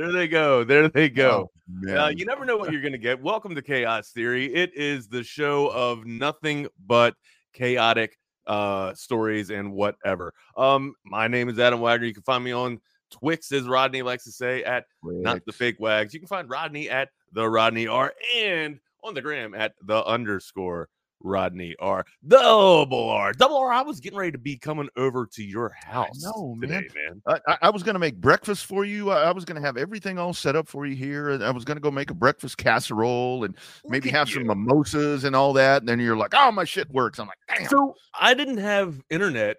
There 0.00 0.12
they 0.12 0.28
go. 0.28 0.64
There 0.64 0.88
they 0.88 1.10
go. 1.10 1.50
Oh, 1.86 2.04
Uh, 2.06 2.08
you 2.08 2.24
never 2.24 2.46
know 2.46 2.56
what 2.56 2.72
you're 2.72 2.80
going 2.80 2.92
to 2.92 2.98
get. 2.98 3.20
Welcome 3.20 3.54
to 3.54 3.60
Chaos 3.60 4.12
Theory. 4.12 4.46
It 4.46 4.72
is 4.74 5.08
the 5.08 5.22
show 5.22 5.68
of 5.68 6.06
nothing 6.06 6.68
but 6.86 7.14
chaotic 7.52 8.16
uh, 8.46 8.94
stories 8.94 9.50
and 9.50 9.74
whatever. 9.74 10.32
Um, 10.56 10.94
my 11.04 11.28
name 11.28 11.50
is 11.50 11.58
Adam 11.58 11.80
Wagner. 11.80 12.06
You 12.06 12.14
can 12.14 12.22
find 12.22 12.42
me 12.42 12.52
on 12.52 12.80
Twix, 13.10 13.52
as 13.52 13.64
Rodney 13.64 14.00
likes 14.00 14.24
to 14.24 14.32
say, 14.32 14.64
at 14.64 14.86
not 15.02 15.44
the 15.44 15.52
fake 15.52 15.76
wags. 15.78 16.14
You 16.14 16.20
can 16.20 16.28
find 16.28 16.48
Rodney 16.48 16.88
at 16.88 17.10
the 17.34 17.46
Rodney 17.46 17.86
R 17.86 18.14
and 18.34 18.80
on 19.04 19.12
the 19.12 19.20
gram 19.20 19.52
at 19.52 19.74
the 19.82 20.02
underscore 20.06 20.88
Rodney 21.22 21.74
R. 21.78 22.04
Double 22.26 23.08
R. 23.10 23.32
Double 23.32 23.56
R. 23.58 23.72
I 23.72 23.82
was 23.82 24.00
getting 24.00 24.18
ready 24.18 24.32
to 24.32 24.38
be 24.38 24.56
coming 24.56 24.88
over 24.96 25.26
to 25.26 25.44
your 25.44 25.68
house 25.70 26.22
know, 26.22 26.56
today, 26.60 26.88
man. 26.94 27.22
I, 27.46 27.56
I- 27.62 27.70
was 27.70 27.82
going 27.82 27.94
to 27.94 27.98
make 28.00 28.16
breakfast 28.20 28.66
for 28.66 28.84
you. 28.84 29.10
I, 29.10 29.24
I 29.24 29.32
was 29.32 29.44
going 29.44 29.60
to 29.60 29.66
have 29.66 29.76
everything 29.76 30.18
all 30.18 30.32
set 30.34 30.56
up 30.56 30.66
for 30.68 30.86
you 30.86 30.96
here. 30.96 31.30
and 31.30 31.44
I 31.44 31.50
was 31.50 31.64
going 31.64 31.76
to 31.76 31.80
go 31.80 31.90
make 31.90 32.10
a 32.10 32.14
breakfast 32.14 32.56
casserole 32.58 33.44
and 33.44 33.56
maybe 33.86 34.08
Look 34.08 34.14
at 34.14 34.18
have 34.18 34.28
you. 34.28 34.34
some 34.36 34.46
mimosas 34.46 35.24
and 35.24 35.36
all 35.36 35.52
that. 35.52 35.82
And 35.82 35.88
then 35.88 36.00
you're 36.00 36.16
like, 36.16 36.32
oh, 36.34 36.50
my 36.50 36.64
shit 36.64 36.90
works. 36.90 37.18
I'm 37.18 37.26
like, 37.28 37.38
damn. 37.58 37.68
So 37.68 37.94
I 38.18 38.34
didn't 38.34 38.58
have 38.58 39.00
internet 39.10 39.58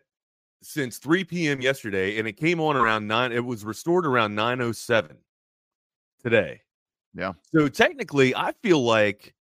since 0.63 0.97
3 0.97 1.23
p.m. 1.23 1.61
yesterday, 1.61 2.19
and 2.19 2.27
it 2.27 2.33
came 2.33 2.59
on 2.59 2.75
around 2.75 3.07
nine. 3.07 3.31
It 3.31 3.43
was 3.43 3.65
restored 3.65 4.05
around 4.05 4.35
9:07 4.35 5.15
today. 6.23 6.61
Yeah. 7.13 7.33
So 7.53 7.67
technically, 7.67 8.35
I 8.35 8.53
feel 8.63 8.83
like 8.83 9.33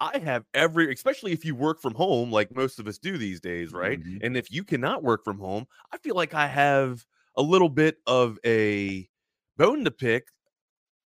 I 0.00 0.18
have 0.18 0.44
every, 0.54 0.92
especially 0.92 1.32
if 1.32 1.44
you 1.44 1.54
work 1.54 1.80
from 1.80 1.94
home, 1.94 2.30
like 2.30 2.54
most 2.54 2.78
of 2.78 2.86
us 2.86 2.98
do 2.98 3.16
these 3.18 3.40
days, 3.40 3.72
right? 3.72 4.00
Mhm. 4.02 4.18
And 4.22 4.36
if 4.36 4.50
you 4.50 4.62
cannot 4.64 5.02
work 5.02 5.24
from 5.24 5.38
home, 5.38 5.66
I 5.92 5.98
feel 5.98 6.14
like 6.14 6.34
I 6.34 6.46
have 6.46 7.06
a 7.36 7.42
little 7.42 7.68
bit 7.70 7.98
of 8.06 8.38
a 8.44 9.08
bone 9.56 9.84
to 9.84 9.90
pick 9.90 10.28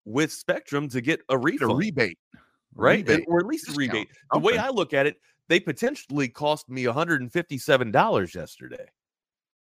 with 0.05 0.33
Spectrum 0.33 0.89
to 0.91 1.01
get 1.03 1.21
a 1.29 1.37
refund, 1.39 1.73
a 1.73 1.75
rebate. 1.77 2.19
right? 2.75 3.07
Rebate. 3.07 3.27
Or 3.29 3.41
at 3.41 3.47
least 3.47 3.69
a 3.69 3.73
rebate. 3.73 4.09
The 4.33 4.39
way. 4.39 4.57
I 4.59 4.71
look 4.71 4.95
at 4.95 5.07
it, 5.07 5.21
they 5.49 5.61
potentially 5.61 6.29
cost 6.29 6.69
me 6.71 6.87
$157 6.87 8.35
yesterday. 8.35 8.87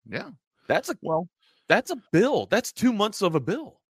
Yeah. 0.09 0.31
That's 0.67 0.89
a 0.89 0.97
Well, 1.01 1.29
that's 1.67 1.91
a 1.91 1.97
bill. 2.11 2.47
That's 2.47 2.71
two 2.71 2.93
months 2.93 3.21
of 3.21 3.35
a 3.35 3.39
bill. 3.39 3.82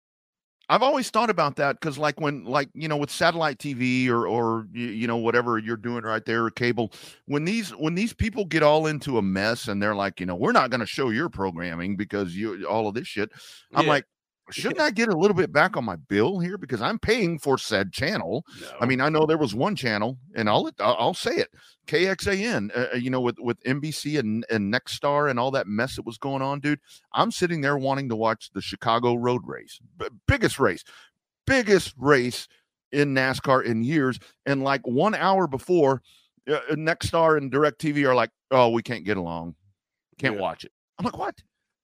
I've 0.70 0.82
always 0.82 1.10
thought 1.10 1.30
about 1.30 1.58
that 1.58 1.80
because, 1.80 1.98
like, 1.98 2.20
when, 2.22 2.46
like, 2.46 2.70
you 2.74 2.88
know, 2.88 2.98
with 2.98 3.12
satellite 3.12 3.58
TV 3.58 4.08
or, 4.08 4.26
or 4.28 4.66
you, 4.72 5.08
know, 5.08 5.18
whatever 5.18 5.58
you're 5.58 5.76
doing 5.78 6.04
right 6.04 6.24
there, 6.24 6.46
or 6.46 6.52
cable, 6.52 6.92
when 7.26 7.44
these, 7.46 7.72
when 7.72 7.96
these 7.96 8.14
people 8.14 8.46
get 8.46 8.64
all 8.64 8.88
into 8.88 9.18
a 9.18 9.22
mess 9.22 9.68
and 9.68 9.84
they're 9.84 9.96
like, 9.96 10.20
you 10.20 10.26
know, 10.26 10.36
we're 10.36 10.54
not 10.54 10.70
going 10.70 10.80
to 10.80 10.86
show 10.86 11.10
your 11.10 11.30
programming 11.30 11.98
because 11.98 12.36
you, 12.36 12.66
all 12.66 12.88
of 12.88 12.94
this 12.94 13.08
shit. 13.08 13.32
I'm 13.74 13.86
Yeah. 13.86 13.92
like, 13.92 14.06
shouldn't 14.52 14.80
I 14.82 14.92
get 14.92 15.10
a 15.10 15.18
little 15.18 15.36
bit 15.36 15.52
back 15.52 15.78
on 15.78 15.86
my 15.86 15.96
bill 15.96 16.40
here 16.40 16.58
because 16.58 16.82
I'm 16.82 17.00
paying 17.00 17.40
for 17.40 17.58
said 17.58 17.92
channel? 17.94 18.46
I 18.80 18.86
mean, 18.86 19.02
I 19.02 19.10
know 19.10 19.26
there 19.26 19.38
was 19.38 19.56
one 19.56 19.76
channel, 19.76 20.18
and 20.36 20.50
I'll 20.50 20.70
I'll 20.80 20.96
I'll 21.00 21.14
say 21.14 21.36
it, 21.36 21.50
KXAN. 21.88 22.76
Uh, 22.76 22.88
uh, 22.94 22.98
you 22.98 23.10
know, 23.10 23.22
with 23.22 23.38
with 23.40 23.62
NBC 23.64 24.20
and 24.20 24.46
and 24.50 24.74
Nexstar 24.74 25.30
and 25.30 25.40
all 25.40 25.52
that 25.52 25.68
mess 25.68 25.96
that 25.96 26.06
was 26.06 26.18
going 26.18 26.42
on, 26.42 26.60
dude. 26.60 26.80
I'm 27.14 27.32
sitting 27.32 27.62
there 27.62 27.78
wanting 27.78 28.10
to 28.10 28.16
watch 28.16 28.50
the 28.54 28.62
Chicago 28.62 29.16
Road 29.16 29.42
Race, 29.46 29.80
B- 29.98 30.08
biggest 30.28 30.60
race, 30.60 30.84
biggest 31.48 31.94
race 31.98 32.48
in 32.92 33.14
NASCAR 33.14 33.64
in 33.64 33.84
years, 33.84 34.20
and 34.46 34.64
like 34.64 34.86
one 34.86 35.16
hour 35.16 35.48
before, 35.48 36.02
uh, 36.50 36.54
uh, 36.70 36.76
Nexstar 36.76 37.38
and 37.38 37.52
Directv 37.52 38.04
are 38.06 38.14
like, 38.16 38.30
"Oh, 38.52 38.70
we 38.70 38.84
can't 38.84 39.04
get 39.06 39.18
along, 39.18 39.56
can't 40.20 40.36
Yeah. 40.36 40.42
watch 40.42 40.64
it." 40.66 40.72
I'm 41.00 41.06
like, 41.06 41.18
"What?" 41.18 41.36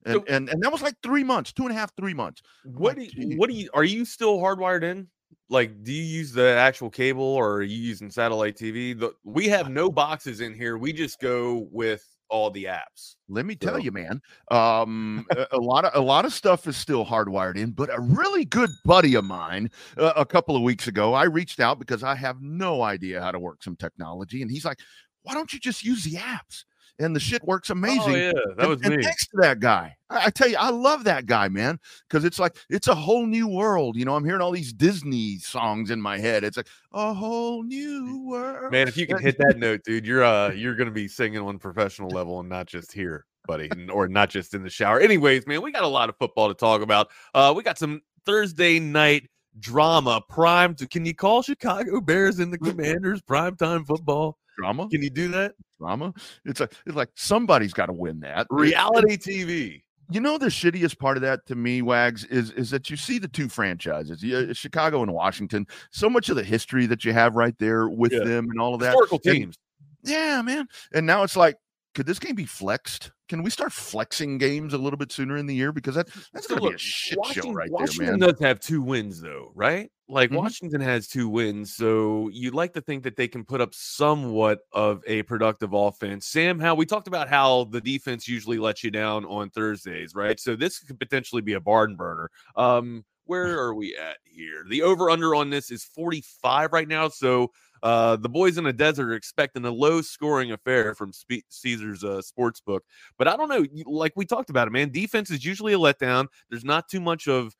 And, 0.05 0.13
So- 0.15 0.23
and 0.27 0.49
and 0.49 0.61
that 0.63 0.71
was 0.71 0.81
like 0.81 0.95
three 1.03 1.23
months, 1.23 1.51
two 1.51 1.63
and 1.63 1.71
a 1.71 1.75
half, 1.75 1.93
three 1.95 2.13
months. 2.13 2.41
what 2.63 2.95
do 2.95 3.03
you, 3.03 3.37
what 3.37 3.49
do 3.49 3.55
you 3.55 3.69
are 3.73 3.83
you 3.83 4.05
still 4.05 4.37
hardwired 4.39 4.83
in? 4.83 5.07
Like, 5.51 5.83
do 5.83 5.91
you 5.91 6.03
use 6.03 6.31
the 6.31 6.47
actual 6.55 6.89
cable 6.91 7.23
or 7.23 7.55
are 7.55 7.63
you 7.63 7.77
using 7.77 8.11
satellite 8.11 8.55
TV? 8.55 8.97
The, 8.97 9.13
we 9.23 9.47
have 9.49 9.69
no 9.69 9.89
boxes 9.91 10.41
in 10.41 10.53
here. 10.53 10.77
We 10.77 10.93
just 10.93 11.19
go 11.19 11.67
with 11.71 12.05
all 12.29 12.51
the 12.51 12.65
apps. 12.65 13.15
Let 13.29 13.47
me 13.47 13.55
tell 13.55 13.73
So- 13.73 13.79
you, 13.79 13.91
man. 13.91 14.21
Um, 14.51 15.25
a, 15.31 15.47
a 15.53 15.57
lot 15.57 15.85
of 15.85 15.95
a 15.95 15.99
lot 16.05 16.23
of 16.25 16.33
stuff 16.33 16.67
is 16.67 16.77
still 16.77 17.03
hardwired 17.05 17.57
in, 17.57 17.71
but 17.71 17.89
a 17.91 17.99
really 17.99 18.45
good 18.45 18.69
buddy 18.85 19.15
of 19.15 19.25
mine, 19.25 19.69
uh, 19.97 20.13
a 20.15 20.25
couple 20.25 20.55
of 20.55 20.61
weeks 20.61 20.87
ago, 20.87 21.13
I 21.15 21.23
reached 21.23 21.59
out 21.59 21.79
because 21.79 22.03
I 22.03 22.13
have 22.15 22.41
no 22.41 22.83
idea 22.83 23.19
how 23.19 23.31
to 23.31 23.39
work 23.39 23.63
some 23.63 23.75
technology, 23.75 24.43
and 24.43 24.51
he's 24.51 24.65
like, 24.65 24.79
"Why 25.23 25.33
don't 25.33 25.51
you 25.51 25.59
just 25.59 25.83
use 25.83 26.03
the 26.03 26.17
apps?" 26.17 26.63
And 26.99 27.15
the 27.15 27.19
shit 27.19 27.43
works 27.45 27.69
amazing. 27.69 28.13
Oh 28.13 28.15
yeah, 28.15 28.31
that 28.33 28.59
and, 28.59 28.69
was 28.69 28.81
and 28.81 28.97
me. 28.97 29.03
thanks 29.03 29.25
to 29.27 29.37
that 29.37 29.59
guy. 29.59 29.95
I, 30.09 30.25
I 30.25 30.29
tell 30.29 30.49
you, 30.49 30.57
I 30.59 30.69
love 30.69 31.05
that 31.05 31.25
guy, 31.25 31.47
man, 31.47 31.79
because 32.07 32.25
it's 32.25 32.39
like 32.39 32.57
it's 32.69 32.87
a 32.87 32.95
whole 32.95 33.25
new 33.25 33.47
world. 33.47 33.95
You 33.95 34.03
know, 34.03 34.15
I'm 34.15 34.25
hearing 34.25 34.41
all 34.41 34.51
these 34.51 34.73
Disney 34.73 35.37
songs 35.37 35.91
in 35.91 36.01
my 36.01 36.17
head. 36.17 36.43
It's 36.43 36.57
like 36.57 36.67
a 36.91 37.13
whole 37.13 37.63
new 37.63 38.25
world. 38.25 38.71
Man, 38.71 38.87
if 38.87 38.97
you 38.97 39.07
can 39.07 39.17
hit 39.17 39.37
that 39.37 39.57
note, 39.57 39.83
dude, 39.85 40.05
you're 40.05 40.23
uh 40.23 40.51
you're 40.51 40.75
gonna 40.75 40.91
be 40.91 41.07
singing 41.07 41.39
on 41.39 41.57
professional 41.57 42.09
level 42.09 42.41
and 42.41 42.49
not 42.49 42.65
just 42.65 42.91
here, 42.91 43.25
buddy, 43.47 43.69
and- 43.71 43.89
or 43.89 44.07
not 44.09 44.29
just 44.29 44.53
in 44.53 44.61
the 44.61 44.69
shower. 44.69 44.99
Anyways, 44.99 45.47
man, 45.47 45.61
we 45.61 45.71
got 45.71 45.83
a 45.83 45.87
lot 45.87 46.09
of 46.09 46.17
football 46.17 46.49
to 46.49 46.53
talk 46.53 46.81
about. 46.81 47.09
Uh, 47.33 47.53
we 47.55 47.63
got 47.63 47.77
some 47.77 48.01
Thursday 48.25 48.79
night 48.79 49.29
drama 49.59 50.21
prime. 50.27 50.75
To, 50.75 50.87
can 50.87 51.05
you 51.05 51.15
call 51.15 51.41
Chicago 51.41 52.01
Bears 52.01 52.39
and 52.39 52.51
the 52.51 52.57
Commanders 52.57 53.21
primetime 53.21 53.85
football? 53.85 54.37
Drama, 54.59 54.87
Can 54.89 55.01
you 55.01 55.09
do 55.09 55.27
that? 55.29 55.53
drama. 55.79 56.13
It's 56.45 56.59
like 56.59 56.73
it's 56.85 56.95
like 56.95 57.09
somebody's 57.15 57.73
got 57.73 57.85
to 57.87 57.93
win 57.93 58.19
that. 58.21 58.47
Reality 58.49 59.17
TV. 59.17 59.81
You 60.11 60.19
know 60.19 60.37
the 60.39 60.47
shittiest 60.47 60.97
part 60.97 61.17
of 61.17 61.21
that 61.21 61.45
to 61.45 61.55
me, 61.55 61.81
Wags, 61.81 62.25
is 62.25 62.51
is 62.51 62.69
that 62.71 62.89
you 62.89 62.97
see 62.97 63.19
the 63.19 63.27
two 63.27 63.47
franchises, 63.47 64.23
yeah, 64.23 64.37
mm-hmm. 64.39 64.51
Chicago 64.53 65.03
and 65.03 65.13
Washington. 65.13 65.67
So 65.91 66.09
much 66.09 66.29
of 66.29 66.35
the 66.35 66.43
history 66.43 66.85
that 66.87 67.05
you 67.05 67.13
have 67.13 67.35
right 67.35 67.55
there 67.59 67.87
with 67.89 68.11
Yeah. 68.11 68.23
them 68.23 68.47
and 68.49 68.59
all 68.59 68.73
of 68.73 68.79
that. 68.81 68.91
Historical 68.93 69.19
And- 69.25 69.35
teams. 69.35 69.57
Yeah, 70.03 70.41
man. 70.41 70.67
And 70.93 71.05
now 71.05 71.23
it's 71.23 71.35
like, 71.35 71.57
could 71.93 72.05
this 72.05 72.19
game 72.19 72.35
be 72.35 72.45
flexed? 72.45 73.11
Can 73.29 73.43
we 73.43 73.51
start 73.51 73.71
flexing 73.71 74.39
games 74.39 74.73
a 74.73 74.77
little 74.77 74.97
bit 74.97 75.11
sooner 75.11 75.37
in 75.37 75.45
the 75.45 75.55
year? 75.55 75.71
Because 75.71 75.95
that 75.95 76.07
that's 76.33 76.47
So 76.47 76.55
gonna 76.55 76.61
be 76.61 76.73
a 76.73 76.77
shit 76.77 77.17
Washington, 77.19 77.51
show 77.51 77.53
right 77.53 77.71
Washington 77.71 78.05
there, 78.05 78.11
man. 78.13 78.19
Washington 78.19 78.35
does 78.35 78.39
have 78.41 78.59
two 78.59 78.81
wins, 78.81 79.21
though, 79.21 79.51
right? 79.53 79.91
Like 80.07 80.31
Mhm. 80.31 80.37
Washington 80.37 80.81
has 80.81 81.07
two 81.07 81.29
wins, 81.29 81.75
so 81.75 82.29
you'd 82.29 82.55
like 82.55 82.73
to 82.73 82.81
think 82.81 83.03
that 83.03 83.15
they 83.15 83.27
can 83.27 83.45
put 83.45 83.61
up 83.61 83.75
somewhat 83.75 84.61
of 84.73 85.03
a 85.05 85.21
productive 85.23 85.73
offense. 85.73 86.25
Sam, 86.27 86.59
how 86.59 86.73
we 86.73 86.87
talked 86.87 87.07
about 87.07 87.29
how 87.29 87.65
the 87.65 87.79
defense 87.81 88.27
usually 88.27 88.57
lets 88.57 88.83
you 88.83 88.89
down 88.89 89.25
on 89.25 89.51
Thursdays, 89.51 90.15
right? 90.15 90.39
So 90.39 90.55
this 90.55 90.79
could 90.79 90.99
potentially 90.99 91.43
be 91.43 91.53
a 91.53 91.59
barn 91.59 91.95
burner. 91.95 92.31
Um, 92.55 93.05
where 93.25 93.59
are 93.59 93.75
we 93.75 93.95
at 93.95 94.17
here? 94.23 94.65
The 94.67 94.81
over 94.81 95.11
under 95.11 95.35
on 95.35 95.51
this 95.51 95.69
is 95.69 95.83
45 95.83 96.73
right 96.73 96.87
now. 96.87 97.07
So 97.09 97.51
uh, 97.83 98.15
the 98.15 98.29
boys 98.29 98.57
in 98.57 98.63
the 98.63 98.73
desert 98.73 99.09
are 99.09 99.15
expecting 99.15 99.65
a 99.65 99.71
low 99.71 100.01
scoring 100.01 100.51
affair 100.51 100.93
from 100.95 101.11
Caesar's 101.49 102.03
uh, 102.03 102.21
sports 102.21 102.61
book. 102.61 102.83
But 103.17 103.27
I 103.27 103.37
don't 103.37 103.49
know. 103.49 103.65
Like 103.85 104.13
we 104.15 104.25
talked 104.25 104.49
about 104.49 104.67
it, 104.67 104.71
man. 104.71 104.91
Defense 104.91 105.31
is 105.31 105.45
usually 105.45 105.73
a 105.73 105.77
letdown. 105.77 106.27
There's 106.49 106.65
not 106.65 106.89
too 106.89 106.99
much 107.01 107.27
of 107.27 107.55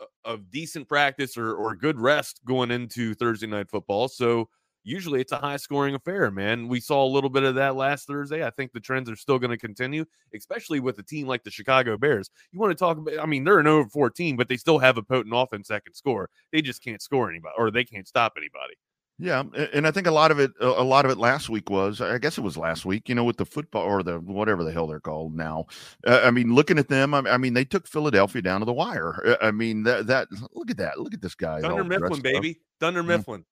uh, 0.00 0.04
of 0.24 0.50
decent 0.50 0.88
practice 0.88 1.36
or 1.36 1.54
or 1.54 1.74
good 1.74 1.98
rest 1.98 2.40
going 2.44 2.70
into 2.70 3.14
Thursday 3.14 3.46
night 3.46 3.70
football. 3.70 4.08
So 4.08 4.48
usually 4.88 5.20
it's 5.20 5.32
a 5.32 5.36
high 5.36 5.56
scoring 5.56 5.94
affair, 5.94 6.30
man. 6.30 6.66
We 6.66 6.80
saw 6.80 7.04
a 7.04 7.06
little 7.06 7.30
bit 7.30 7.42
of 7.42 7.54
that 7.56 7.76
last 7.76 8.06
Thursday. 8.06 8.44
I 8.44 8.50
think 8.50 8.72
the 8.72 8.80
trends 8.80 9.10
are 9.10 9.16
still 9.16 9.38
going 9.38 9.50
to 9.50 9.58
continue, 9.58 10.04
especially 10.34 10.80
with 10.80 10.98
a 10.98 11.02
team 11.02 11.26
like 11.26 11.44
the 11.44 11.50
Chicago 11.50 11.96
Bears. 11.98 12.30
You 12.52 12.58
want 12.58 12.70
to 12.70 12.76
talk 12.76 12.96
about? 12.96 13.18
I 13.18 13.26
mean, 13.26 13.44
they're 13.44 13.58
an 13.58 13.66
over 13.66 13.88
14, 13.88 14.36
but 14.36 14.48
they 14.48 14.56
still 14.56 14.78
have 14.78 14.96
a 14.96 15.02
potent 15.02 15.34
offense 15.36 15.68
that 15.68 15.84
can 15.84 15.94
score. 15.94 16.30
They 16.52 16.62
just 16.62 16.82
can't 16.82 17.02
score 17.02 17.30
anybody, 17.30 17.54
or 17.58 17.70
they 17.70 17.84
can't 17.84 18.08
stop 18.08 18.34
anybody. 18.36 18.74
Yeah, 19.20 19.42
and 19.72 19.84
I 19.84 19.90
think 19.90 20.06
a 20.06 20.12
lot 20.12 20.30
of 20.30 20.38
it, 20.38 20.52
a 20.60 20.84
lot 20.84 21.04
of 21.04 21.10
it 21.10 21.18
last 21.18 21.48
week 21.48 21.70
was, 21.70 22.00
I 22.00 22.18
guess 22.18 22.38
it 22.38 22.42
was 22.42 22.56
last 22.56 22.84
week, 22.84 23.08
you 23.08 23.16
know, 23.16 23.24
with 23.24 23.36
the 23.36 23.44
football 23.44 23.82
or 23.82 24.04
the 24.04 24.20
whatever 24.20 24.62
the 24.62 24.70
hell 24.70 24.86
they're 24.86 25.00
called 25.00 25.34
now. 25.34 25.66
Uh, 26.06 26.20
I 26.22 26.30
mean, 26.30 26.54
looking 26.54 26.78
at 26.78 26.86
them, 26.86 27.12
I, 27.14 27.18
I 27.30 27.36
mean, 27.36 27.52
they 27.52 27.64
took 27.64 27.88
Philadelphia 27.88 28.42
down 28.42 28.60
to 28.60 28.64
the 28.64 28.72
wire. 28.72 29.20
Uh, 29.26 29.36
I 29.44 29.50
mean, 29.50 29.82
that 29.82 30.06
that 30.06 30.28
look 30.52 30.70
at 30.70 30.76
that, 30.76 31.00
look 31.00 31.14
at 31.14 31.20
this 31.20 31.34
guy. 31.34 31.60
Dunder 31.60 31.82
Mifflin, 31.82 32.12
up. 32.12 32.22
baby. 32.22 32.60
Dunder 32.78 33.02
Mm. 33.02 33.06
Mifflin. 33.08 33.44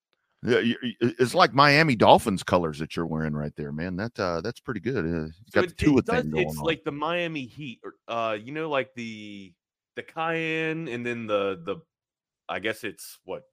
Yeah, 0.43 0.61
it's 1.01 1.33
like 1.33 1.53
Miami 1.53 1.95
Dolphins 1.95 2.43
colors 2.43 2.79
that 2.79 2.95
you're 2.95 3.07
wearing 3.07 3.33
right 3.33 3.53
there, 3.57 3.73
man. 3.73 3.97
That 3.97 4.17
uh, 4.17 4.39
that's 4.39 4.61
pretty 4.61 4.79
good. 4.79 5.03
Uh, 5.03 5.27
So 5.31 5.41
got 5.51 5.63
it, 5.65 5.69
the 5.77 5.83
Tua 5.83 5.97
it 5.99 6.05
does, 6.05 6.25
it's 6.33 6.59
on. 6.59 6.63
like 6.63 6.83
the 6.85 6.91
Miami 6.93 7.45
Heat, 7.45 7.81
or 7.83 7.95
uh, 8.07 8.35
you 8.35 8.53
know, 8.53 8.69
like 8.69 8.93
the 8.95 9.51
the 9.97 10.03
cayenne, 10.03 10.87
and 10.87 11.05
then 11.05 11.27
the 11.27 11.59
the, 11.65 11.77
I 12.47 12.59
guess 12.59 12.85
it's 12.85 13.19
what 13.25 13.43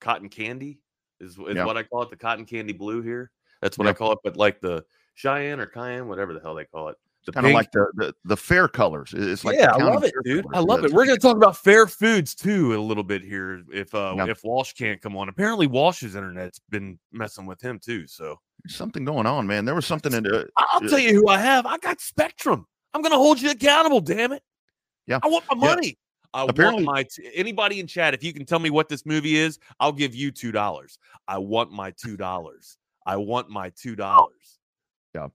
cotton 0.00 0.28
candy 0.30 0.78
is 1.20 1.38
is 1.38 1.56
Yeah. 1.56 1.64
what 1.64 1.76
I 1.76 1.82
call 1.82 2.02
it. 2.02 2.10
The 2.10 2.16
cotton 2.16 2.44
candy 2.44 2.72
blue 2.72 3.02
here. 3.02 3.30
That's 3.62 3.76
what 3.78 3.86
I 3.88 3.92
call 3.92 4.12
it. 4.12 4.18
But 4.22 4.36
like 4.36 4.60
the 4.60 4.84
Cheyenne 5.14 5.60
or 5.60 5.66
cayenne, 5.66 6.08
whatever 6.08 6.32
the 6.32 6.40
hell 6.40 6.54
they 6.54 6.64
call 6.64 6.88
it. 6.88 6.96
The 7.26 7.32
kind 7.32 7.46
of 7.46 7.52
like 7.52 7.70
the, 7.72 7.86
the 7.96 8.14
the 8.24 8.36
fair 8.36 8.68
colors. 8.68 9.12
It's 9.14 9.44
like 9.44 9.56
yeah, 9.58 9.72
I 9.72 9.82
love 9.82 10.02
it, 10.04 10.14
dude. 10.24 10.44
colors. 10.44 10.56
I 10.56 10.60
love 10.60 10.84
it. 10.84 10.92
We're 10.92 11.04
gonna 11.04 11.18
talk 11.18 11.36
about 11.36 11.56
fair 11.56 11.86
foods 11.86 12.34
too 12.34 12.74
a 12.74 12.80
little 12.80 13.02
bit 13.02 13.22
here. 13.22 13.62
If 13.70 13.94
uh 13.94 14.14
if 14.28 14.42
Walsh 14.44 14.72
can't 14.72 15.02
come 15.02 15.16
on, 15.16 15.28
apparently 15.28 15.66
Walsh's 15.66 16.14
internet's 16.14 16.60
been 16.70 16.98
messing 17.12 17.44
with 17.44 17.60
him 17.60 17.78
too. 17.78 18.06
So 18.06 18.38
There's 18.64 18.76
something 18.76 19.04
going 19.04 19.26
on, 19.26 19.46
man. 19.46 19.64
There 19.66 19.74
was 19.74 19.84
something 19.84 20.12
in 20.14 20.26
uh, 20.26 20.44
I'll 20.56 20.82
Yeah. 20.84 20.88
tell 20.88 20.98
you 21.00 21.14
who 21.14 21.28
I 21.28 21.38
have. 21.38 21.66
I 21.66 21.76
got 21.78 22.00
Spectrum. 22.00 22.66
I'm 22.94 23.02
gonna 23.02 23.16
hold 23.16 23.40
you 23.42 23.50
accountable. 23.50 24.00
Damn 24.00 24.32
it. 24.32 24.42
Yeah. 25.06 25.18
I 25.22 25.28
want 25.28 25.44
my 25.50 25.56
money. 25.56 25.98
I 26.34 26.44
Apparently- 26.44 26.84
want 26.84 26.96
my 26.96 27.02
t- 27.04 27.30
anybody 27.34 27.80
in 27.80 27.86
chat. 27.86 28.14
If 28.14 28.22
you 28.22 28.32
can 28.32 28.44
tell 28.44 28.58
me 28.58 28.70
what 28.70 28.88
this 28.88 29.06
movie 29.06 29.36
is, 29.36 29.58
I'll 29.80 29.92
give 29.92 30.14
you 30.14 30.30
two 30.30 30.52
dollars. 30.52 30.98
I 31.26 31.38
want 31.38 31.72
my 31.72 31.90
two 31.92 32.16
dollars. 32.16 32.76
I 33.06 33.16
want 33.16 33.48
my 33.48 33.70
two 33.70 33.96
dollars. 33.96 34.58
Yeah. 35.14 35.28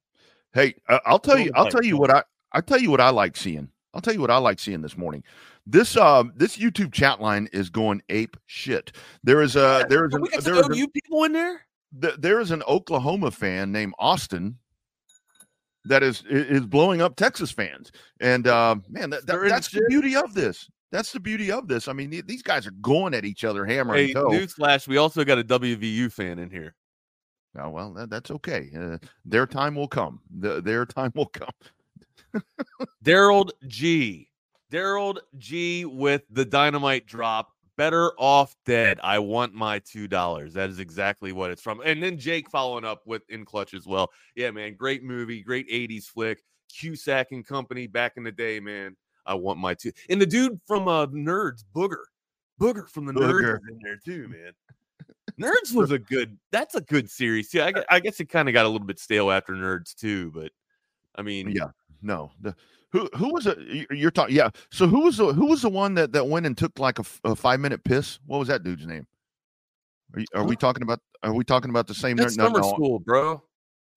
Hey, 0.54 0.76
I'll 1.06 1.20
tell 1.20 1.40
you. 1.40 1.52
I'll 1.56 1.70
tell 1.70 1.84
you 1.84 1.98
what 1.98 2.12
I. 2.12 2.24
I'll 2.52 2.62
tell 2.62 2.80
you 2.80 2.92
what 2.92 3.02
I 3.02 3.10
like 3.10 3.36
seeing. 3.36 3.70
I'll 3.96 4.02
tell 4.02 4.14
you 4.14 4.22
what 4.22 4.30
I 4.32 4.38
like 4.38 4.60
seeing 4.60 4.82
this 4.82 4.96
morning. 4.98 5.24
This 5.66 5.98
uh, 5.98 6.24
this 6.36 6.58
YouTube 6.58 6.94
chat 6.94 7.20
line 7.22 7.48
is 7.54 7.70
going 7.72 8.04
ape 8.10 8.38
shit. 8.46 8.92
There 9.24 9.42
is 9.42 9.56
a 9.56 9.86
there 9.90 10.06
is 10.06 10.14
an 10.14 10.24
there 10.44 10.56
is, 10.60 10.68
a- 10.68 10.72
OU 10.74 10.88
people 10.90 11.24
in 11.24 11.32
there. 11.34 11.62
th- 12.02 12.16
there 12.20 12.40
is 12.40 12.52
an 12.52 12.62
Oklahoma 12.68 13.32
fan 13.32 13.72
named 13.72 13.94
Austin 13.98 14.58
that 15.86 16.04
is 16.04 16.24
is 16.30 16.66
blowing 16.66 17.02
up 17.02 17.16
Texas 17.16 17.52
fans. 17.52 17.92
And 18.20 18.48
uh, 18.48 18.76
man, 18.90 19.10
that, 19.10 19.26
that- 19.26 19.50
that's 19.50 19.70
the 19.72 19.84
beauty 19.90 20.16
of 20.16 20.34
this. 20.34 20.70
That's 20.94 21.12
the 21.12 21.20
beauty 21.20 21.52
of 21.52 21.68
this. 21.68 21.88
I 21.88 21.94
mean, 21.94 22.12
th- 22.12 22.28
these 22.28 22.44
guys 22.44 22.68
are 22.68 22.72
going 22.80 23.16
at 23.16 23.26
each 23.26 23.44
other, 23.44 23.66
hammer 23.66 23.96
Hey, 23.96 24.06
and 24.06 24.14
toe. 24.14 24.28
newsflash: 24.30 24.88
we 24.88 24.98
also 24.98 25.26
got 25.26 25.40
a 25.40 25.44
WVU 25.44 26.12
fan 26.12 26.38
in 26.38 26.52
here. 26.52 26.76
Oh, 27.58 27.70
well, 27.72 27.94
that, 27.94 28.12
that's 28.12 28.30
okay. 28.30 28.70
Uh, 28.80 29.00
their 29.26 29.48
time 29.48 29.74
will 29.74 29.88
come. 29.88 30.22
The, 30.40 30.62
their 30.62 30.86
time 30.86 31.12
will 31.16 31.26
come. 31.26 31.50
Daryl 33.04 33.50
G. 33.68 34.30
Daryl 34.72 35.18
G 35.40 35.86
with 35.86 36.22
the 36.30 36.46
dynamite 36.46 37.08
drop. 37.08 37.50
Better 37.76 38.12
off 38.20 38.56
dead. 38.68 39.00
I 39.02 39.18
want 39.18 39.56
my 39.56 39.80
two 39.80 40.08
dollars. 40.08 40.54
That 40.54 40.70
is 40.70 40.78
exactly 40.78 41.32
what 41.32 41.50
it's 41.50 41.62
from. 41.62 41.82
And 41.84 42.04
then 42.04 42.20
Jake 42.20 42.52
following 42.52 42.86
up 42.86 43.02
with 43.08 43.24
in 43.30 43.46
clutch 43.46 43.74
as 43.74 43.88
well. 43.88 44.12
Yeah, 44.36 44.52
man, 44.52 44.76
great 44.76 45.04
movie, 45.04 45.42
great 45.42 45.68
'80s 45.72 46.06
flick. 46.06 46.44
Cusack 46.72 47.32
and 47.32 47.44
company 47.46 47.88
back 47.88 48.14
in 48.16 48.24
the 48.24 48.32
day, 48.32 48.60
man. 48.60 48.96
I 49.26 49.34
want 49.36 49.60
my 49.60 49.74
two. 49.74 49.92
And 50.10 50.22
the 50.22 50.26
dude 50.26 50.60
from 50.68 50.88
uh 50.88 51.08
Nerds, 51.08 51.64
Booger, 51.76 52.04
Booger 52.60 52.88
from 52.90 53.06
the 53.06 53.14
Nerds 53.14 53.32
Booger. 53.42 53.56
is 53.56 53.62
in 53.70 53.80
there 53.84 53.98
too, 53.98 54.28
man. 54.28 54.52
Nerds 55.40 55.74
was 55.74 55.92
a 55.92 56.00
good. 56.00 56.38
That's 56.52 56.76
a 56.76 56.82
good 56.82 57.10
series. 57.10 57.54
Yeah, 57.54 57.72
I, 57.90 57.96
I 57.96 58.00
guess 58.00 58.20
it 58.20 58.26
kind 58.26 58.48
of 58.50 58.54
got 58.54 58.66
a 58.66 58.70
little 58.70 58.86
bit 58.86 59.00
stale 59.00 59.32
after 59.32 59.54
Nerds 59.54 59.96
too, 59.96 60.32
but 60.32 60.52
I 61.16 61.22
mean, 61.22 61.50
Yeah. 61.52 61.70
No. 62.02 62.32
The, 62.42 62.54
who 62.92 63.10
who 63.16 63.34
was 63.34 63.48
it? 63.48 63.58
you- 63.60 63.88
You're 63.90 64.12
talking. 64.12 64.36
Yeah. 64.36 64.50
So 64.72 64.88
who 64.88 65.02
was 65.02 65.18
the 65.18 65.34
who 65.34 65.48
was 65.48 65.62
the 65.62 65.70
one 65.70 65.96
that 65.96 66.12
that 66.12 66.28
went 66.28 66.46
and 66.46 66.56
took 66.58 66.78
like 66.78 67.00
a 67.00 67.36
five 67.36 67.60
minute 67.60 67.84
piss? 67.84 68.20
What 68.26 68.38
was 68.40 68.50
that 68.50 68.64
dude's 68.64 68.86
name? 68.86 69.08
Are, 70.14 70.20
you, 70.20 70.26
are 70.36 70.44
we 70.44 70.56
talking 70.56 70.84
about? 70.84 71.00
Are 71.24 71.34
we 71.34 71.44
talking 71.44 71.72
about 71.72 71.88
the 71.88 71.96
same? 71.96 72.18
that's 72.18 72.38
no, 72.38 72.46
summer 72.46 72.60
no, 72.60 72.70
school, 72.70 73.00
bro. 73.00 73.42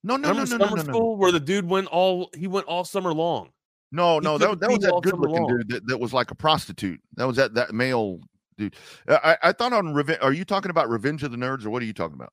No, 0.02 0.16
no, 0.16 0.28
no, 0.32 0.40
Remember 0.40 0.50
no, 0.50 0.56
no, 0.56 0.64
summer 0.66 0.76
no, 0.76 0.82
no, 0.84 0.92
school 0.92 1.16
where 1.16 1.32
the 1.32 1.40
dude 1.40 1.68
went 1.68 1.88
all 1.88 2.30
he 2.34 2.46
went 2.46 2.66
all 2.66 2.84
summer 2.84 3.12
long. 3.12 3.50
No, 3.92 4.20
He 4.20 4.24
no. 4.24 4.38
That, 4.38 4.60
that 4.60 4.70
was 4.70 4.78
that 4.80 5.00
good 5.02 5.18
looking 5.18 5.46
dude 5.46 5.68
that, 5.70 5.86
that 5.86 5.98
was 5.98 6.12
like 6.12 6.30
a 6.30 6.34
prostitute. 6.34 7.00
That 7.16 7.26
was 7.26 7.36
that 7.36 7.54
that 7.54 7.74
male 7.74 8.20
dude. 8.58 8.76
Uh, 9.08 9.18
I, 9.22 9.48
I 9.48 9.52
thought 9.52 9.72
on 9.72 9.94
Revenge. 9.94 10.18
Are 10.22 10.32
you 10.32 10.44
talking 10.44 10.70
about 10.70 10.88
Revenge 10.88 11.22
of 11.22 11.30
the 11.30 11.36
Nerds 11.36 11.64
or 11.64 11.70
what 11.70 11.82
are 11.82 11.86
you 11.86 11.92
talking 11.92 12.14
about? 12.14 12.32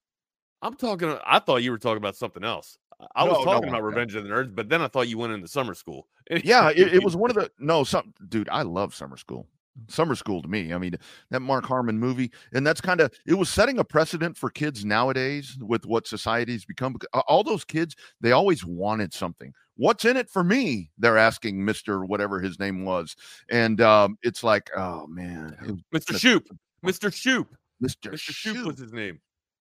I'm 0.61 0.75
talking. 0.75 1.17
I 1.25 1.39
thought 1.39 1.57
you 1.63 1.71
were 1.71 1.77
talking 1.77 1.97
about 1.97 2.15
something 2.15 2.43
else. 2.43 2.77
I 3.15 3.23
was 3.25 3.33
No, 3.33 3.39
no, 3.39 3.45
talking 3.45 3.69
about 3.69 3.81
no. 3.81 3.87
Revenge 3.87 4.15
of 4.15 4.23
the 4.23 4.29
Nerds, 4.29 4.55
but 4.55 4.69
then 4.69 4.81
I 4.81 4.87
thought 4.87 5.07
you 5.09 5.17
went 5.17 5.33
into 5.33 5.47
summer 5.47 5.73
school. 5.73 6.07
Yeah, 6.43 6.69
it, 6.69 6.93
it 6.93 7.03
was 7.03 7.15
one 7.17 7.29
of 7.29 7.35
the 7.35 7.51
no, 7.59 7.83
some 7.83 8.13
dude. 8.29 8.47
I 8.49 8.61
love 8.61 8.95
summer 8.95 9.17
school. 9.17 9.47
Summer 9.89 10.15
school 10.15 10.41
to 10.41 10.47
me. 10.47 10.71
I 10.71 10.77
mean, 10.77 10.95
that 11.31 11.41
Mark 11.41 11.65
Harmon 11.65 11.97
movie, 11.99 12.31
and 12.53 12.65
that's 12.65 12.79
kind 12.79 13.01
of 13.01 13.11
it 13.25 13.33
was 13.33 13.49
setting 13.49 13.79
a 13.79 13.83
precedent 13.83 14.37
for 14.37 14.49
kids 14.49 14.85
nowadays 14.85 15.57
with 15.59 15.85
what 15.85 16.07
society's 16.07 16.63
become. 16.63 16.95
All 17.27 17.43
those 17.43 17.65
kids, 17.65 17.95
they 18.21 18.31
always 18.31 18.63
wanted 18.63 19.13
something. 19.13 19.53
What's 19.75 20.05
in 20.05 20.17
it 20.17 20.29
for 20.29 20.43
me? 20.43 20.91
They're 20.97 21.17
asking 21.17 21.63
Mister 21.63 22.05
whatever 22.05 22.39
his 22.39 22.59
name 22.59 22.85
was, 22.85 23.15
and 23.49 23.81
um, 23.81 24.17
it's 24.21 24.43
like, 24.43 24.69
oh 24.77 25.07
man, 25.07 25.57
Mr. 25.93 26.13
Mr. 26.13 26.19
Shoop. 26.19 26.47
Mr. 26.85 27.13
Shoop. 27.13 27.55
Mr. 27.83 28.11
Mr. 28.11 28.31
Shoop 28.33 28.65
was 28.67 28.77
his 28.79 28.93
name. 28.93 29.19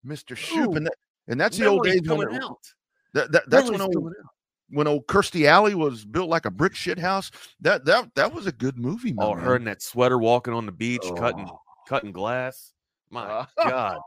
Mr. 0.06 0.36
Shoop, 0.36 0.76
and 0.76 0.86
that, 0.86 0.94
and 1.28 1.38
that's 1.40 1.58
the 1.58 1.66
old 1.66 1.84
days 1.84 2.00
when 2.08 2.22
it- 2.34 2.42
out. 2.42 2.58
that, 3.14 3.30
that 3.32 3.50
that's 3.50 3.70
when 3.70 3.80
old, 3.80 4.12
when 4.70 4.86
old 4.86 5.06
Kirstie 5.08 5.46
Alley 5.46 5.74
was 5.74 6.04
built 6.04 6.28
like 6.30 6.46
a 6.46 6.50
brick 6.50 6.74
shit 6.74 6.98
house. 6.98 7.30
That 7.60 7.84
that 7.84 8.14
that 8.14 8.32
was 8.32 8.46
a 8.46 8.52
good 8.52 8.78
movie, 8.78 9.14
Oh, 9.18 9.34
man. 9.34 9.44
her 9.44 9.56
in 9.56 9.64
that 9.64 9.82
sweater 9.82 10.18
walking 10.18 10.54
on 10.54 10.64
the 10.66 10.72
beach, 10.72 11.02
cutting 11.16 11.46
Oh. 11.50 11.60
cutting 11.88 12.12
glass. 12.12 12.72
My 13.10 13.46
God. 13.62 13.98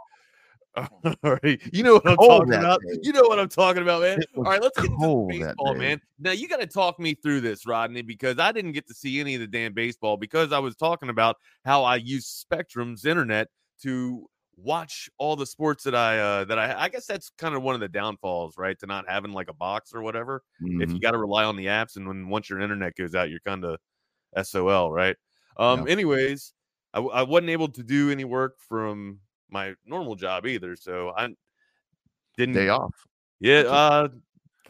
All 1.23 1.37
right. 1.43 1.59
You 1.73 1.83
know 1.83 1.95
what 1.95 2.07
I'm 2.07 2.17
Cold 2.17 2.47
talking 2.47 2.53
about. 2.53 2.81
day. 2.81 2.99
You 3.03 3.11
know 3.11 3.23
what 3.23 3.39
I'm 3.39 3.49
talking 3.49 3.83
about, 3.83 4.01
man. 4.01 4.19
All 4.37 4.43
right, 4.43 4.61
let's 4.61 4.77
get 4.79 4.85
into 4.85 4.97
cold 4.97 5.31
the 5.31 5.39
that 5.39 5.47
baseball, 5.57 5.75
man. 5.75 6.01
Now 6.19 6.31
you 6.31 6.47
got 6.47 6.61
to 6.61 6.67
talk 6.67 6.99
me 6.99 7.13
through 7.13 7.41
this, 7.41 7.65
Rodney, 7.65 8.01
because 8.01 8.39
I 8.39 8.51
didn't 8.51 8.71
get 8.71 8.87
to 8.87 8.93
see 8.93 9.19
any 9.19 9.35
of 9.35 9.41
the 9.41 9.47
damn 9.47 9.73
baseball 9.73 10.15
because 10.17 10.53
I 10.53 10.59
was 10.59 10.75
talking 10.75 11.09
about 11.09 11.37
how 11.65 11.83
I 11.83 11.97
use 11.97 12.25
Spectrum's 12.25 13.05
internet 13.05 13.49
to 13.83 14.27
watch 14.57 15.09
all 15.17 15.35
the 15.35 15.45
sports 15.45 15.83
that 15.83 15.95
I 15.95 16.19
uh 16.19 16.45
that 16.45 16.59
I 16.59 16.83
I 16.83 16.89
guess 16.89 17.05
that's 17.05 17.31
kind 17.37 17.55
of 17.55 17.63
one 17.63 17.73
of 17.75 17.81
the 17.81 17.89
downfalls, 17.89 18.57
right? 18.57 18.77
To 18.79 18.85
not 18.85 19.09
having 19.09 19.33
like 19.33 19.49
a 19.49 19.53
box 19.53 19.93
or 19.93 20.01
whatever. 20.01 20.43
If 20.61 20.89
Mhm. 20.89 20.93
you 20.93 20.99
got 21.01 21.11
to 21.11 21.17
rely 21.17 21.43
on 21.43 21.55
the 21.57 21.65
apps, 21.65 21.95
and 21.97 22.07
when 22.07 22.29
once 22.29 22.49
your 22.49 22.59
internet 22.61 22.95
goes 22.95 23.13
out, 23.15 23.29
you're 23.29 23.39
kind 23.45 23.65
of 23.65 23.77
SOL, 24.41 24.91
right? 24.91 25.17
Um. 25.57 25.87
Anyways, 25.87 26.53
I, 26.93 26.99
I 26.99 27.23
wasn't 27.23 27.49
able 27.49 27.69
to 27.69 27.83
do 27.83 28.09
any 28.09 28.23
work 28.23 28.57
from 28.59 29.19
my 29.51 29.73
normal 29.85 30.15
job 30.15 30.45
either, 30.45 30.75
so 30.75 31.13
I 31.15 31.29
didn't. 32.37 32.55
day 32.55 32.69
off. 32.69 32.95
Yeah. 33.39 33.61
Uh. 33.61 34.07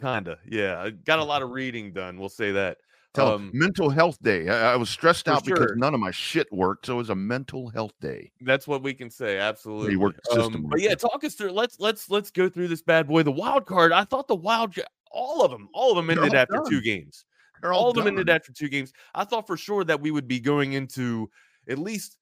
Kinda. 0.00 0.38
Yeah. 0.48 0.82
I 0.82 0.90
got 0.90 1.20
a 1.20 1.24
lot 1.24 1.42
of 1.42 1.50
reading 1.50 1.92
done. 1.92 2.18
We'll 2.18 2.28
say 2.28 2.52
that. 2.52 2.78
Tell 3.14 3.34
Um, 3.34 3.50
mental 3.52 3.90
health 3.90 4.18
day. 4.22 4.48
I, 4.48 4.72
I 4.72 4.76
was 4.76 4.88
stressed 4.88 5.28
out 5.28 5.44
because 5.44 5.72
none 5.76 5.92
of 5.92 6.00
my 6.00 6.10
shit 6.10 6.50
worked, 6.50 6.86
so 6.86 6.94
it 6.94 6.96
was 6.96 7.10
a 7.10 7.14
mental 7.14 7.68
health 7.68 7.92
day. 8.00 8.32
That's 8.40 8.66
what 8.66 8.82
we 8.82 8.94
can 8.94 9.10
say. 9.10 9.38
Absolutely. 9.38 9.96
work 9.96 10.16
system 10.24 10.54
Um, 10.54 10.66
but 10.70 10.80
yeah, 10.80 10.94
talk 10.94 11.22
us 11.22 11.34
through. 11.34 11.52
Let's 11.52 11.78
let's 11.78 12.10
let's 12.10 12.30
go 12.30 12.48
through 12.48 12.68
this 12.68 12.80
bad 12.80 13.06
boy. 13.06 13.22
The 13.22 13.30
wild 13.30 13.66
card. 13.66 13.92
I 13.92 14.04
thought 14.04 14.28
the 14.28 14.34
wild, 14.34 14.74
all 15.10 15.44
of 15.44 15.50
them, 15.50 15.68
all 15.74 15.90
of 15.90 15.96
them 15.96 16.06
They're 16.06 16.24
ended 16.24 16.34
after 16.34 16.62
two 16.66 16.80
games. 16.80 17.26
All 17.62 17.72
all, 17.72 17.90
of 17.90 17.96
them 17.96 18.06
ended 18.06 18.30
after 18.30 18.50
two 18.50 18.68
games. 18.68 18.92
I 19.14 19.24
thought 19.24 19.46
for 19.46 19.58
sure 19.58 19.84
that 19.84 20.00
we 20.00 20.10
would 20.10 20.26
be 20.26 20.40
going 20.40 20.72
into 20.72 21.30
at 21.68 21.78
least 21.78 22.16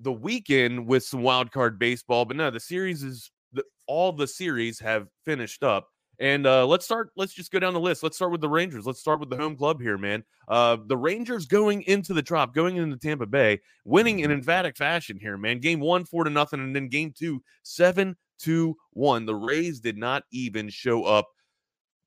the 0.00 0.12
weekend 0.12 0.86
with 0.86 1.04
some 1.04 1.22
wild 1.22 1.50
card 1.50 1.78
baseball, 1.78 2.24
but 2.24 2.36
no, 2.36 2.50
the 2.50 2.60
series 2.60 3.02
is 3.02 3.30
the, 3.52 3.64
all 3.86 4.12
the 4.12 4.26
series 4.26 4.78
have 4.80 5.08
finished 5.24 5.62
up. 5.62 5.88
And 6.18 6.46
uh, 6.46 6.66
let's 6.66 6.86
start. 6.86 7.10
Let's 7.14 7.34
just 7.34 7.52
go 7.52 7.58
down 7.58 7.74
the 7.74 7.80
list. 7.80 8.02
Let's 8.02 8.16
start 8.16 8.32
with 8.32 8.40
the 8.40 8.48
Rangers. 8.48 8.86
Let's 8.86 9.00
start 9.00 9.20
with 9.20 9.28
the 9.28 9.36
home 9.36 9.54
club 9.54 9.82
here, 9.82 9.98
man. 9.98 10.24
Uh, 10.48 10.78
the 10.86 10.96
Rangers 10.96 11.44
going 11.44 11.82
into 11.82 12.14
the 12.14 12.22
drop, 12.22 12.54
going 12.54 12.76
into 12.76 12.96
Tampa 12.96 13.26
Bay, 13.26 13.60
winning 13.84 14.20
in 14.20 14.30
emphatic 14.30 14.78
fashion 14.78 15.18
here, 15.20 15.36
man. 15.36 15.60
Game 15.60 15.78
one, 15.78 16.06
four 16.06 16.24
to 16.24 16.30
nothing, 16.30 16.60
and 16.60 16.74
then 16.74 16.88
game 16.88 17.12
two, 17.14 17.42
seven 17.64 18.16
to 18.40 18.76
one. 18.92 19.26
The 19.26 19.34
Rays 19.34 19.80
did 19.80 19.98
not 19.98 20.24
even 20.32 20.70
show 20.70 21.04
up. 21.04 21.28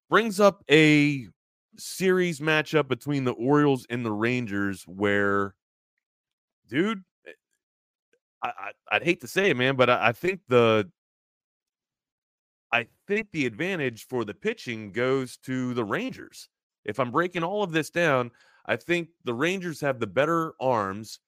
Brings 0.10 0.40
up 0.40 0.64
a 0.72 1.28
series 1.78 2.40
matchup 2.40 2.88
between 2.88 3.26
the 3.26 3.34
Orioles 3.34 3.86
and 3.92 4.04
the 4.04 4.12
Rangers, 4.12 4.84
where, 4.88 5.54
dude, 6.68 7.04
I, 8.44 8.48
I 8.48 8.72
I'd 8.92 9.04
hate 9.04 9.22
to 9.22 9.28
say 9.28 9.50
it, 9.50 9.58
man, 9.58 9.76
but 9.76 9.90
I, 9.90 10.10
I 10.10 10.12
think 10.12 10.42
the 10.48 10.90
I 12.72 12.88
think 13.08 13.32
the 13.32 13.46
advantage 13.46 14.08
for 14.08 14.26
the 14.26 14.34
pitching 14.34 14.92
goes 14.92 15.38
to 15.38 15.74
the 15.74 15.84
Rangers. 15.84 16.50
If 16.86 17.00
I'm 17.00 17.12
breaking 17.12 17.44
all 17.44 17.64
of 17.64 17.72
this 17.72 17.90
down, 17.90 18.32
I 18.66 18.76
think 18.76 19.10
the 19.24 19.34
Rangers 19.34 19.82
have 19.82 20.00
the 20.00 20.08
better 20.08 20.54
arms. 20.60 21.20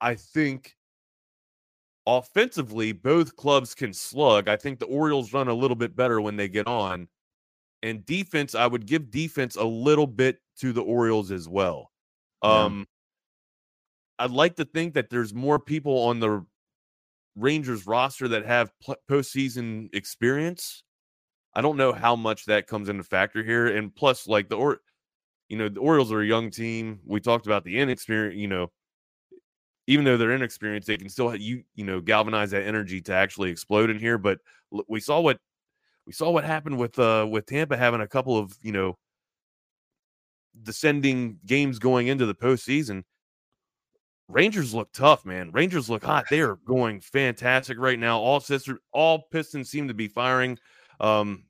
I 0.00 0.14
think 0.14 0.76
offensively, 2.06 2.92
both 2.92 3.36
clubs 3.36 3.74
can 3.74 3.92
slug. 3.92 4.48
I 4.48 4.56
think 4.56 4.78
the 4.78 4.86
Orioles 4.86 5.32
run 5.32 5.48
a 5.48 5.54
little 5.54 5.76
bit 5.76 5.96
better 5.96 6.20
when 6.20 6.36
they 6.36 6.48
get 6.48 6.66
on. 6.66 7.08
And 7.82 8.06
defense, 8.06 8.54
I 8.54 8.66
would 8.66 8.86
give 8.86 9.10
defense 9.10 9.56
a 9.56 9.64
little 9.64 10.06
bit 10.06 10.38
to 10.60 10.72
the 10.72 10.82
Orioles 10.82 11.32
as 11.32 11.48
well. 11.48 11.90
Yeah. 12.44 12.64
Um, 12.64 12.86
I'd 14.18 14.30
like 14.30 14.56
to 14.56 14.64
think 14.64 14.94
that 14.94 15.10
there's 15.10 15.34
more 15.34 15.58
people 15.58 15.98
on 16.04 16.20
the 16.20 16.44
Rangers 17.34 17.86
roster 17.86 18.28
that 18.28 18.44
have 18.44 18.70
pl- 18.80 18.96
postseason 19.10 19.94
experience. 19.94 20.84
I 21.54 21.62
don't 21.62 21.76
know 21.76 21.92
how 21.92 22.16
much 22.16 22.44
that 22.46 22.66
comes 22.66 22.88
into 22.88 23.02
factor 23.02 23.42
here, 23.42 23.68
and 23.76 23.94
plus, 23.94 24.26
like 24.26 24.48
the 24.48 24.56
or, 24.56 24.80
you 25.48 25.56
know, 25.56 25.68
the 25.68 25.80
Orioles 25.80 26.12
are 26.12 26.20
a 26.20 26.26
young 26.26 26.50
team. 26.50 27.00
We 27.04 27.20
talked 27.20 27.46
about 27.46 27.64
the 27.64 27.78
inexperience. 27.78 28.36
You 28.36 28.48
know, 28.48 28.70
even 29.86 30.04
though 30.04 30.16
they're 30.16 30.32
inexperienced, 30.32 30.88
they 30.88 30.96
can 30.96 31.08
still 31.08 31.34
you 31.34 31.64
you 31.74 31.84
know 31.84 32.00
galvanize 32.00 32.50
that 32.52 32.66
energy 32.66 33.00
to 33.02 33.12
actually 33.12 33.50
explode 33.50 33.90
in 33.90 33.98
here. 33.98 34.18
But 34.18 34.38
we 34.88 35.00
saw 35.00 35.20
what 35.20 35.38
we 36.06 36.12
saw 36.12 36.30
what 36.30 36.44
happened 36.44 36.78
with 36.78 36.98
uh 36.98 37.26
with 37.30 37.46
Tampa 37.46 37.76
having 37.76 38.00
a 38.00 38.08
couple 38.08 38.38
of 38.38 38.56
you 38.62 38.72
know 38.72 38.98
descending 40.62 41.38
games 41.46 41.78
going 41.78 42.08
into 42.08 42.26
the 42.26 42.34
postseason. 42.34 43.04
Rangers 44.32 44.74
look 44.74 44.92
tough, 44.92 45.24
man. 45.24 45.50
Rangers 45.52 45.90
look 45.90 46.04
hot. 46.04 46.24
They 46.30 46.40
are 46.40 46.56
going 46.64 47.00
fantastic 47.00 47.78
right 47.78 47.98
now. 47.98 48.18
All 48.18 48.40
sister, 48.40 48.78
all 48.92 49.24
Pistons 49.30 49.70
seem 49.70 49.88
to 49.88 49.94
be 49.94 50.08
firing. 50.08 50.58
Um, 51.00 51.44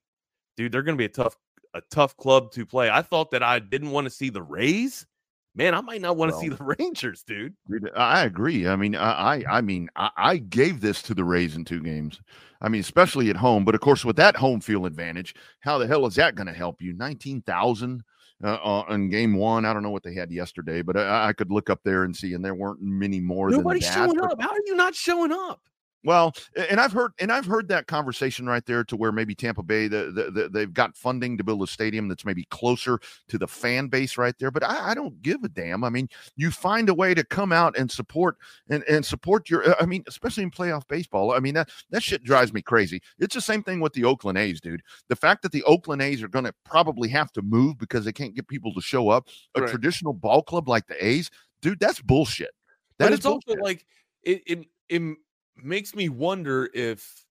dude, 0.57 0.73
they're 0.73 0.83
going 0.83 0.97
to 0.97 1.01
be 1.01 1.07
a 1.07 1.09
tough, 1.09 1.37
a 1.75 1.83
tough 1.91 2.17
club 2.17 2.53
to 2.53 2.67
play. 2.67 2.91
I 2.91 3.03
thought 3.03 3.31
that 3.31 3.43
I 3.43 3.59
didn't 3.59 3.91
want 3.91 4.07
to 4.07 4.11
see 4.11 4.31
the 4.31 4.43
Rays 4.43 5.07
man, 5.55 5.75
I 5.75 5.81
might 5.81 6.01
not 6.01 6.17
want 6.17 6.31
to 6.31 6.35
well, 6.35 6.43
see 6.43 6.49
the 6.49 6.77
Rangers, 6.79 7.23
dude. 7.23 7.55
dude. 7.69 7.91
I 7.97 8.25
agree. 8.25 8.67
I 8.67 8.77
mean, 8.77 8.97
I, 8.97 9.43
I 9.49 9.61
mean, 9.61 9.89
I, 9.97 10.11
I, 10.17 10.37
gave 10.39 10.81
this 10.81 11.03
to 11.03 11.15
the 11.15 11.25
Rays 11.25 11.57
in 11.57 11.65
two 11.65 11.81
games. 11.81 12.21
I 12.61 12.69
mean, 12.69 12.81
especially 12.81 13.31
at 13.31 13.37
home. 13.37 13.65
But 13.65 13.75
of 13.75 13.81
course, 13.81 14.05
with 14.05 14.17
that 14.17 14.37
home 14.37 14.61
field 14.61 14.87
advantage, 14.87 15.35
how 15.61 15.79
the 15.79 15.87
hell 15.87 16.07
is 16.07 16.15
that 16.17 16.35
going 16.35 16.47
to 16.47 16.53
help 16.53 16.81
you? 16.81 16.93
Nineteen 16.93 17.43
thousand 17.43 18.03
uh, 18.43 18.85
in 18.91 19.09
game 19.09 19.35
one. 19.35 19.65
I 19.65 19.73
don't 19.73 19.83
know 19.83 19.91
what 19.91 20.03
they 20.03 20.15
had 20.15 20.31
yesterday, 20.31 20.83
but 20.83 20.97
I, 20.97 21.29
I, 21.29 21.33
could 21.33 21.51
look 21.51 21.71
up 21.71 21.81
there 21.85 22.05
and 22.05 22.15
see, 22.15 22.35
and 22.35 22.45
there 22.45 22.55
weren't 22.55 22.81
many 22.83 23.21
more. 23.21 23.51
Nobody's 23.51 23.87
showing 23.87 24.21
up. 24.21 24.41
How 24.41 24.51
are 24.51 24.61
you 24.67 24.75
not 24.75 24.95
showing 24.95 25.33
up? 25.33 25.61
Well, 26.05 26.35
and 26.69 26.81
I've 26.81 26.93
heard 26.93 27.13
and 27.21 27.31
I've 27.31 27.47
heard 27.47 27.69
that 27.69 27.87
conversation 27.87 28.47
right 28.47 28.65
there 28.67 28.83
to 28.85 28.97
where 28.97 29.13
maybe 29.13 29.35
Tampa 29.35 29.63
Bay 29.63 29.87
the, 29.87 30.11
the, 30.11 30.31
the, 30.31 30.49
they've 30.49 30.73
got 30.73 30.97
funding 30.97 31.39
to 31.39 31.45
build 31.45 31.63
a 31.63 31.67
stadium 31.67 32.09
that's 32.09 32.25
maybe 32.25 32.45
closer 32.51 32.99
to 33.29 33.39
the 33.39 33.47
fan 33.47 33.87
base 33.87 34.19
right 34.19 34.37
there. 34.39 34.51
But 34.51 34.65
I, 34.65 34.91
I, 34.91 34.95
don't 34.95 35.21
give 35.23 35.45
a 35.45 35.49
damn. 35.49 35.85
I 35.85 35.91
mean, 35.91 36.09
you 36.35 36.51
find 36.51 36.89
a 36.89 36.95
way 36.95 37.15
to 37.15 37.23
come 37.25 37.53
out 37.53 37.79
and 37.79 37.91
support 37.91 38.37
and, 38.69 38.83
and 38.89 39.05
support 39.05 39.49
your. 39.49 39.69
Uh, 39.69 39.75
I 39.81 39.87
mean, 39.87 40.03
especially 40.09 40.43
in 40.43 40.51
playoff 40.51 40.89
baseball. 40.89 41.33
I 41.33 41.39
mean 41.39 41.55
that 41.55 41.71
that 41.91 42.03
shit 42.03 42.25
drives 42.25 42.53
me 42.53 42.63
crazy. 42.63 43.01
It's 43.19 43.35
the 43.35 43.41
same 43.41 43.63
thing 43.63 43.79
with 43.79 43.93
the 43.93 44.05
Oakland 44.05 44.39
A's, 44.39 44.61
dude. 44.61 44.83
The 45.09 45.17
fact 45.17 45.43
that 45.43 45.53
the 45.53 45.63
Oakland 45.65 46.03
A's 46.03 46.23
are 46.23 46.29
going 46.29 46.47
to 46.47 46.55
probably 46.65 47.09
have 47.11 47.33
to 47.33 47.43
move 47.43 47.79
because 47.79 48.05
they 48.05 48.13
can't 48.13 48.35
get 48.35 48.49
people 48.49 48.75
to 48.75 48.81
show 48.81 49.09
up. 49.09 49.29
A 49.55 49.61
right. 49.61 49.71
traditional 49.71 50.13
ball 50.13 50.43
club 50.43 50.69
like 50.69 50.87
the 50.89 51.05
A's, 51.05 51.31
dude, 51.61 51.79
that's 51.79 52.01
bullshit. 52.01 52.51
That 52.99 53.07
but 53.07 53.13
it's 53.13 53.23
bullshit. 53.23 53.49
also 53.49 53.63
like 53.63 53.87
it, 54.25 54.43
it, 54.47 54.67
it 54.89 55.17
makes 55.57 55.95
me 55.95 56.09
wonder 56.09 56.71
if 56.75 57.25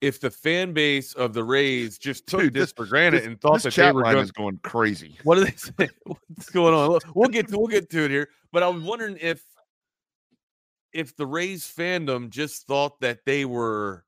if 0.00 0.18
the 0.20 0.30
fan 0.30 0.72
base 0.72 1.12
of 1.12 1.34
the 1.34 1.44
Rays 1.44 1.98
just 1.98 2.26
took 2.26 2.40
Dude, 2.40 2.54
this, 2.54 2.62
this, 2.62 2.72
for 2.72 2.86
granted 2.86 3.20
this, 3.20 3.26
and 3.26 3.40
thought 3.40 3.62
that 3.62 3.74
they 3.74 3.92
were 3.92 4.02
going, 4.02 4.30
going 4.34 4.58
crazy. 4.62 5.18
What 5.24 5.38
are 5.38 5.44
they 5.44 5.50
saying? 5.56 5.90
What's 6.04 6.50
going 6.50 6.74
on? 6.74 6.98
We'll 7.14 7.28
get 7.28 7.48
to 7.48 7.58
we'll 7.58 7.66
get 7.66 7.90
to 7.90 8.04
it 8.04 8.10
here. 8.10 8.28
But 8.52 8.62
I 8.62 8.68
was 8.68 8.82
wondering 8.82 9.18
if 9.20 9.44
if 10.92 11.16
the 11.16 11.26
Rays 11.26 11.64
fandom 11.64 12.30
just 12.30 12.66
thought 12.66 13.00
that 13.00 13.24
they 13.24 13.44
were 13.44 14.04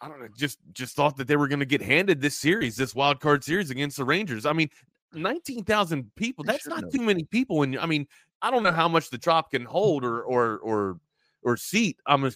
I 0.00 0.08
don't 0.08 0.20
know, 0.20 0.28
just 0.36 0.58
just 0.72 0.94
thought 0.94 1.16
that 1.16 1.26
they 1.26 1.36
were 1.36 1.48
going 1.48 1.60
to 1.60 1.66
get 1.66 1.80
handed 1.80 2.20
this 2.20 2.36
series, 2.36 2.76
this 2.76 2.94
wild 2.94 3.20
card 3.20 3.42
series 3.42 3.70
against 3.70 3.96
the 3.96 4.04
Rangers. 4.04 4.44
I 4.44 4.52
mean, 4.52 4.68
19,000 5.14 6.14
people, 6.16 6.44
that's 6.44 6.66
not 6.66 6.84
too 6.92 7.00
many 7.00 7.24
people 7.24 7.62
and 7.62 7.78
I 7.78 7.86
mean, 7.86 8.06
I 8.42 8.50
don't 8.50 8.62
know 8.62 8.72
how 8.72 8.88
much 8.88 9.08
the 9.08 9.16
Trop 9.16 9.50
can 9.50 9.64
hold 9.64 10.04
or 10.04 10.22
or 10.22 10.58
or 10.58 11.00
or 11.46 11.56
seat, 11.56 11.98
I'm 12.06 12.30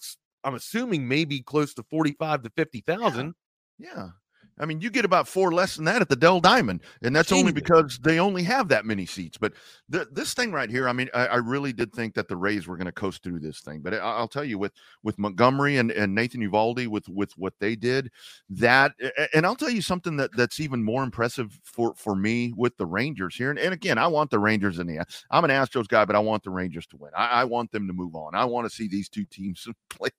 I'm 0.44 0.54
assuming 0.54 1.06
maybe 1.06 1.40
close 1.40 1.74
to 1.74 1.82
45 1.82 2.44
to 2.44 2.50
50,000. 2.56 3.34
Yeah. 3.78 3.88
yeah. 3.94 4.08
I 4.60 4.66
mean, 4.66 4.80
you 4.80 4.90
get 4.90 5.04
about 5.04 5.26
four 5.26 5.52
less 5.52 5.76
than 5.76 5.86
that 5.86 6.02
at 6.02 6.08
the 6.08 6.16
Dell 6.16 6.38
Diamond, 6.38 6.82
and 7.02 7.16
that's 7.16 7.32
only 7.32 7.52
because 7.52 7.98
they 7.98 8.20
only 8.20 8.42
have 8.42 8.68
that 8.68 8.84
many 8.84 9.06
seats. 9.06 9.38
But 9.38 9.54
th- 9.90 10.08
this 10.12 10.34
thing 10.34 10.52
right 10.52 10.68
here, 10.68 10.88
I 10.88 10.92
mean, 10.92 11.08
I, 11.14 11.26
I, 11.26 11.36
really 11.36 11.72
did 11.72 11.92
think 11.92 12.14
that 12.14 12.28
the 12.28 12.36
Rays 12.36 12.66
were 12.66 12.76
going 12.76 12.86
to 12.86 12.92
coast 12.92 13.22
through 13.22 13.40
this 13.40 13.60
thing. 13.60 13.80
But 13.80 13.94
I, 13.94 14.20
will 14.20 14.28
tell 14.28 14.44
you, 14.44 14.58
with 14.58 14.72
with 15.02 15.18
Montgomery 15.18 15.78
and, 15.78 15.90
and 15.90 16.14
Nathan 16.14 16.42
Eovaldi, 16.42 16.88
with 16.88 17.08
with 17.08 17.32
what 17.38 17.54
they 17.58 17.74
did, 17.74 18.10
that, 18.50 18.92
and 19.32 19.46
I'll 19.46 19.56
tell 19.56 19.70
you 19.70 19.82
something 19.82 20.16
that 20.18 20.30
that's 20.36 20.60
even 20.60 20.84
more 20.84 21.02
impressive 21.02 21.58
for 21.64 21.94
for 21.94 22.14
me 22.14 22.52
with 22.56 22.76
the 22.76 22.86
Rangers 22.86 23.34
here. 23.34 23.50
And, 23.50 23.58
and 23.58 23.72
again, 23.72 23.96
I 23.96 24.08
want 24.08 24.30
the 24.30 24.38
Rangers 24.38 24.78
in 24.78 24.86
the. 24.86 25.04
I'm 25.30 25.44
an 25.44 25.50
Astros 25.50 25.88
guy, 25.88 26.04
but 26.04 26.16
I 26.16 26.20
want 26.20 26.42
the 26.42 26.50
Rangers 26.50 26.86
to 26.88 26.98
win. 26.98 27.10
I, 27.16 27.26
I 27.26 27.44
want 27.44 27.72
them 27.72 27.86
to 27.86 27.94
move 27.94 28.14
on. 28.14 28.34
I 28.34 28.44
want 28.44 28.68
to 28.68 28.74
see 28.74 28.88
these 28.88 29.08
two 29.08 29.24
teams 29.24 29.66
play 29.90 30.10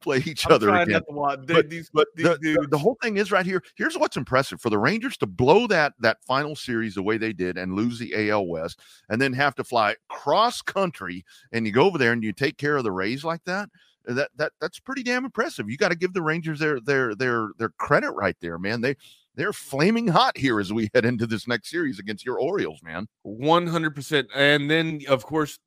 play 0.00 0.18
each 0.18 0.46
I'm 0.46 0.52
other 0.52 0.74
again. 0.74 1.02
But, 1.10 1.46
these, 1.68 1.90
but 1.92 2.06
these 2.14 2.26
the, 2.26 2.38
the, 2.40 2.66
the, 2.70 2.78
whole 2.78 2.96
thing 3.02 3.16
is 3.16 3.30
right 3.30 3.44
here. 3.44 3.62
Here's 3.76 3.89
what's 3.98 4.16
impressive 4.16 4.60
for 4.60 4.70
the 4.70 4.78
Rangers 4.78 5.16
to 5.18 5.26
blow 5.26 5.66
that 5.66 5.94
that 6.00 6.22
final 6.24 6.56
series 6.56 6.94
the 6.94 7.02
way 7.02 7.18
they 7.18 7.32
did 7.32 7.56
and 7.56 7.74
lose 7.74 7.98
the 7.98 8.30
AL 8.30 8.46
West, 8.46 8.80
and 9.08 9.20
then 9.20 9.32
have 9.32 9.54
to 9.56 9.64
fly 9.64 9.96
cross 10.08 10.62
country 10.62 11.24
and 11.52 11.66
you 11.66 11.72
go 11.72 11.84
over 11.84 11.98
there 11.98 12.12
and 12.12 12.22
you 12.22 12.32
take 12.32 12.58
care 12.58 12.76
of 12.76 12.84
the 12.84 12.92
Rays 12.92 13.24
like 13.24 13.44
that. 13.44 13.68
Uh, 14.08 14.14
that 14.14 14.30
that 14.36 14.52
that's 14.60 14.80
pretty 14.80 15.02
damn 15.02 15.24
impressive. 15.24 15.68
You 15.68 15.76
got 15.76 15.90
to 15.90 15.96
give 15.96 16.12
the 16.12 16.22
Rangers 16.22 16.58
their 16.58 16.80
their 16.80 17.14
their 17.14 17.50
their 17.58 17.70
credit 17.70 18.12
right 18.12 18.36
there, 18.40 18.58
man. 18.58 18.80
They 18.80 18.96
they're 19.36 19.52
flaming 19.52 20.08
hot 20.08 20.36
here 20.36 20.60
as 20.60 20.72
we 20.72 20.90
head 20.94 21.04
into 21.04 21.26
this 21.26 21.46
next 21.46 21.70
series 21.70 21.98
against 21.98 22.24
your 22.24 22.40
Orioles, 22.40 22.82
man. 22.82 23.06
100%. 23.26 24.26
And 24.34 24.70
then, 24.70 25.00
of 25.08 25.24
course, 25.24 25.58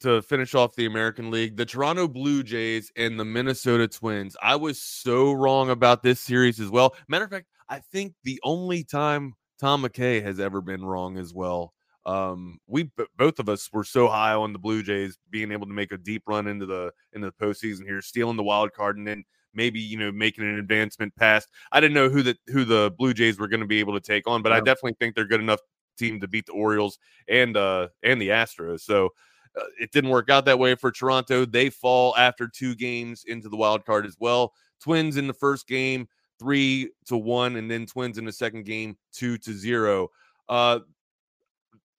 to 0.00 0.22
finish 0.22 0.54
off 0.54 0.74
the 0.74 0.86
American 0.86 1.30
League, 1.30 1.56
the 1.56 1.66
Toronto 1.66 2.08
Blue 2.08 2.42
Jays 2.42 2.90
and 2.96 3.18
the 3.18 3.24
Minnesota 3.24 3.86
Twins. 3.86 4.36
I 4.42 4.56
was 4.56 4.80
so 4.80 5.32
wrong 5.32 5.70
about 5.70 6.02
this 6.02 6.20
series 6.20 6.60
as 6.60 6.70
well. 6.70 6.94
Matter 7.08 7.24
of 7.24 7.30
fact, 7.30 7.46
I 7.70 7.78
think 7.78 8.14
the 8.24 8.40
only 8.42 8.84
time 8.84 9.34
Tom 9.58 9.84
McKay 9.84 10.22
has 10.22 10.40
ever 10.40 10.60
been 10.60 10.84
wrong 10.84 11.16
as 11.16 11.32
well. 11.32 11.72
Um, 12.04 12.58
we 12.66 12.90
both 13.16 13.38
of 13.38 13.48
us 13.48 13.70
were 13.72 13.84
so 13.84 14.08
high 14.08 14.34
on 14.34 14.52
the 14.52 14.58
Blue 14.58 14.82
Jays 14.82 15.16
being 15.30 15.52
able 15.52 15.66
to 15.66 15.72
make 15.72 15.92
a 15.92 15.98
deep 15.98 16.24
run 16.26 16.48
into 16.48 16.66
the 16.66 16.92
into 17.12 17.30
the 17.30 17.44
postseason 17.44 17.84
here, 17.84 18.02
stealing 18.02 18.36
the 18.36 18.42
wild 18.42 18.72
card, 18.72 18.96
and 18.96 19.06
then 19.06 19.22
maybe 19.54 19.78
you 19.78 19.98
know 19.98 20.10
making 20.10 20.44
an 20.44 20.58
advancement 20.58 21.14
past. 21.14 21.48
I 21.70 21.80
didn't 21.80 21.94
know 21.94 22.08
who 22.08 22.22
the 22.22 22.36
who 22.48 22.64
the 22.64 22.92
Blue 22.98 23.14
Jays 23.14 23.38
were 23.38 23.48
going 23.48 23.60
to 23.60 23.66
be 23.66 23.80
able 23.80 23.94
to 23.94 24.00
take 24.00 24.26
on, 24.26 24.42
but 24.42 24.50
yeah. 24.50 24.56
I 24.56 24.60
definitely 24.60 24.96
think 24.98 25.14
they're 25.14 25.26
good 25.26 25.40
enough 25.40 25.60
team 25.98 26.20
to 26.20 26.28
beat 26.28 26.46
the 26.46 26.52
Orioles 26.52 26.98
and 27.28 27.56
uh 27.56 27.88
and 28.02 28.20
the 28.20 28.30
Astros. 28.30 28.80
So 28.80 29.10
uh, 29.58 29.64
it 29.78 29.92
didn't 29.92 30.10
work 30.10 30.30
out 30.30 30.46
that 30.46 30.58
way 30.58 30.74
for 30.74 30.90
Toronto. 30.90 31.44
They 31.44 31.70
fall 31.70 32.16
after 32.16 32.48
two 32.48 32.74
games 32.74 33.24
into 33.26 33.48
the 33.48 33.56
wild 33.56 33.84
card 33.84 34.06
as 34.06 34.16
well. 34.18 34.54
Twins 34.80 35.16
in 35.16 35.26
the 35.26 35.34
first 35.34 35.68
game, 35.68 36.08
three 36.40 36.90
to 37.06 37.16
one, 37.16 37.56
and 37.56 37.70
then 37.70 37.86
Twins 37.86 38.18
in 38.18 38.24
the 38.24 38.32
second 38.32 38.64
game, 38.64 38.96
two 39.12 39.38
to 39.38 39.52
zero. 39.52 40.08
Uh, 40.48 40.80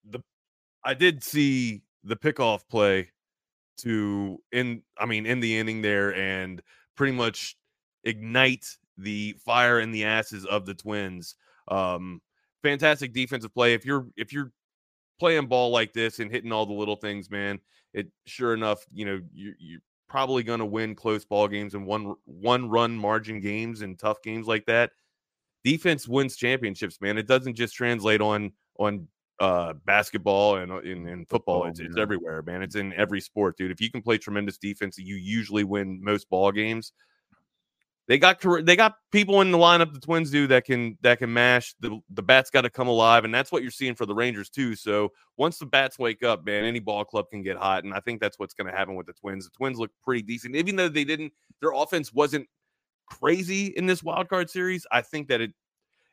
the 0.10 0.20
I 0.84 0.94
did 0.94 1.24
see 1.24 1.84
the 2.04 2.16
pickoff 2.16 2.68
play 2.70 3.12
to 3.78 4.38
in 4.52 4.82
I 4.98 5.06
mean 5.06 5.26
in 5.26 5.40
the 5.40 5.58
inning 5.58 5.82
there 5.82 6.14
and 6.16 6.62
pretty 6.96 7.14
much 7.14 7.56
ignite 8.04 8.66
the 8.98 9.36
fire 9.46 9.80
in 9.80 9.92
the 9.92 10.04
asses 10.04 10.46
of 10.46 10.66
the 10.66 10.74
Twins. 10.74 11.36
Um, 11.68 12.22
fantastic 12.64 13.14
defensive 13.14 13.54
play. 13.54 13.74
If 13.74 13.86
you're 13.86 14.08
if 14.18 14.34
you're 14.34 14.52
playing 15.20 15.48
ball 15.48 15.70
like 15.70 15.94
this 15.94 16.20
and 16.20 16.32
hitting 16.32 16.52
all 16.52 16.66
the 16.66 16.74
little 16.74 16.96
things, 16.96 17.30
man, 17.30 17.60
it 17.94 18.08
sure 18.26 18.54
enough, 18.54 18.86
you 18.92 19.06
know, 19.06 19.22
you, 19.34 19.54
you're 19.60 19.82
probably 20.12 20.44
going 20.44 20.60
to 20.60 20.66
win 20.66 20.94
close 20.94 21.24
ball 21.24 21.48
games 21.48 21.74
and 21.74 21.86
one 21.86 22.16
one 22.26 22.70
run 22.70 22.96
margin 22.98 23.40
games 23.40 23.82
and 23.82 23.98
tough 23.98 24.22
games 24.22 24.46
like 24.46 24.66
that. 24.66 24.92
Defense 25.64 26.06
wins 26.06 26.36
championships, 26.36 27.00
man. 27.00 27.18
It 27.18 27.28
doesn't 27.28 27.56
just 27.56 27.74
translate 27.74 28.20
on 28.20 28.52
on 28.78 29.08
uh, 29.40 29.74
basketball 29.86 30.58
and 30.58 30.86
in, 30.86 31.08
in 31.08 31.26
football. 31.26 31.66
It's, 31.66 31.80
it's 31.80 31.98
everywhere, 31.98 32.42
man. 32.42 32.62
It's 32.62 32.76
in 32.76 32.94
every 32.94 33.22
sport, 33.22 33.58
dude. 33.58 33.72
If 33.72 33.80
you 33.80 33.90
can 33.90 34.02
play 34.02 34.18
tremendous 34.18 34.58
defense, 34.58 34.98
you 35.00 35.16
usually 35.16 35.64
win 35.64 36.04
most 36.04 36.30
ball 36.30 36.52
games 36.52 36.92
they 38.12 38.18
got 38.18 38.44
they 38.66 38.76
got 38.76 38.96
people 39.14 39.40
in 39.40 39.52
the 39.52 39.58
lineup 39.58 39.94
the 39.94 40.00
Twins 40.02 40.30
do 40.30 40.46
that 40.48 40.66
can 40.66 40.98
that 41.00 41.20
can 41.20 41.32
mash 41.32 41.74
the 41.80 41.98
the 42.10 42.22
bats 42.22 42.50
got 42.50 42.64
to 42.64 42.70
come 42.70 42.90
alive 42.90 43.24
and 43.24 43.34
that's 43.34 43.54
what 43.54 43.62
you're 43.62 43.72
seeing 43.72 43.96
for 43.96 44.06
the 44.06 44.14
Rangers 44.14 44.50
too. 44.50 44.76
So 44.76 45.14
once 45.38 45.58
the 45.60 45.66
bats 45.66 45.98
wake 45.98 46.22
up, 46.22 46.46
man, 46.46 46.66
any 46.66 46.80
ball 46.80 47.06
club 47.06 47.30
can 47.32 47.42
get 47.42 47.56
hot 47.56 47.86
and 47.86 47.94
I 47.94 48.02
think 48.02 48.20
that's 48.20 48.38
what's 48.38 48.54
going 48.54 48.70
to 48.70 48.78
happen 48.78 48.96
with 48.96 49.08
the 49.08 49.14
Twins. 49.14 49.46
The 49.46 49.52
Twins 49.52 49.80
look 49.80 49.92
pretty 50.04 50.24
decent 50.24 50.58
even 50.58 50.76
though 50.76 50.90
they 50.90 51.06
didn't 51.06 51.32
their 51.62 51.72
offense 51.72 52.12
wasn't 52.12 52.50
crazy 53.06 53.68
in 53.68 53.86
this 53.86 54.04
wild 54.04 54.28
card 54.28 54.50
series. 54.50 54.86
I 54.92 55.00
think 55.00 55.30
that 55.30 55.40
it 55.40 55.54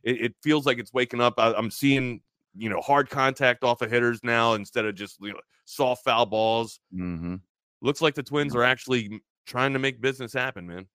it, 0.04 0.20
it 0.20 0.34
feels 0.40 0.66
like 0.66 0.78
it's 0.78 0.92
waking 0.92 1.20
up. 1.20 1.34
I, 1.36 1.50
am 1.58 1.68
seeing 1.68 2.20
you 2.56 2.70
know 2.70 2.80
hard 2.80 3.10
contact 3.10 3.64
off 3.64 3.82
of 3.82 3.90
hitters 3.90 4.20
now 4.22 4.54
instead 4.54 4.84
of 4.84 4.94
just 4.94 5.16
you 5.20 5.32
know 5.32 5.40
soft 5.64 6.04
foul 6.04 6.26
balls. 6.26 6.78
Mm-hmm. 6.94 7.34
Looks 7.82 8.00
like 8.00 8.14
the 8.14 8.22
Twins 8.22 8.54
are 8.54 8.62
actually 8.62 9.20
trying 9.46 9.72
to 9.72 9.80
make 9.80 10.00
business 10.00 10.32
happen, 10.32 10.64
man 10.64 10.86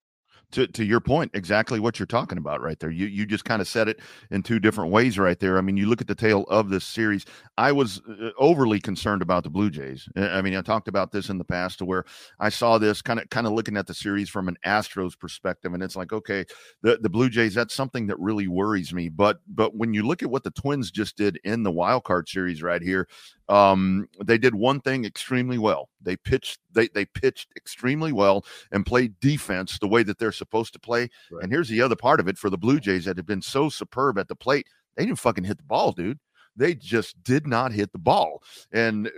to, 0.54 0.66
to 0.68 0.84
your 0.84 1.00
point, 1.00 1.32
exactly 1.34 1.80
what 1.80 1.98
you're 1.98 2.06
talking 2.06 2.38
about 2.38 2.62
right 2.62 2.78
there. 2.78 2.90
You 2.90 3.06
you 3.06 3.26
just 3.26 3.44
kind 3.44 3.60
of 3.60 3.68
said 3.68 3.88
it 3.88 4.00
in 4.30 4.42
two 4.42 4.60
different 4.60 4.92
ways 4.92 5.18
right 5.18 5.38
there. 5.38 5.58
I 5.58 5.60
mean, 5.60 5.76
you 5.76 5.86
look 5.86 6.00
at 6.00 6.06
the 6.06 6.14
tail 6.14 6.44
of 6.44 6.70
this 6.70 6.84
series. 6.84 7.26
I 7.58 7.72
was 7.72 8.00
uh, 8.08 8.30
overly 8.38 8.80
concerned 8.80 9.20
about 9.20 9.42
the 9.42 9.50
Blue 9.50 9.68
Jays. 9.68 10.08
I 10.16 10.42
mean, 10.42 10.56
I 10.56 10.62
talked 10.62 10.88
about 10.88 11.10
this 11.10 11.28
in 11.28 11.38
the 11.38 11.44
past 11.44 11.78
to 11.78 11.84
where 11.84 12.04
I 12.38 12.48
saw 12.48 12.78
this 12.78 13.02
kind 13.02 13.18
of 13.18 13.28
kind 13.30 13.46
of 13.46 13.52
looking 13.52 13.76
at 13.76 13.86
the 13.86 13.94
series 13.94 14.28
from 14.28 14.46
an 14.48 14.56
Astros 14.64 15.18
perspective, 15.18 15.74
and 15.74 15.82
it's 15.82 15.96
like, 15.96 16.12
okay, 16.12 16.44
the 16.82 16.98
the 17.00 17.10
Blue 17.10 17.28
Jays. 17.28 17.54
That's 17.54 17.74
something 17.74 18.06
that 18.06 18.18
really 18.20 18.46
worries 18.46 18.94
me. 18.94 19.08
But 19.08 19.40
but 19.48 19.74
when 19.76 19.92
you 19.92 20.06
look 20.06 20.22
at 20.22 20.30
what 20.30 20.44
the 20.44 20.52
Twins 20.52 20.90
just 20.90 21.16
did 21.16 21.40
in 21.44 21.64
the 21.64 21.72
wild 21.72 22.04
card 22.04 22.28
series 22.28 22.62
right 22.62 22.82
here, 22.82 23.08
um, 23.48 24.08
they 24.24 24.38
did 24.38 24.54
one 24.54 24.80
thing 24.80 25.04
extremely 25.04 25.58
well. 25.58 25.88
They 26.00 26.16
pitched 26.16 26.60
they 26.72 26.88
they 26.88 27.04
pitched 27.04 27.48
extremely 27.56 28.12
well 28.12 28.44
and 28.72 28.86
played 28.86 29.18
defense 29.20 29.78
the 29.78 29.88
way 29.88 30.02
that 30.02 30.18
they're 30.18 30.32
supposed 30.32 30.72
to 30.74 30.78
play. 30.78 31.08
Right. 31.30 31.42
And 31.42 31.52
here's 31.52 31.68
the 31.68 31.82
other 31.82 31.96
part 31.96 32.20
of 32.20 32.28
it 32.28 32.38
for 32.38 32.50
the 32.50 32.58
Blue 32.58 32.80
Jays 32.80 33.04
that 33.04 33.16
have 33.16 33.26
been 33.26 33.42
so 33.42 33.68
superb 33.68 34.18
at 34.18 34.28
the 34.28 34.36
plate. 34.36 34.66
They 34.96 35.04
didn't 35.04 35.18
fucking 35.18 35.44
hit 35.44 35.58
the 35.58 35.64
ball, 35.64 35.92
dude. 35.92 36.18
They 36.56 36.74
just 36.74 37.22
did 37.24 37.46
not 37.46 37.72
hit 37.72 37.92
the 37.92 37.98
ball. 37.98 38.42
And 38.72 39.10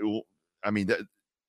I 0.64 0.70
mean, 0.70 0.86
that, 0.86 1.00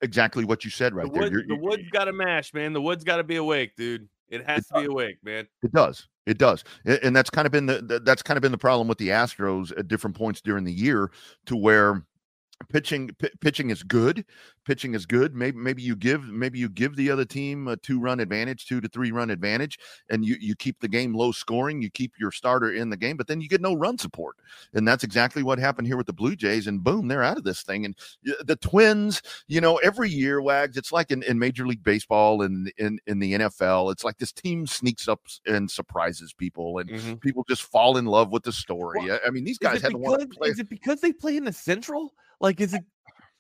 exactly 0.02 0.46
what 0.46 0.64
you 0.64 0.70
said 0.70 0.94
right 0.94 1.12
the 1.12 1.20
wood, 1.20 1.34
there. 1.34 1.44
You're, 1.48 1.58
the 1.58 1.64
wood's 1.64 1.90
got 1.92 2.06
to 2.06 2.14
mash, 2.14 2.54
man. 2.54 2.74
The 2.74 2.82
wood's 2.82 3.04
got 3.04 3.18
to 3.18 3.24
be 3.24 3.38
awake, 3.38 3.76
dude. 3.76 4.08
It 4.30 4.46
has 4.46 4.60
it 4.60 4.68
to 4.68 4.74
does. 4.74 4.82
be 4.84 4.92
awake, 4.92 5.18
man. 5.24 5.48
It 5.64 5.72
does. 5.72 6.08
It 6.26 6.38
does, 6.38 6.66
and 6.84 7.16
that's 7.16 7.30
kind 7.30 7.46
of 7.46 7.54
been 7.54 7.68
the 7.68 8.02
that's 8.04 8.22
kind 8.22 8.38
of 8.38 8.42
been 8.42 8.52
the 8.52 8.58
problem 8.58 8.90
with 8.90 8.98
the 8.98 9.08
Astros 9.08 9.72
at 9.80 9.88
different 9.88 10.14
points 10.14 10.42
during 10.42 10.66
the 10.66 10.74
year, 10.74 11.10
to 11.46 11.56
where 11.56 12.06
pitching 12.70 13.10
p- 13.20 13.30
pitching 13.42 13.70
is 13.70 13.84
good 13.84 14.26
pitching 14.68 14.94
is 14.94 15.06
good. 15.06 15.34
Maybe 15.34 15.58
maybe 15.58 15.82
you 15.82 15.96
give 15.96 16.28
maybe 16.28 16.60
you 16.60 16.68
give 16.68 16.98
the 16.98 17.10
other 17.10 17.24
team 17.24 17.70
a 17.70 17.78
two 17.78 18.02
run 18.02 18.20
advantage 18.20 18.68
two 18.68 18.82
to 18.82 18.90
three 18.90 19.12
run 19.12 19.30
advantage 19.30 19.80
and 20.10 20.26
you 20.26 20.36
you 20.40 20.56
keep 20.56 20.80
the 20.82 20.90
game 20.90 21.16
low 21.16 21.32
scoring 21.32 21.82
you 21.82 21.90
keep 21.90 22.12
your 22.20 22.32
starter 22.32 22.74
in 22.74 22.90
the 22.90 22.98
game 22.98 23.16
but 23.16 23.28
then 23.28 23.40
you 23.40 23.48
get 23.48 23.62
no 23.62 23.74
run 23.74 23.98
support. 23.98 24.36
And 24.74 24.86
that's 24.86 25.06
exactly 25.06 25.42
what 25.42 25.58
happened 25.58 25.88
here 25.88 25.96
with 25.96 26.06
the 26.06 26.14
blue 26.14 26.36
jays 26.36 26.68
and 26.68 26.84
boom 26.84 27.08
they're 27.08 27.24
out 27.24 27.38
of 27.38 27.46
this 27.46 27.64
thing. 27.64 27.86
And 27.86 27.96
the 28.42 28.58
twins 28.58 29.22
you 29.48 29.62
know 29.62 29.78
every 29.78 30.10
year 30.10 30.42
wags 30.42 30.76
it's 30.76 30.92
like 30.92 31.12
in, 31.12 31.24
in 31.24 31.40
major 31.40 31.66
league 31.66 31.84
baseball 31.84 32.42
and 32.42 32.72
in, 32.78 33.00
in 33.08 33.20
the 33.20 33.34
nfl 33.34 33.92
it's 33.92 34.04
like 34.04 34.18
this 34.18 34.34
team 34.34 34.68
sneaks 34.68 35.08
up 35.08 35.22
and 35.46 35.72
surprises 35.72 36.34
people 36.34 36.80
and 36.80 36.90
mm-hmm. 36.90 37.14
people 37.16 37.46
just 37.48 37.64
fall 37.64 37.98
in 37.98 38.06
love 38.06 38.32
with 38.32 38.44
the 38.44 38.52
story. 38.52 39.00
Well, 39.06 39.20
I, 39.26 39.30
mean 39.30 39.46
these 39.46 39.58
guys 39.58 39.82
had 39.82 39.92
to 39.92 39.98
want 39.98 40.22
to 40.22 40.28
play 40.28 40.50
is 40.50 40.60
it 40.60 40.70
because 40.70 41.00
they 41.00 41.14
play 41.14 41.38
in 41.38 41.46
the 41.46 41.54
central 41.54 42.14
like, 42.40 42.62
is 42.62 42.74
it 42.74 42.84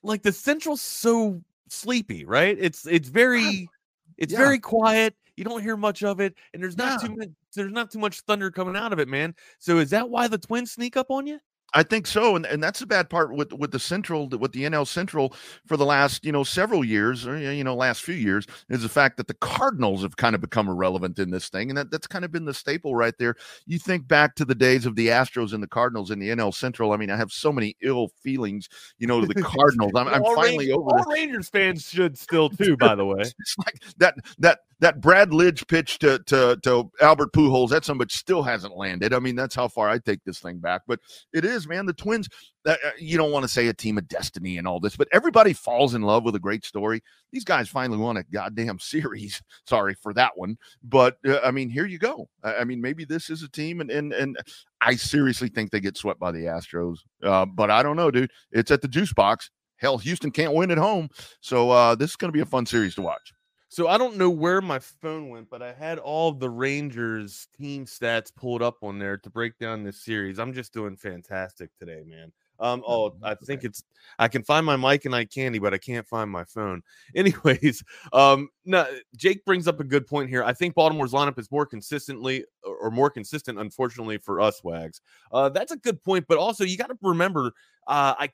like 0.04 0.24
the 0.24 0.32
central's 0.32 0.82
so 0.82 1.42
sleepy, 1.70 2.25
right? 2.25 2.58
It's 2.60 2.86
it's 2.88 3.10
very 3.10 3.70
it's 4.18 4.34
yeah. 4.34 4.39
very 4.39 4.60
quiet. 4.60 5.16
You 5.36 5.44
don't 5.44 5.62
hear 5.62 5.77
much 5.77 6.01
of 6.04 6.20
it, 6.20 6.36
and 6.54 6.63
there's 6.63 6.77
not 6.77 7.01
yeah. 7.01 7.08
too 7.08 7.16
much 7.16 7.30
there's 7.54 7.72
not 7.72 7.92
too 7.92 8.00
much 8.00 8.22
thunder 8.22 8.51
coming 8.51 8.75
out 8.75 8.94
of 8.94 9.00
it, 9.00 9.08
man. 9.08 9.36
So 9.60 9.77
is 9.80 9.89
that 9.92 10.10
why 10.10 10.27
the 10.27 10.38
twins 10.38 10.72
sneak 10.72 10.98
up 10.98 11.08
on 11.10 11.27
you? 11.27 11.39
I 11.77 11.84
think 11.84 12.07
so, 12.07 12.36
and 12.36 12.43
and 12.48 12.62
that's 12.62 12.79
the 12.79 12.88
bad 12.88 13.07
part 13.07 13.36
with 13.36 13.53
with 13.53 13.69
the 13.69 13.77
Central, 13.77 14.27
with 14.27 14.51
the 14.51 14.63
NL 14.63 14.88
Central 14.88 15.36
for 15.67 15.77
the 15.77 15.86
last 15.86 16.25
you 16.25 16.31
know 16.31 16.43
several 16.43 16.84
years, 16.84 17.27
or 17.27 17.38
you 17.38 17.63
know 17.63 17.75
last 17.75 18.01
few 18.01 18.15
years, 18.15 18.48
is 18.67 18.81
the 18.81 18.89
fact 18.89 19.15
that 19.17 19.27
the 19.27 19.36
Cardinals 19.36 20.01
have 20.01 20.17
kind 20.17 20.34
of 20.34 20.41
become 20.41 20.67
irrelevant 20.69 21.19
in 21.19 21.29
this 21.29 21.50
thing, 21.50 21.69
and 21.69 21.77
that 21.77 21.91
that's 21.91 22.07
kind 22.07 22.25
of 22.25 22.31
been 22.31 22.46
the 22.46 22.53
staple 22.53 22.96
right 22.96 23.13
there. 23.19 23.36
You 23.67 23.77
think 23.77 24.07
back 24.07 24.34
to 24.38 24.46
the 24.46 24.55
days 24.55 24.88
of 24.88 24.96
the 24.96 25.10
Astros 25.10 25.53
and 25.53 25.62
the 25.62 25.67
Cardinals 25.67 26.10
in 26.10 26.17
the 26.17 26.29
NL 26.29 26.51
Central. 26.51 26.93
I 26.93 26.98
mean, 26.98 27.12
I 27.12 27.15
have 27.15 27.31
so 27.31 27.53
many 27.53 27.75
ill 27.84 28.07
feelings, 28.24 28.69
you 28.98 29.05
know, 29.05 29.22
to 29.22 29.27
the 29.27 29.39
Cardinals. 29.43 29.91
I'm, 29.96 30.07
I'm 30.07 30.24
finally 30.24 30.69
Rangers, 30.69 30.77
over. 30.77 30.98
All 30.98 31.13
Rangers 31.13 31.48
fans 31.48 31.88
should 31.88 32.17
still 32.17 32.50
too, 32.50 32.75
by 32.75 32.96
the 32.96 33.05
way. 33.05 33.22
it's 33.22 33.55
like 33.60 33.84
that 33.98 34.15
that 34.39 34.62
that 34.79 35.00
Brad 35.00 35.29
Lidge 35.29 35.67
pitch 35.67 36.00
to 36.00 36.17
to 36.25 36.57
to 36.63 36.91
Albert 37.01 37.34
Pujols. 37.34 37.69
That 37.69 37.86
somebody 37.86 38.10
still 38.10 38.41
hasn't 38.41 38.75
landed. 38.75 39.13
I 39.13 39.19
mean, 39.19 39.36
that's 39.36 39.53
how 39.53 39.67
far 39.67 39.89
I 39.89 40.00
take 40.00 40.24
this 40.24 40.39
thing 40.39 40.57
back, 40.57 40.81
but 40.88 41.00
it 41.34 41.46
is 41.46 41.67
man. 41.68 41.86
The 41.86 41.94
Twins, 41.94 42.28
uh, 42.66 42.72
uh 42.72 42.92
you 42.98 43.18
don't 43.18 43.32
want 43.32 43.44
to 43.44 43.50
say 43.50 43.68
a 43.68 43.74
team 43.74 43.98
of 43.98 44.08
destiny 44.08 44.58
and 44.58 44.68
all 44.68 44.80
this, 44.80 44.96
but 44.96 45.08
everybody 45.12 45.54
falls 45.54 45.94
in 45.94 46.02
love 46.02 46.24
with 46.24 46.36
a 46.36 46.40
great 46.40 46.66
story. 46.66 47.02
These 47.32 47.44
guys 47.44 47.70
finally 47.70 48.00
won 48.00 48.18
a 48.18 48.24
goddamn 48.24 48.80
series. 48.80 49.42
Sorry 49.68 49.94
for 49.94 50.14
that 50.14 50.38
one, 50.38 50.58
but 50.84 51.18
uh, 51.28 51.40
I 51.44 51.52
mean, 51.52 51.70
here 51.70 51.86
you 51.86 52.00
go. 52.00 52.28
I, 52.44 52.56
I, 52.56 52.64
mean, 52.64 52.82
maybe 52.82 53.06
this 53.06 53.30
is 53.30 53.44
a 53.44 53.50
team, 53.50 53.82
and 53.82 53.92
and 53.92 54.14
and 54.14 54.38
I 54.82 54.96
seriously 54.96 55.50
think 55.50 55.72
they 55.72 55.80
get 55.80 55.98
swept 55.98 56.20
by 56.20 56.32
the 56.32 56.46
Astros. 56.46 57.00
Uh, 57.24 57.46
but 57.46 57.72
I 57.72 57.84
don't 57.84 57.96
know, 57.98 58.12
dude. 58.12 58.32
It's 58.52 58.72
at 58.72 58.82
the 58.82 58.88
juice 58.88 59.14
box. 59.14 59.50
Hell, 59.78 60.00
Houston 60.00 60.32
can't 60.32 60.56
win 60.56 60.72
at 60.72 60.80
home, 60.80 61.08
so 61.40 61.70
uh, 61.70 61.94
this 61.94 62.10
is 62.12 62.16
going 62.16 62.30
to 62.30 62.36
be 62.36 62.42
a 62.42 62.46
fun 62.46 62.66
series 62.66 62.96
to 62.96 63.04
watch. 63.04 63.32
So 63.70 63.88
I 63.88 63.98
don't 63.98 64.16
know 64.16 64.30
where 64.30 64.62
my 64.62 64.80
phone 64.80 65.30
went, 65.30 65.50
but 65.50 65.62
I 65.62 65.74
had 65.74 66.00
all 66.00 66.32
the 66.32 66.50
Rangers 66.50 67.48
team 67.58 67.86
stats 67.86 68.34
pulled 68.34 68.62
up 68.62 68.78
on 68.82 68.98
there 68.98 69.18
to 69.18 69.30
break 69.30 69.58
down 69.58 69.84
this 69.84 70.04
series. 70.04 70.40
I'm 70.40 70.54
just 70.54 70.74
doing 70.74 70.96
fantastic 70.96 71.70
today, 71.78 72.04
man. 72.06 72.32
Um, 72.60 72.82
oh, 72.88 73.16
I 73.22 73.36
think 73.36 73.64
it's 73.64 73.84
I 74.18 74.28
can 74.30 74.44
find 74.44 74.66
my 74.66 74.78
mic 74.78 75.06
and 75.06 75.14
I 75.14 75.26
candy, 75.26 75.60
but 75.60 75.74
I 75.74 75.78
can't 75.78 76.08
find 76.08 76.30
my 76.30 76.44
phone. 76.44 76.82
Anyways, 77.16 77.84
um, 78.14 78.50
no, 78.66 78.88
Jake 79.16 79.46
brings 79.46 79.68
up 79.68 79.80
a 79.80 79.84
good 79.84 80.08
point 80.08 80.30
here. 80.30 80.44
I 80.44 80.54
think 80.54 80.74
Baltimore's 80.74 81.12
lineup 81.12 81.38
is 81.38 81.52
more 81.52 81.66
consistently 81.66 82.46
or 82.64 82.90
more 82.90 83.10
consistent, 83.10 83.60
unfortunately 83.60 84.18
for 84.18 84.42
us, 84.42 84.64
Wags. 84.64 85.02
Uh, 85.32 85.50
that's 85.50 85.72
a 85.72 85.78
good 85.78 86.02
point, 86.04 86.26
but 86.28 86.38
also 86.38 86.64
you 86.64 86.78
got 86.78 86.88
to 86.88 86.98
remember, 87.02 87.52
uh, 87.86 88.16
I 88.18 88.30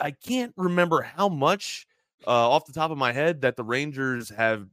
I 0.00 0.10
can't 0.10 0.52
remember 0.56 1.02
how 1.02 1.28
much 1.28 1.86
uh, 2.26 2.50
off 2.50 2.66
the 2.66 2.72
top 2.72 2.90
of 2.90 2.98
my 2.98 3.12
head 3.12 3.40
that 3.42 3.56
the 3.56 3.64
Rangers 3.64 4.30
have 4.30 4.66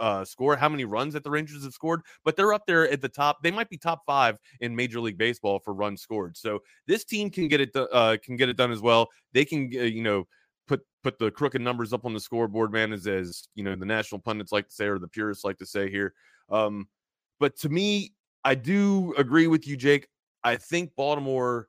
uh, 0.00 0.24
scored, 0.24 0.58
how 0.58 0.68
many 0.68 0.84
runs 0.84 1.14
that 1.14 1.24
the 1.24 1.30
Rangers 1.30 1.64
have 1.64 1.72
scored, 1.72 2.02
but 2.24 2.36
they're 2.36 2.52
up 2.52 2.66
there 2.66 2.88
at 2.90 3.00
the 3.00 3.08
top. 3.08 3.42
They 3.42 3.50
might 3.50 3.68
be 3.68 3.76
top 3.76 4.02
five 4.06 4.38
in 4.60 4.74
Major 4.74 5.00
League 5.00 5.18
Baseball 5.18 5.58
for 5.58 5.74
runs 5.74 6.02
scored. 6.02 6.36
So 6.36 6.60
this 6.86 7.04
team 7.04 7.30
can 7.30 7.48
get 7.48 7.60
it 7.60 7.70
uh, 7.74 8.16
can 8.22 8.36
get 8.36 8.48
it 8.48 8.56
done 8.56 8.72
as 8.72 8.80
well. 8.80 9.08
They 9.32 9.44
can 9.44 9.70
uh, 9.74 9.82
you 9.82 10.02
know 10.02 10.26
put 10.66 10.80
put 11.02 11.18
the 11.18 11.30
crooked 11.30 11.60
numbers 11.60 11.92
up 11.92 12.04
on 12.04 12.14
the 12.14 12.20
scoreboard, 12.20 12.72
man, 12.72 12.92
as 12.92 13.06
as 13.06 13.48
you 13.54 13.64
know 13.64 13.74
the 13.74 13.86
national 13.86 14.20
pundits 14.20 14.52
like 14.52 14.68
to 14.68 14.74
say 14.74 14.86
or 14.86 14.98
the 14.98 15.08
purists 15.08 15.44
like 15.44 15.58
to 15.58 15.66
say 15.66 15.90
here. 15.90 16.14
Um, 16.48 16.88
but 17.38 17.56
to 17.58 17.68
me, 17.68 18.12
I 18.44 18.54
do 18.54 19.14
agree 19.16 19.46
with 19.46 19.66
you, 19.66 19.76
Jake. 19.76 20.08
I 20.42 20.56
think 20.56 20.92
Baltimore 20.96 21.68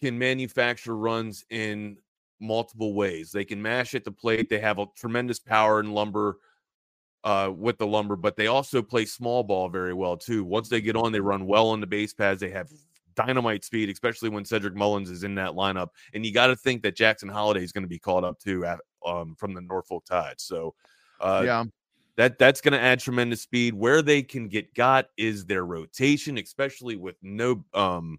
can 0.00 0.18
manufacture 0.18 0.96
runs 0.96 1.44
in 1.50 1.96
multiple 2.42 2.94
ways. 2.94 3.30
They 3.32 3.44
can 3.44 3.62
mash 3.62 3.94
at 3.94 4.04
the 4.04 4.12
plate. 4.12 4.50
They 4.50 4.58
have 4.58 4.78
a 4.78 4.86
tremendous 4.96 5.38
power 5.38 5.80
and 5.80 5.94
lumber 5.94 6.38
uh, 7.24 7.50
with 7.56 7.78
the 7.78 7.86
lumber, 7.86 8.16
but 8.16 8.36
they 8.36 8.48
also 8.48 8.82
play 8.82 9.04
small 9.04 9.44
ball 9.44 9.68
very 9.68 9.94
well 9.94 10.16
too. 10.16 10.44
Once 10.44 10.68
they 10.68 10.80
get 10.80 10.96
on, 10.96 11.12
they 11.12 11.20
run 11.20 11.46
well 11.46 11.68
on 11.68 11.80
the 11.80 11.86
base 11.86 12.12
pads. 12.12 12.40
They 12.40 12.50
have 12.50 12.68
dynamite 13.14 13.64
speed, 13.64 13.88
especially 13.88 14.28
when 14.28 14.44
Cedric 14.44 14.74
Mullins 14.74 15.08
is 15.08 15.22
in 15.22 15.34
that 15.36 15.52
lineup. 15.52 15.88
And 16.14 16.26
you 16.26 16.32
got 16.32 16.48
to 16.48 16.56
think 16.56 16.82
that 16.82 16.96
Jackson 16.96 17.28
Holliday 17.28 17.62
is 17.62 17.72
going 17.72 17.84
to 17.84 17.88
be 17.88 17.98
called 17.98 18.24
up 18.24 18.38
too 18.40 18.64
at, 18.64 18.80
um, 19.06 19.36
from 19.36 19.54
the 19.54 19.60
Norfolk 19.60 20.04
Tide. 20.04 20.40
So, 20.40 20.74
uh, 21.20 21.42
yeah. 21.44 21.64
That 22.16 22.38
that's 22.38 22.60
going 22.60 22.72
to 22.72 22.80
add 22.80 23.00
tremendous 23.00 23.40
speed. 23.40 23.72
Where 23.72 24.02
they 24.02 24.22
can 24.22 24.48
get 24.48 24.74
got 24.74 25.06
is 25.16 25.46
their 25.46 25.64
rotation, 25.64 26.36
especially 26.36 26.96
with 26.96 27.16
no 27.22 27.64
um 27.72 28.18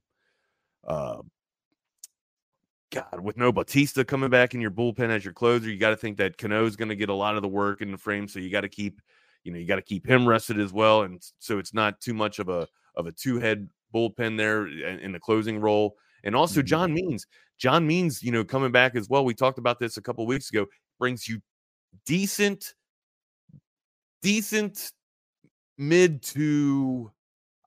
uh 0.88 1.21
God, 2.93 3.19
with 3.21 3.38
no 3.38 3.51
Bautista 3.51 4.06
coming 4.06 4.29
back 4.29 4.53
in 4.53 4.62
your 4.62 4.71
bullpen 4.71 5.10
as 5.10 5.25
your 5.25 5.34
closer, 5.34 5.69
you 5.69 5.77
got 5.77 5.89
to 5.89 5.97
think 5.97 6.17
that 6.17 6.38
Cano's 6.38 6.75
going 6.75 6.89
to 6.89 6.95
get 6.95 7.10
a 7.10 7.13
lot 7.13 7.36
of 7.36 7.41
the 7.41 7.47
work 7.47 7.82
in 7.82 7.91
the 7.91 7.97
frame. 7.97 8.27
So 8.27 8.39
you 8.39 8.51
got 8.51 8.62
to 8.62 8.69
keep, 8.69 9.01
you 9.43 9.51
know, 9.51 9.58
you 9.58 9.65
got 9.65 9.77
to 9.77 9.82
keep 9.82 10.08
him 10.08 10.27
rested 10.27 10.60
as 10.60 10.71
well, 10.71 11.01
and 11.01 11.21
so 11.39 11.58
it's 11.58 11.73
not 11.73 11.99
too 11.99 12.13
much 12.13 12.39
of 12.39 12.49
a 12.49 12.67
of 12.95 13.08
a 13.08 13.12
two 13.12 13.39
head 13.39 13.67
bullpen 13.93 14.38
there 14.38 14.67
in, 14.67 15.12
the 15.12 15.19
closing 15.19 15.60
role. 15.60 15.95
And 16.23 16.36
also 16.36 16.60
mm-hmm. 16.60 16.67
John 16.67 16.93
Means, 16.93 17.27
John 17.58 17.86
Means, 17.86 18.21
you 18.21 18.32
know, 18.32 18.43
coming 18.43 18.71
back 18.71 18.95
as 18.95 19.10
well. 19.10 19.25
We 19.25 19.34
talked 19.34 19.58
about 19.58 19.79
this 19.79 19.97
a 19.97 20.01
couple 20.01 20.25
weeks 20.25 20.49
ago. 20.49 20.67
Brings 20.99 21.27
you 21.27 21.41
decent, 22.06 22.75
decent 24.21 24.91
mid 25.77 26.21
to 26.21 27.12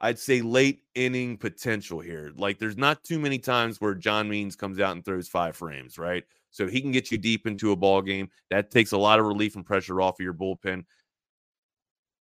I'd 0.06 0.20
say 0.20 0.40
late 0.40 0.84
inning 0.94 1.36
potential 1.36 1.98
here. 1.98 2.30
Like 2.36 2.60
there's 2.60 2.76
not 2.76 3.02
too 3.02 3.18
many 3.18 3.40
times 3.40 3.80
where 3.80 3.92
John 3.92 4.28
Means 4.28 4.54
comes 4.54 4.78
out 4.78 4.92
and 4.92 5.04
throws 5.04 5.26
five 5.26 5.56
frames, 5.56 5.98
right? 5.98 6.22
So 6.52 6.68
he 6.68 6.80
can 6.80 6.92
get 6.92 7.10
you 7.10 7.18
deep 7.18 7.44
into 7.44 7.72
a 7.72 7.76
ball 7.76 8.02
game. 8.02 8.30
That 8.50 8.70
takes 8.70 8.92
a 8.92 8.98
lot 8.98 9.18
of 9.18 9.26
relief 9.26 9.56
and 9.56 9.66
pressure 9.66 10.00
off 10.00 10.20
of 10.20 10.24
your 10.24 10.32
bullpen. 10.32 10.84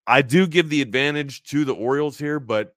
I 0.08 0.24
do 0.24 0.48
give 0.48 0.68
the 0.70 0.82
advantage 0.82 1.44
to 1.44 1.64
the 1.64 1.76
Orioles 1.76 2.18
here, 2.18 2.40
but 2.40 2.76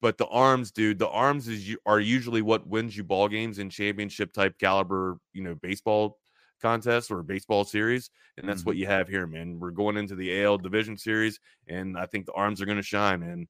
but 0.00 0.16
the 0.16 0.26
arms, 0.28 0.70
dude, 0.70 0.98
the 0.98 1.08
arms 1.08 1.46
is 1.46 1.76
are 1.84 2.00
usually 2.00 2.40
what 2.40 2.66
wins 2.66 2.96
you 2.96 3.04
ball 3.04 3.28
games 3.28 3.58
in 3.58 3.68
championship 3.68 4.32
type 4.32 4.58
caliber, 4.58 5.18
you 5.34 5.42
know, 5.42 5.56
baseball 5.56 6.20
contest 6.62 7.10
or 7.10 7.22
baseball 7.22 7.64
series, 7.64 8.08
and 8.38 8.48
that's 8.48 8.62
mm-hmm. 8.62 8.70
what 8.70 8.76
you 8.78 8.86
have 8.86 9.08
here, 9.08 9.26
man. 9.26 9.60
We're 9.60 9.72
going 9.72 9.98
into 9.98 10.14
the 10.14 10.42
AL 10.42 10.56
Division 10.58 10.96
Series, 10.96 11.38
and 11.68 11.98
I 11.98 12.06
think 12.06 12.24
the 12.24 12.32
arms 12.32 12.62
are 12.62 12.66
going 12.66 12.78
to 12.78 12.82
shine, 12.82 13.22
and 13.22 13.46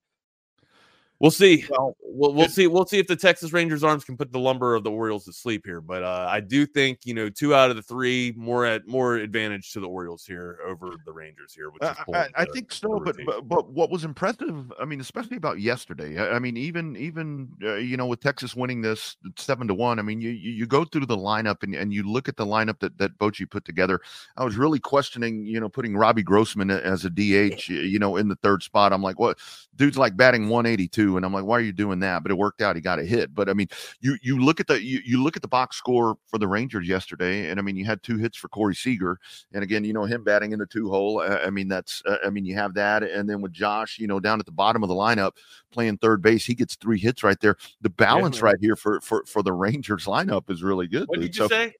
We'll 1.19 1.31
see. 1.31 1.65
Well, 1.69 1.97
we'll, 2.03 2.33
we'll 2.33 2.49
see. 2.49 2.67
We'll 2.67 2.85
see 2.85 2.99
if 2.99 3.07
the 3.07 3.15
Texas 3.15 3.51
Rangers 3.51 3.83
arms 3.83 4.03
can 4.03 4.17
put 4.17 4.31
the 4.31 4.37
lumber 4.37 4.75
of 4.75 4.83
the 4.83 4.91
Orioles 4.91 5.25
to 5.25 5.33
sleep 5.33 5.65
here. 5.65 5.81
But 5.81 6.03
uh, 6.03 6.27
I 6.29 6.41
do 6.41 6.67
think 6.67 6.99
you 7.05 7.15
know 7.15 7.27
two 7.27 7.55
out 7.55 7.71
of 7.71 7.75
the 7.75 7.81
three 7.81 8.33
more 8.37 8.65
at 8.65 8.87
more 8.87 9.15
advantage 9.15 9.71
to 9.73 9.79
the 9.79 9.87
Orioles 9.87 10.25
here 10.25 10.59
over 10.67 10.91
the 11.05 11.11
Rangers 11.11 11.55
here. 11.55 11.71
Which 11.71 11.81
is 11.81 11.89
I, 12.13 12.27
I, 12.35 12.45
think 12.45 12.71
so. 12.71 12.99
But, 13.03 13.15
but, 13.25 13.47
but 13.47 13.69
what 13.71 13.89
was 13.89 14.03
impressive, 14.03 14.71
I 14.79 14.85
mean, 14.85 15.01
especially 15.01 15.37
about 15.37 15.59
yesterday. 15.59 16.19
I, 16.19 16.35
I 16.35 16.39
mean, 16.39 16.55
even 16.55 16.95
even 16.97 17.49
uh, 17.63 17.75
you 17.75 17.97
know 17.97 18.05
with 18.05 18.19
Texas 18.19 18.55
winning 18.55 18.81
this 18.81 19.17
seven 19.37 19.67
to 19.69 19.73
one. 19.73 19.97
I 19.97 20.03
mean, 20.03 20.21
you 20.21 20.29
you 20.29 20.67
go 20.67 20.85
through 20.85 21.07
the 21.07 21.17
lineup 21.17 21.63
and, 21.63 21.73
and 21.73 21.91
you 21.91 22.03
look 22.03 22.29
at 22.29 22.37
the 22.37 22.45
lineup 22.45 22.77
that 22.79 22.95
that 22.99 23.17
Bochy 23.17 23.49
put 23.49 23.65
together. 23.65 24.01
I 24.37 24.45
was 24.45 24.55
really 24.55 24.79
questioning, 24.79 25.45
you 25.45 25.59
know, 25.59 25.69
putting 25.69 25.97
Robbie 25.97 26.23
Grossman 26.23 26.69
as 26.69 27.05
a 27.05 27.09
DH, 27.09 27.69
you 27.69 27.97
know, 27.97 28.17
in 28.17 28.27
the 28.27 28.37
third 28.43 28.61
spot. 28.61 28.93
I'm 28.93 29.01
like, 29.01 29.17
what? 29.17 29.39
Dude's 29.75 29.97
like 29.97 30.15
batting 30.15 30.49
182 30.49 31.06
and 31.15 31.25
I'm 31.25 31.31
like, 31.31 31.45
why 31.45 31.57
are 31.57 31.61
you 31.61 31.71
doing 31.71 31.99
that? 32.01 32.23
But 32.23 32.31
it 32.31 32.37
worked 32.37 32.61
out. 32.61 32.75
He 32.75 32.81
got 32.81 32.99
a 32.99 33.03
hit. 33.03 33.33
But 33.33 33.47
I 33.49 33.53
mean, 33.53 33.67
you 34.01 34.17
you 34.21 34.43
look 34.43 34.59
at 34.59 34.67
the 34.67 34.83
you, 34.83 34.99
you 35.05 35.23
look 35.23 35.35
at 35.37 35.41
the 35.41 35.47
box 35.47 35.77
score 35.77 36.17
for 36.25 36.37
the 36.37 36.47
Rangers 36.47 36.87
yesterday, 36.87 37.49
and 37.49 37.59
I 37.59 37.63
mean, 37.63 37.77
you 37.77 37.85
had 37.85 38.03
two 38.03 38.17
hits 38.17 38.37
for 38.37 38.49
Corey 38.49 38.75
Seager, 38.75 39.19
and 39.53 39.63
again, 39.63 39.83
you 39.83 39.93
know 39.93 40.03
him 40.03 40.23
batting 40.23 40.51
in 40.51 40.59
the 40.59 40.65
two 40.65 40.89
hole. 40.89 41.21
I, 41.21 41.37
I 41.45 41.49
mean, 41.49 41.67
that's 41.67 42.01
uh, 42.05 42.17
I 42.25 42.29
mean, 42.29 42.45
you 42.45 42.55
have 42.55 42.73
that, 42.73 43.03
and 43.03 43.29
then 43.29 43.41
with 43.41 43.53
Josh, 43.53 43.97
you 43.99 44.07
know, 44.07 44.19
down 44.19 44.39
at 44.39 44.45
the 44.45 44.51
bottom 44.51 44.83
of 44.83 44.89
the 44.89 44.95
lineup 44.95 45.31
playing 45.71 45.97
third 45.99 46.21
base, 46.21 46.45
he 46.45 46.55
gets 46.55 46.75
three 46.75 46.99
hits 46.99 47.23
right 47.23 47.39
there. 47.39 47.55
The 47.81 47.89
balance 47.89 48.39
yeah, 48.39 48.45
right 48.45 48.57
here 48.59 48.75
for 48.75 48.99
for 49.01 49.23
for 49.25 49.43
the 49.43 49.53
Rangers 49.53 50.05
lineup 50.07 50.49
is 50.49 50.63
really 50.63 50.87
good. 50.87 51.07
What 51.07 51.19
dude. 51.19 51.31
did 51.31 51.37
you 51.37 51.43
so, 51.43 51.47
say? 51.47 51.73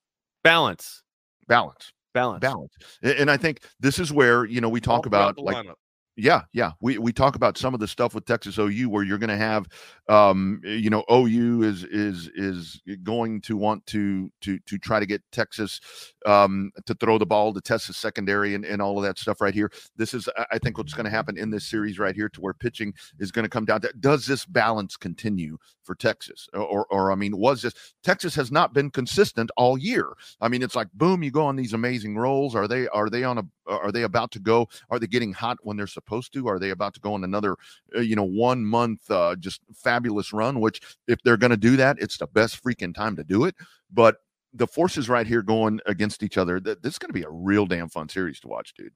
Balance. 0.44 1.04
Balance 1.48 1.92
balance 2.14 2.42
balance 2.42 2.74
and 3.04 3.30
i 3.30 3.38
think 3.38 3.62
this 3.80 4.00
is 4.00 4.12
where 4.12 4.44
you 4.46 4.60
know 4.60 4.70
we 4.70 4.82
talk, 4.82 5.06
about 5.06 5.38
like 5.38 5.56
lineup 5.56 5.76
Yeah, 6.20 6.42
yeah. 6.52 6.72
We 6.82 6.98
we 6.98 7.14
talk 7.14 7.36
about 7.36 7.60
some 7.60 7.76
of 7.76 7.80
the 7.80 7.88
stuff 7.88 8.16
with 8.16 8.26
Texas 8.26 8.58
OU 8.58 8.90
where 8.90 9.04
you're 9.04 9.20
going 9.20 9.30
to 9.30 9.38
have, 9.38 9.68
um, 10.10 10.60
you 10.64 10.90
know, 10.90 11.04
OU 11.12 11.62
is 11.62 11.84
is 11.84 12.28
is 12.34 12.82
going 13.04 13.40
to 13.42 13.56
want 13.56 13.86
to 13.88 14.32
to 14.42 14.58
to 14.58 14.80
try 14.80 15.00
to 15.00 15.06
get 15.06 15.22
Texas 15.32 15.80
um, 16.26 16.72
to 16.88 16.96
throw 16.96 17.20
the 17.20 17.26
ball 17.28 17.54
to 17.54 17.62
the 17.62 17.78
secondary 17.80 18.56
and, 18.56 18.66
and 18.66 18.82
all 18.82 18.98
of 18.98 19.04
that 19.04 19.20
stuff 19.20 19.42
right 19.42 19.54
here. 19.54 19.72
This 19.96 20.16
is, 20.16 20.28
I 20.52 20.58
think, 20.58 20.80
what's 20.80 20.96
going 20.96 21.06
to 21.06 21.12
happen 21.12 21.38
in 21.38 21.52
this 21.52 21.70
series 21.70 22.00
right 22.00 22.16
here, 22.16 22.30
to 22.30 22.42
where 22.42 22.54
pitching 22.56 22.96
is 23.20 23.32
going 23.32 23.44
to 23.46 23.50
come 23.50 23.66
down 23.66 23.82
to 23.82 23.94
does 24.00 24.26
this 24.26 24.44
balance 24.44 24.98
continue 24.98 25.58
for 25.84 25.94
Texas, 25.94 26.48
or, 26.52 26.66
or 26.66 26.86
or 26.90 27.12
I 27.12 27.16
mean, 27.16 27.38
was 27.38 27.62
this 27.62 27.76
Texas 28.04 28.34
has 28.34 28.52
not 28.52 28.74
been 28.74 28.90
consistent 28.90 29.52
all 29.56 29.78
year. 29.78 30.14
I 30.42 30.48
mean, 30.48 30.64
it's 30.64 30.76
like 30.76 30.88
boom, 30.96 31.22
you 31.22 31.30
go 31.30 31.46
on 31.46 31.58
these 31.58 31.74
amazing 31.74 32.18
rolls. 32.18 32.56
Are 32.56 32.68
they 32.68 32.88
are 32.88 33.08
they 33.08 33.24
on 33.24 33.38
a 33.38 33.44
are 33.68 33.92
they 33.92 34.04
about 34.04 34.32
to 34.32 34.40
go? 34.40 34.68
Are 34.90 35.00
they 35.00 35.08
getting 35.08 35.34
hot 35.34 35.58
when 35.62 35.78
they're 35.78 35.88
supposed 35.88 36.34
to? 36.34 36.48
Are 36.48 36.60
they 36.60 36.72
about 36.72 36.94
to 36.96 37.00
go 37.00 37.14
on 37.14 37.24
another, 37.24 37.56
uh, 37.96 38.00
you 38.00 38.16
know, 38.16 38.24
one 38.24 38.66
month 38.66 39.10
uh, 39.12 39.36
just 39.36 39.62
fabulous 39.74 40.34
run? 40.34 40.60
Which, 40.60 40.82
if 41.08 41.22
they're 41.24 41.38
going 41.38 41.52
to 41.52 41.58
do 41.58 41.78
that, 41.78 41.98
it's 42.00 42.18
the 42.18 42.28
best 42.28 42.64
freaking 42.64 42.94
time 42.94 43.16
to 43.16 43.24
do 43.24 43.46
it. 43.46 43.56
But 43.92 44.18
the 44.54 44.68
forces 44.68 45.10
right 45.10 45.28
here 45.28 45.42
going 45.42 45.80
against 45.86 46.24
each 46.24 46.38
other. 46.38 46.60
This 46.60 46.78
is 46.84 47.00
going 47.00 47.10
to 47.10 47.14
be 47.14 47.24
a 47.24 47.30
real 47.30 47.66
damn 47.66 47.90
fun 47.90 48.10
series 48.10 48.40
to 48.42 48.48
watch, 48.48 48.74
dude. 48.74 48.94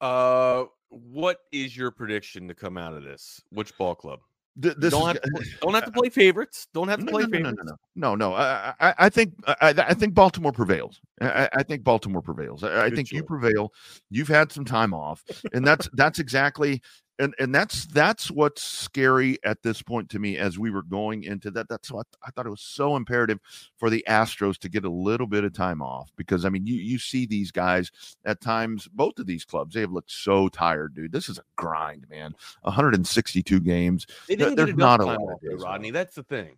Uh, 0.00 0.64
what 0.88 1.38
is 1.52 1.76
your 1.76 1.90
prediction 1.90 2.48
to 2.48 2.54
come 2.54 2.76
out 2.76 2.94
of 2.94 3.02
this? 3.02 3.42
Which 3.50 3.76
ball 3.76 3.94
club? 3.94 4.20
Th- 4.60 4.74
this 4.76 4.90
don't, 4.92 5.16
is, 5.16 5.20
have 5.22 5.44
to, 5.44 5.50
don't 5.62 5.74
have 5.74 5.84
to 5.84 5.92
play 5.92 6.08
favorites. 6.08 6.66
Don't 6.74 6.88
have 6.88 6.98
to 7.00 7.04
no, 7.04 7.12
play 7.12 7.22
no, 7.22 7.28
no, 7.28 7.38
favorites. 7.38 7.62
no, 7.64 7.76
no, 7.94 8.14
no, 8.14 8.30
no. 8.30 8.34
I, 8.34 8.74
I, 8.80 8.94
I 8.98 9.08
think 9.08 9.34
I, 9.46 9.74
I 9.76 9.94
think 9.94 10.14
Baltimore 10.14 10.52
prevails. 10.52 11.00
I, 11.20 11.48
I 11.52 11.62
think 11.62 11.84
Baltimore 11.84 12.22
prevails. 12.22 12.64
I, 12.64 12.90
think 12.90 13.12
you 13.12 13.22
prevail. 13.22 13.72
You've 14.10 14.28
had 14.28 14.50
some 14.52 14.64
time 14.64 14.92
off, 14.92 15.22
and 15.52 15.66
that's 15.66 15.88
that's 15.94 16.18
exactly 16.18 16.82
and 17.20 17.34
and 17.38 17.54
that's 17.54 17.84
that's 17.86 18.30
what's 18.30 18.62
scary 18.62 19.38
at 19.44 19.62
this 19.62 19.82
point 19.82 20.08
to 20.10 20.18
me 20.18 20.38
as 20.38 20.58
we 20.58 20.70
were 20.70 20.82
going 20.82 21.22
into 21.24 21.50
that. 21.52 21.68
That's 21.68 21.92
what 21.92 22.06
I 22.26 22.30
thought 22.30 22.46
it 22.46 22.50
was 22.50 22.62
so 22.62 22.96
imperative 22.96 23.38
for 23.76 23.90
the 23.90 24.04
Astros 24.08 24.58
to 24.58 24.68
get 24.68 24.84
a 24.84 24.90
little 24.90 25.26
bit 25.26 25.44
of 25.44 25.52
time 25.52 25.82
off 25.82 26.10
because 26.16 26.44
I 26.44 26.48
mean 26.48 26.66
you 26.66 26.74
you 26.74 26.98
see 26.98 27.26
these 27.26 27.52
guys 27.52 27.92
at 28.24 28.40
times 28.40 28.88
both 28.88 29.18
of 29.18 29.26
these 29.26 29.44
clubs 29.44 29.74
they 29.74 29.82
have 29.82 29.92
looked 29.92 30.10
so 30.10 30.48
tired, 30.48 30.94
dude. 30.94 31.12
This 31.12 31.28
is 31.28 31.38
a 31.38 31.44
grind, 31.56 32.06
man. 32.10 32.34
162 32.62 33.60
games. 33.60 34.06
They 34.26 34.36
didn't 34.36 34.56
there's 34.56 34.68
get 34.68 34.74
enough 34.76 34.98
not 34.98 35.00
a 35.00 35.04
time 35.04 35.20
lot 35.20 35.34
of 35.34 35.54
off, 35.54 35.62
Rodney. 35.62 35.90
That's 35.90 36.14
the 36.14 36.24
thing. 36.24 36.56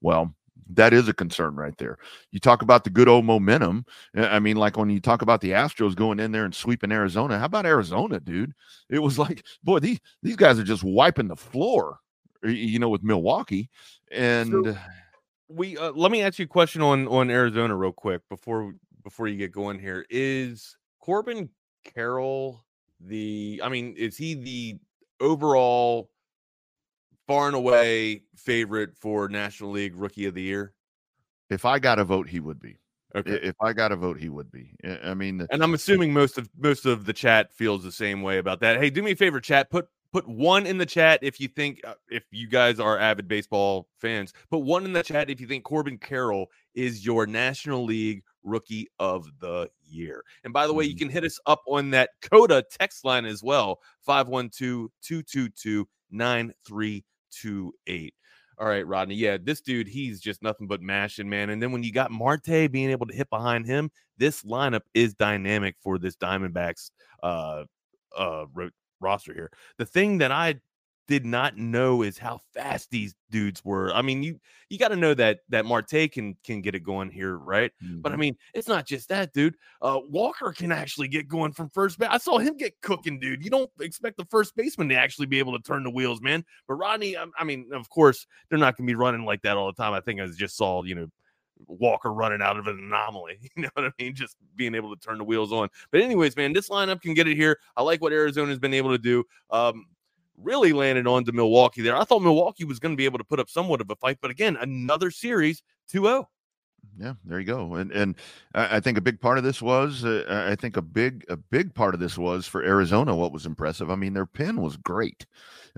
Well, 0.00 0.34
that 0.68 0.92
is 0.92 1.08
a 1.08 1.12
concern 1.14 1.54
right 1.56 1.76
there. 1.78 1.98
You 2.30 2.40
talk 2.40 2.62
about 2.62 2.84
the 2.84 2.90
good 2.90 3.08
old 3.08 3.24
momentum. 3.24 3.84
uh, 4.16 4.22
I 4.26 4.38
mean, 4.40 4.56
like 4.56 4.76
when 4.76 4.90
you 4.90 5.00
talk 5.00 5.22
about 5.22 5.40
the 5.40 5.50
Astros 5.50 5.94
going 5.94 6.20
in 6.20 6.32
there 6.32 6.44
and 6.44 6.54
sweeping 6.54 6.92
Arizona. 6.92 7.38
How 7.38 7.46
about 7.46 7.66
Arizona, 7.66 8.20
dude? 8.20 8.52
It 8.88 8.98
was 9.00 9.18
like, 9.24 9.44
boy, 9.62 9.78
these 9.80 10.00
these 10.22 10.36
guys 10.36 10.58
are 10.58 10.64
just 10.64 10.84
wiping 10.84 11.28
the 11.28 11.36
floor, 11.36 11.98
you 12.42 12.78
know, 12.78 12.88
with 12.88 13.02
Milwaukee. 13.02 13.68
And 14.10 14.64
So- 14.64 14.76
we 15.48 15.76
uh, 15.76 15.90
let 15.92 16.12
me 16.12 16.22
ask 16.22 16.38
you 16.38 16.44
a 16.44 16.48
question 16.48 16.80
on 16.80 17.08
on 17.08 17.28
Arizona 17.30 17.74
real 17.74 17.92
quick 17.92 18.22
before 18.28 18.72
before 19.02 19.26
you 19.26 19.36
get 19.36 19.52
going 19.52 19.78
here. 19.78 20.06
Is 20.08 20.76
Corbin 21.00 21.48
Carroll 21.84 22.64
the 23.00 23.60
I 23.64 23.68
mean, 23.68 23.94
is 23.96 24.16
he 24.16 24.34
the 24.34 24.78
overall 25.20 26.10
far 27.30 27.46
and 27.46 27.54
away 27.54 28.22
favorite 28.36 28.90
for 28.96 29.28
National 29.28 29.70
League 29.70 29.94
Rookie 29.94 30.26
of 30.26 30.34
the 30.34 30.42
Year? 30.42 30.74
if 31.48 31.64
I 31.64 31.78
got 31.78 31.98
a 32.00 32.04
vote, 32.04 32.28
he 32.28 32.40
would 32.40 32.60
be. 32.60 32.78
Okay. 33.14 33.38
If 33.42 33.54
I 33.60 33.72
got 33.72 33.92
a 33.92 33.96
vote, 33.96 34.18
he 34.18 34.28
would 34.28 34.50
be. 34.50 34.74
I- 34.84 35.14
mean, 35.14 35.46
And 35.50 35.62
I'm 35.62 35.74
assuming 35.74 36.12
most 36.12 36.38
of 36.38 36.48
most 36.58 36.86
of 36.86 37.06
the 37.06 37.12
chat 37.12 37.52
feels 37.52 37.82
the 37.84 37.92
same 37.92 38.22
way 38.22 38.38
about 38.38 38.58
that. 38.60 38.78
Hey, 38.80 38.90
do 38.90 39.00
me 39.02 39.12
a 39.12 39.16
favor, 39.16 39.40
chat. 39.40 39.70
Put 39.70 39.86
put 40.12 40.28
one 40.28 40.66
in 40.66 40.76
the 40.78 40.86
chat 40.86 41.20
if 41.22 41.38
you 41.40 41.46
think 41.46 41.80
uh, 41.84 41.94
if 42.08 42.24
you 42.32 42.48
guys 42.48 42.80
are 42.80 42.98
avid 42.98 43.28
baseball 43.28 43.88
fans. 43.98 44.32
Put 44.50 44.60
one 44.60 44.84
in 44.84 44.92
the 44.92 45.02
chat 45.04 45.30
if 45.30 45.40
you 45.40 45.46
think 45.46 45.62
Corbin 45.64 45.98
Carroll 45.98 46.50
is 46.74 47.04
your 47.06 47.26
National 47.26 47.84
League 47.84 48.22
Rookie 48.42 48.88
of 48.98 49.28
the 49.38 49.70
Year. 49.84 50.24
And 50.44 50.52
by 50.52 50.66
the 50.68 50.74
way, 50.74 50.84
you 50.84 50.94
Mhm. 50.96 50.98
can 50.98 51.08
hit 51.10 51.24
us 51.24 51.38
up 51.46 51.62
on 51.68 51.90
that 51.90 52.10
Coda 52.22 52.64
text 52.70 53.04
line 53.04 53.24
as 53.24 53.40
well 53.42 53.80
512 54.02 54.90
222 55.00 55.86
9328. 57.30 58.14
All 58.58 58.66
right, 58.68 58.86
Rodney. 58.86 59.14
Yeah, 59.14 59.38
this 59.42 59.62
dude, 59.62 59.88
he's 59.88 60.20
just 60.20 60.42
nothing 60.42 60.66
but 60.66 60.82
mashing, 60.82 61.28
man. 61.28 61.50
And 61.50 61.62
then 61.62 61.72
when 61.72 61.82
you 61.82 61.92
got 61.92 62.10
Marte 62.10 62.70
being 62.70 62.90
able 62.90 63.06
to 63.06 63.14
hit 63.14 63.30
behind 63.30 63.66
him, 63.66 63.90
this 64.18 64.42
lineup 64.42 64.82
is 64.92 65.14
dynamic 65.14 65.76
for 65.82 65.98
this 65.98 66.16
Diamondbacks 66.16 66.90
uh 67.22 67.64
uh 68.16 68.44
ro- 68.52 68.70
roster 69.00 69.32
here. 69.32 69.50
The 69.78 69.86
thing 69.86 70.18
that 70.18 70.30
I 70.30 70.56
did 71.10 71.26
not 71.26 71.56
know 71.56 72.02
is 72.02 72.16
how 72.16 72.38
fast 72.54 72.88
these 72.92 73.16
dudes 73.32 73.64
were. 73.64 73.92
I 73.92 74.00
mean, 74.00 74.22
you 74.22 74.38
you 74.68 74.78
got 74.78 74.88
to 74.88 74.96
know 74.96 75.12
that 75.14 75.40
that 75.48 75.66
Marte 75.66 76.08
can 76.12 76.36
can 76.44 76.62
get 76.62 76.76
it 76.76 76.84
going 76.84 77.10
here, 77.10 77.36
right? 77.36 77.72
But 78.00 78.12
I 78.12 78.14
Mhm. 78.14 78.18
mean, 78.20 78.36
it's 78.54 78.68
not 78.68 78.86
just 78.86 79.08
that, 79.08 79.32
dude. 79.32 79.56
Uh, 79.82 79.98
Walker 80.08 80.52
can 80.52 80.70
actually 80.70 81.08
get 81.08 81.26
going 81.26 81.50
from 81.50 81.68
first 81.68 81.98
base. 81.98 82.08
I 82.12 82.18
saw 82.18 82.38
him 82.38 82.56
get 82.56 82.80
cooking, 82.80 83.18
dude. 83.18 83.44
You 83.44 83.50
don't 83.50 83.70
expect 83.80 84.18
the 84.18 84.24
first 84.26 84.54
baseman 84.54 84.88
to 84.90 84.94
actually 84.94 85.26
be 85.26 85.40
able 85.40 85.52
to 85.58 85.62
turn 85.64 85.82
the 85.82 85.90
wheels, 85.90 86.20
man. 86.22 86.44
But 86.68 86.74
Rodney, 86.74 87.16
I, 87.16 87.26
I 87.36 87.42
mean, 87.42 87.70
of 87.72 87.90
course, 87.90 88.24
they're 88.48 88.58
not 88.58 88.76
going 88.76 88.86
to 88.86 88.90
be 88.92 88.94
running 88.94 89.24
like 89.24 89.42
that 89.42 89.56
all 89.56 89.66
the 89.66 89.82
time. 89.82 89.92
I 89.92 90.00
think 90.00 90.20
I 90.20 90.28
just 90.28 90.56
saw, 90.56 90.84
you 90.84 90.94
know, 90.94 91.08
Walker 91.66 92.12
running 92.12 92.40
out 92.40 92.56
of 92.56 92.68
an 92.68 92.78
anomaly. 92.78 93.38
You 93.56 93.64
know 93.64 93.68
what 93.74 93.86
I 93.86 93.90
mean? 93.98 94.14
Just 94.14 94.36
being 94.54 94.76
able 94.76 94.94
to 94.94 95.00
turn 95.00 95.18
the 95.18 95.24
wheels 95.24 95.52
on. 95.52 95.68
But 95.90 96.02
anyways, 96.02 96.36
man, 96.36 96.52
this 96.52 96.68
lineup 96.68 97.00
can 97.02 97.14
get 97.14 97.26
it 97.26 97.36
here. 97.36 97.58
I 97.76 97.82
like 97.82 98.00
what 98.00 98.12
Arizona's 98.12 98.60
been 98.60 98.74
able 98.74 98.90
to 98.90 98.98
do. 98.98 99.24
Um, 99.50 99.86
really 100.42 100.72
landed 100.72 101.06
on 101.06 101.24
to 101.24 101.32
Milwaukee 101.32 101.82
there. 101.82 101.96
I 101.96 102.04
thought 102.04 102.22
Milwaukee 102.22 102.64
was 102.64 102.78
going 102.78 102.92
to 102.92 102.96
be 102.96 103.04
able 103.04 103.18
to 103.18 103.24
put 103.24 103.40
up 103.40 103.50
somewhat 103.50 103.80
of 103.80 103.90
a 103.90 103.96
fight, 103.96 104.18
but 104.20 104.30
again, 104.30 104.56
another 104.60 105.10
series 105.10 105.62
2-0. 105.92 106.24
Yeah, 106.98 107.14
there 107.24 107.40
you 107.40 107.46
go. 107.46 107.74
And 107.76 107.90
and 107.92 108.14
I 108.54 108.78
think 108.80 108.98
a 108.98 109.00
big 109.00 109.20
part 109.20 109.38
of 109.38 109.44
this 109.44 109.62
was 109.62 110.04
uh, 110.04 110.44
I 110.48 110.54
think 110.54 110.76
a 110.76 110.82
big 110.82 111.24
a 111.30 111.36
big 111.36 111.74
part 111.74 111.94
of 111.94 112.00
this 112.00 112.18
was 112.18 112.46
for 112.46 112.62
Arizona. 112.62 113.16
What 113.16 113.32
was 113.32 113.46
impressive? 113.46 113.90
I 113.90 113.96
mean, 113.96 114.12
their 114.12 114.26
pen 114.26 114.60
was 114.60 114.76
great. 114.76 115.24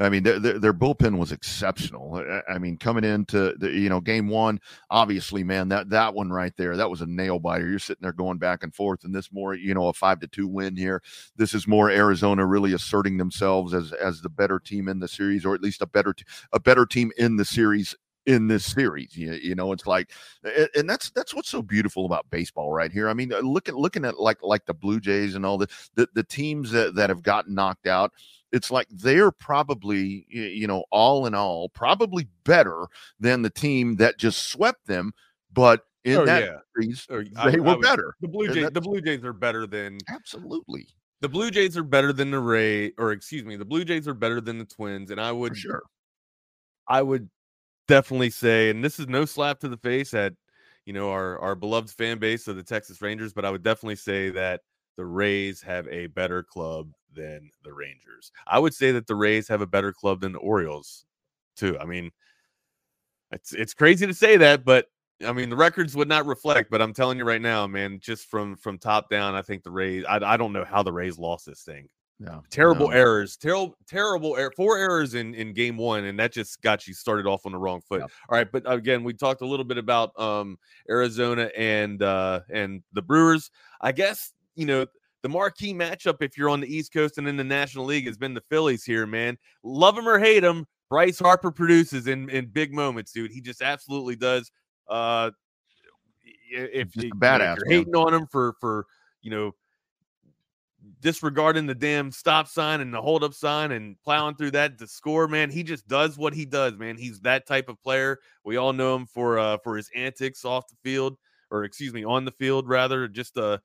I 0.01 0.09
mean, 0.09 0.25
their 0.25 0.41
their, 0.41 0.59
their 0.59 0.73
bullpen 0.75 1.19
was 1.19 1.31
exceptional. 1.31 2.17
I, 2.17 2.55
I 2.55 2.59
mean, 2.59 2.77
coming 2.77 3.05
into 3.05 3.55
the 3.59 3.71
you 3.71 3.89
know 3.89 4.01
game 4.01 4.29
one, 4.29 4.59
obviously, 4.91 5.45
man, 5.45 5.69
that 5.69 5.91
that 5.91 6.13
one 6.15 6.31
right 6.31 6.53
there, 6.57 6.77
that 6.77 6.91
was 6.91 7.03
a 7.03 7.07
nail 7.07 7.39
biter. 7.39 7.69
You're 7.69 7.79
sitting 7.79 8.03
there 8.03 8.13
going 8.13 8.39
back 8.39 8.65
and 8.65 8.75
forth, 8.75 9.05
and 9.05 9.15
this 9.15 9.33
more 9.33 9.55
you 9.55 9.75
know 9.75 9.87
a 9.89 9.93
five 9.93 10.19
to 10.21 10.27
two 10.27 10.49
win 10.49 10.77
here. 10.77 11.03
This 11.37 11.55
is 11.55 11.69
more 11.69 11.89
Arizona 11.89 12.45
really 12.45 12.73
asserting 12.73 13.17
themselves 13.17 13.75
as 13.75 13.93
as 13.93 14.23
the 14.23 14.29
better 14.31 14.59
team 14.59 14.89
in 14.89 14.99
the 14.99 15.09
series, 15.09 15.45
or 15.45 15.55
at 15.55 15.63
least 15.63 15.83
a 15.83 15.87
better 15.87 16.15
t- 16.15 16.25
a 16.53 16.59
better 16.59 16.85
team 16.85 17.13
in 17.17 17.37
the 17.37 17.45
series 17.45 17.95
in 18.27 18.47
this 18.47 18.65
series. 18.65 19.17
You, 19.17 19.33
you 19.35 19.55
know, 19.55 19.73
it's 19.73 19.87
like 19.87 20.11
and 20.77 20.89
that's 20.89 21.11
that's 21.11 21.35
what's 21.35 21.49
so 21.49 21.63
beautiful 21.63 22.07
about 22.07 22.31
baseball 22.31 22.73
right 22.73 22.93
here. 22.93 23.09
I 23.09 23.15
mean, 23.15 23.33
uh, 23.33 23.41
looking 23.41 23.75
looking 23.75 24.05
at 24.05 24.19
like 24.19 24.39
like 24.43 24.65
the 24.67 24.75
Blue 24.75 25.01
Jays 25.01 25.35
and 25.35 25.45
all 25.45 25.59
the 25.59 25.69
the, 25.95 26.09
the 26.15 26.23
teams 26.25 26.71
that, 26.71 26.95
that 26.95 27.11
have 27.11 27.23
gotten 27.23 27.55
knocked 27.55 27.87
out, 27.87 28.13
it's 28.53 28.71
like 28.71 28.87
they're 28.91 29.33
probably 29.33 30.27
you 30.29 30.67
know 30.67 30.85
all 30.91 31.27
in 31.27 31.35
all 31.35 31.69
probably 31.71 32.29
better 32.45 32.87
than 33.19 33.43
the 33.43 33.51
team 33.51 33.97
that 33.97 34.19
just 34.19 34.49
swept 34.51 34.87
them, 34.87 35.13
but 35.53 35.85
in 36.05 36.19
Oh, 36.19 36.27
that 36.27 36.43
yeah. 36.43 36.59
series 36.77 37.07
Or 37.11 37.25
they 37.25 37.31
I- 37.37 37.45
I 37.55 37.59
were 37.59 37.79
better. 37.79 38.15
The 38.21 38.29
Blue 38.29 38.49
Jays, 38.49 38.71
the 38.71 38.81
Blue 38.81 39.01
Jays 39.01 39.25
are 39.25 39.33
better 39.33 39.67
than 39.67 39.99
Absolutely, 40.09 40.89
the 41.21 41.29
Blue 41.29 41.51
Jays 41.51 41.77
are 41.77 41.85
better 41.85 42.13
than 42.13 42.31
the 42.31 42.41
Ray, 42.41 42.93
or 42.99 43.13
excuse 43.13 43.45
me, 43.45 43.57
the 43.57 43.65
Blue 43.65 43.85
Jays 43.85 44.09
are 44.09 44.15
better 44.15 44.41
than 44.41 44.59
the 44.59 44.65
Twins, 44.65 45.11
and 45.11 45.21
I 45.21 45.31
for 45.31 45.37
would, 45.37 45.57
sure. 45.57 45.83
I 46.89 47.01
would 47.03 47.31
definitely 47.89 48.31
say, 48.31 48.71
and 48.71 48.85
this 48.85 48.99
is 48.99 49.09
no 49.09 49.25
slap 49.25 49.61
to 49.61 49.69
the 49.69 49.77
face 49.77 50.15
at 50.15 50.35
you 50.87 50.93
know 50.93 51.11
our 51.11 51.39
our 51.39 51.55
beloved 51.55 51.91
fan 51.91 52.19
base 52.19 52.49
of 52.49 52.57
the 52.57 52.63
Texas 52.63 53.01
Rangers, 53.03 53.33
but 53.33 53.45
I 53.45 53.51
would 53.51 53.63
definitely 53.63 53.97
say 53.97 54.31
that 54.31 54.61
the 54.97 55.07
Rays 55.07 55.63
have 55.63 55.89
a 55.89 56.07
better 56.09 56.43
club 56.43 56.93
than 57.15 57.51
the 57.65 57.73
Rangers. 57.73 58.33
I 58.47 58.59
would 58.59 58.75
say 58.75 58.93
that 58.93 59.07
the 59.07 59.15
Rays 59.15 59.49
have 59.49 59.61
a 59.61 59.67
better 59.67 59.93
club 59.93 60.21
than 60.21 60.33
the 60.33 60.39
Orioles, 60.39 61.05
too. 61.57 61.79
I 61.79 61.85
mean, 61.85 62.11
it's 63.31 63.53
it's 63.53 63.75
crazy 63.75 64.07
to 64.07 64.15
say 64.15 64.37
that, 64.37 64.65
but 64.65 64.87
I 65.27 65.33
mean 65.33 65.51
the 65.51 65.57
records 65.57 65.97
would 65.97 66.09
not 66.09 66.27
reflect. 66.27 66.71
But 66.71 66.83
I'm 66.83 66.93
telling 66.93 67.19
you 67.19 67.25
right 67.25 67.43
now, 67.43 67.67
man, 67.67 67.99
just 68.01 68.27
from 68.27 68.57
from 68.57 68.79
top 68.79 69.09
down, 69.09 69.35
I 69.35 69.43
think 69.43 69.63
the 69.63 69.71
Rays. 69.71 70.05
I, 70.09 70.17
I 70.17 70.37
don't 70.37 70.53
know 70.53 70.65
how 70.65 70.83
the 70.83 70.93
Rays 70.93 71.19
lost 71.19 71.47
this 71.47 71.63
thing. 71.63 71.89
Yeah, 72.25 72.41
Terrible 72.51 72.89
no. 72.89 72.95
errors, 72.95 73.37
terrible 73.37 73.75
terrible 73.89 74.37
error, 74.37 74.53
four 74.57 74.79
errors 74.79 75.15
in 75.15 75.35
in 75.35 75.53
game 75.53 75.77
one, 75.77 76.05
and 76.05 76.19
that 76.21 76.33
just 76.33 76.61
got 76.63 76.87
you 76.87 76.95
started 76.95 77.27
off 77.27 77.47
on 77.47 77.53
the 77.53 77.59
wrong 77.59 77.81
foot. 77.81 78.01
Yep. 78.01 78.11
All 78.29 78.39
right, 78.39 78.53
but 78.53 78.63
again, 78.67 79.03
we 79.03 79.13
talked 79.13 79.41
a 79.41 79.47
little 79.47 79.65
bit 79.65 79.79
about 79.79 80.19
um 80.21 80.59
Arizona 80.89 81.51
and 81.57 82.03
uh 82.03 82.41
and 82.51 82.83
the 82.93 83.03
Brewers. 83.03 83.51
I 83.81 83.93
guess 83.93 84.33
you 84.55 84.67
know 84.67 84.87
the 85.23 85.29
marquee 85.29 85.75
matchup 85.75 86.17
if 86.21 86.37
you're 86.37 86.49
on 86.51 86.61
the 86.61 86.73
East 86.73 86.93
Coast 86.93 87.19
and 87.19 87.27
in 87.27 87.37
the 87.37 87.45
National 87.45 87.85
League 87.85 88.07
has 88.07 88.19
been 88.19 88.35
the 88.35 88.43
Phillies 88.51 88.85
here, 88.85 89.07
man. 89.07 89.37
Love 89.65 89.97
them 89.97 90.07
or 90.07 90.19
hate 90.19 90.41
them, 90.41 90.67
Bryce 90.89 91.19
Harper 91.19 91.51
produces 91.51 92.07
in 92.07 92.29
in 92.29 92.47
big 92.47 92.73
moments, 92.73 93.13
dude. 93.13 93.33
He 93.33 93.41
just 93.41 93.63
absolutely 93.63 94.15
does. 94.15 94.53
Uh, 94.89 95.31
if 96.51 96.93
Just 96.93 97.05
a 97.05 97.09
you 97.09 97.15
know, 97.15 97.53
if 97.53 97.59
you're 97.59 97.69
hating 97.69 97.97
on 97.97 98.13
him 98.13 98.27
for 98.27 98.55
for 98.61 98.87
you 99.23 99.31
know 99.31 99.53
disregarding 101.03 101.67
the 101.67 101.75
damn 101.75 102.11
stop 102.11 102.49
sign 102.49 102.81
and 102.81 102.95
the 102.95 103.03
hold 103.03 103.25
up 103.25 103.35
sign 103.35 103.73
and 103.73 104.01
plowing 104.03 104.37
through 104.37 104.53
that 104.53 104.79
to 104.79 104.87
score, 104.87 105.29
man. 105.29 105.51
He 105.51 105.63
just 105.63 105.87
does 105.89 106.17
what 106.17 106.33
he 106.33 106.47
does, 106.47 106.79
man. 106.79 106.97
He's 106.97 107.21
that 107.21 107.47
type 107.47 107.69
of 107.69 107.83
player. 107.83 108.21
We 108.45 108.57
all 108.57 108.73
know 108.73 108.95
him 108.95 109.07
for 109.07 109.39
uh 109.39 109.59
for 109.63 109.77
his 109.77 109.91
antics 109.95 110.45
off 110.45 110.69
the 110.69 110.77
field, 110.83 111.19
or 111.51 111.65
excuse 111.65 111.93
me, 111.93 112.05
on 112.05 112.25
the 112.25 112.31
field 112.31 112.69
rather. 112.69 113.09
Just 113.09 113.37
a 113.37 113.61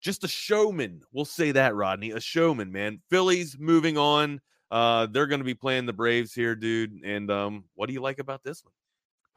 just 0.00 0.24
a 0.24 0.28
showman. 0.28 1.02
We'll 1.12 1.24
say 1.24 1.52
that, 1.52 1.74
Rodney. 1.74 2.12
A 2.12 2.20
showman, 2.20 2.72
man. 2.72 3.00
Phillies 3.10 3.56
moving 3.58 3.98
on. 3.98 4.40
Uh, 4.70 5.06
they're 5.06 5.26
to 5.26 5.44
be 5.44 5.54
playing 5.54 5.86
the 5.86 5.92
Braves 5.92 6.32
here, 6.32 6.54
dude. 6.54 6.92
And 7.04 7.30
um, 7.30 7.64
what 7.74 7.86
do 7.86 7.94
you 7.94 8.00
like 8.00 8.20
about 8.20 8.44
this 8.44 8.64
one? 8.64 8.72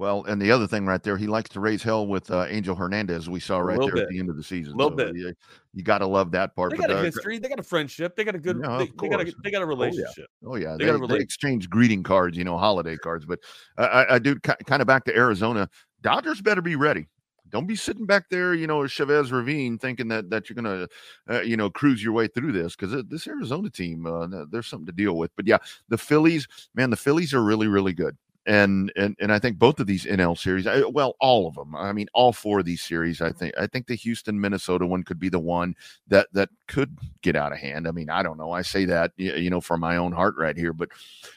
Well, 0.02 0.24
and 0.24 0.42
the 0.42 0.50
other 0.52 0.66
thing 0.66 0.88
right 0.88 1.04
there, 1.04 1.16
he 1.16 1.28
likes 1.28 1.52
to 1.52 1.60
raise 1.60 1.84
hell 1.84 2.08
with 2.08 2.32
uh, 2.32 2.48
Angel 2.50 2.74
Hernandez. 2.76 3.30
We 3.30 3.40
saw 3.40 3.60
right 3.60 3.80
there 3.80 3.94
bit. 3.94 4.04
at 4.06 4.10
the 4.10 4.18
end 4.18 4.32
of 4.32 4.36
the 4.36 4.42
season. 4.42 4.74
A 4.74 4.76
little 4.76 4.98
so, 4.98 5.06
bit. 5.06 5.16
You, 5.16 5.36
you 5.76 5.84
got 5.84 6.00
to 6.00 6.08
love 6.08 6.32
that 6.32 6.56
part. 6.56 6.72
They 6.72 6.78
got 6.78 6.88
but, 6.88 6.96
a 6.96 7.00
uh, 7.02 7.04
history. 7.04 7.38
They 7.38 7.48
got 7.48 7.60
a 7.60 7.64
friendship. 7.64 8.16
They 8.16 8.24
got 8.24 8.34
a 8.34 8.40
good. 8.40 8.60
Yeah, 8.64 8.80
they, 8.80 8.86
they, 9.00 9.10
got 9.10 9.22
a, 9.22 9.34
they 9.44 9.52
got 9.52 9.62
a 9.62 9.66
relationship. 9.68 10.26
Oh 10.44 10.56
yeah, 10.56 10.70
oh, 10.70 10.78
yeah. 10.80 10.94
They, 10.94 11.00
they, 11.00 11.06
they 11.06 11.20
exchange 11.20 11.70
greeting 11.70 12.02
cards. 12.02 12.36
You 12.36 12.44
know, 12.46 12.58
holiday 12.58 12.98
cards. 12.98 13.28
But 13.28 13.42
uh, 13.78 14.06
I, 14.10 14.16
I 14.16 14.18
do 14.18 14.40
kind 14.40 14.82
of 14.82 14.88
back 14.88 15.06
to 15.06 15.16
Arizona. 15.16 15.70
Dodgers 16.02 16.42
better 16.42 16.64
be 16.64 16.76
ready. 16.76 17.06
Don't 17.50 17.68
be 17.68 17.76
sitting 17.76 18.08
back 18.08 18.28
there, 18.32 18.56
you 18.56 18.66
know, 18.66 18.88
Chavez 18.88 19.32
Ravine, 19.32 19.78
thinking 19.78 20.08
that 20.08 20.32
that 20.32 20.50
you're 20.50 20.56
gonna, 20.56 20.88
uh, 21.30 21.42
you 21.42 21.58
know, 21.58 21.70
cruise 21.70 22.04
your 22.04 22.14
way 22.14 22.26
through 22.26 22.54
this 22.54 22.76
because 22.76 23.04
this 23.08 23.28
Arizona 23.28 23.70
team, 23.70 24.08
uh, 24.08 24.46
there's 24.50 24.66
something 24.66 24.88
to 24.88 24.94
deal 24.94 25.16
with. 25.16 25.30
But 25.36 25.46
yeah, 25.46 25.60
the 25.90 25.98
Phillies, 26.00 26.48
man, 26.74 26.90
the 26.90 26.98
Phillies 26.98 27.36
are 27.36 27.44
really, 27.44 27.68
really 27.68 27.94
good 27.94 28.18
and 28.46 28.92
and 28.96 29.16
and 29.20 29.32
I 29.32 29.40
think 29.40 29.60
both 29.60 29.80
of 29.80 29.88
these 29.88 30.06
NL 30.06 30.38
series, 30.38 30.66
I, 30.66 30.82
well, 30.82 31.16
all 31.20 31.48
of 31.48 31.56
them. 31.56 31.76
I 31.76 31.94
mean, 31.94 32.08
all 32.14 32.34
four 32.34 32.60
of 32.60 32.66
these 32.66 32.82
series. 32.82 33.22
I 33.22 33.32
think 33.32 33.54
I 33.58 33.68
think 33.68 33.88
the 33.88 33.96
Houston 33.96 34.40
Minnesota 34.40 34.86
one 34.86 35.04
could 35.04 35.20
be 35.20 35.30
the 35.30 35.40
one 35.40 35.76
that 36.08 36.28
that 36.34 36.50
could 36.68 36.98
get 37.22 37.36
out 37.36 37.52
of 37.52 37.60
hand. 37.60 37.88
I 37.88 37.92
mean, 37.92 38.10
I 38.10 38.24
don't 38.24 38.38
know. 38.38 38.52
I 38.52 38.64
say 38.64 38.86
that 38.86 39.12
you 39.16 39.50
know 39.50 39.62
for 39.62 39.78
my 39.78 39.98
own 39.98 40.12
heart 40.12 40.36
right 40.38 40.58
here, 40.58 40.74
but 40.74 40.90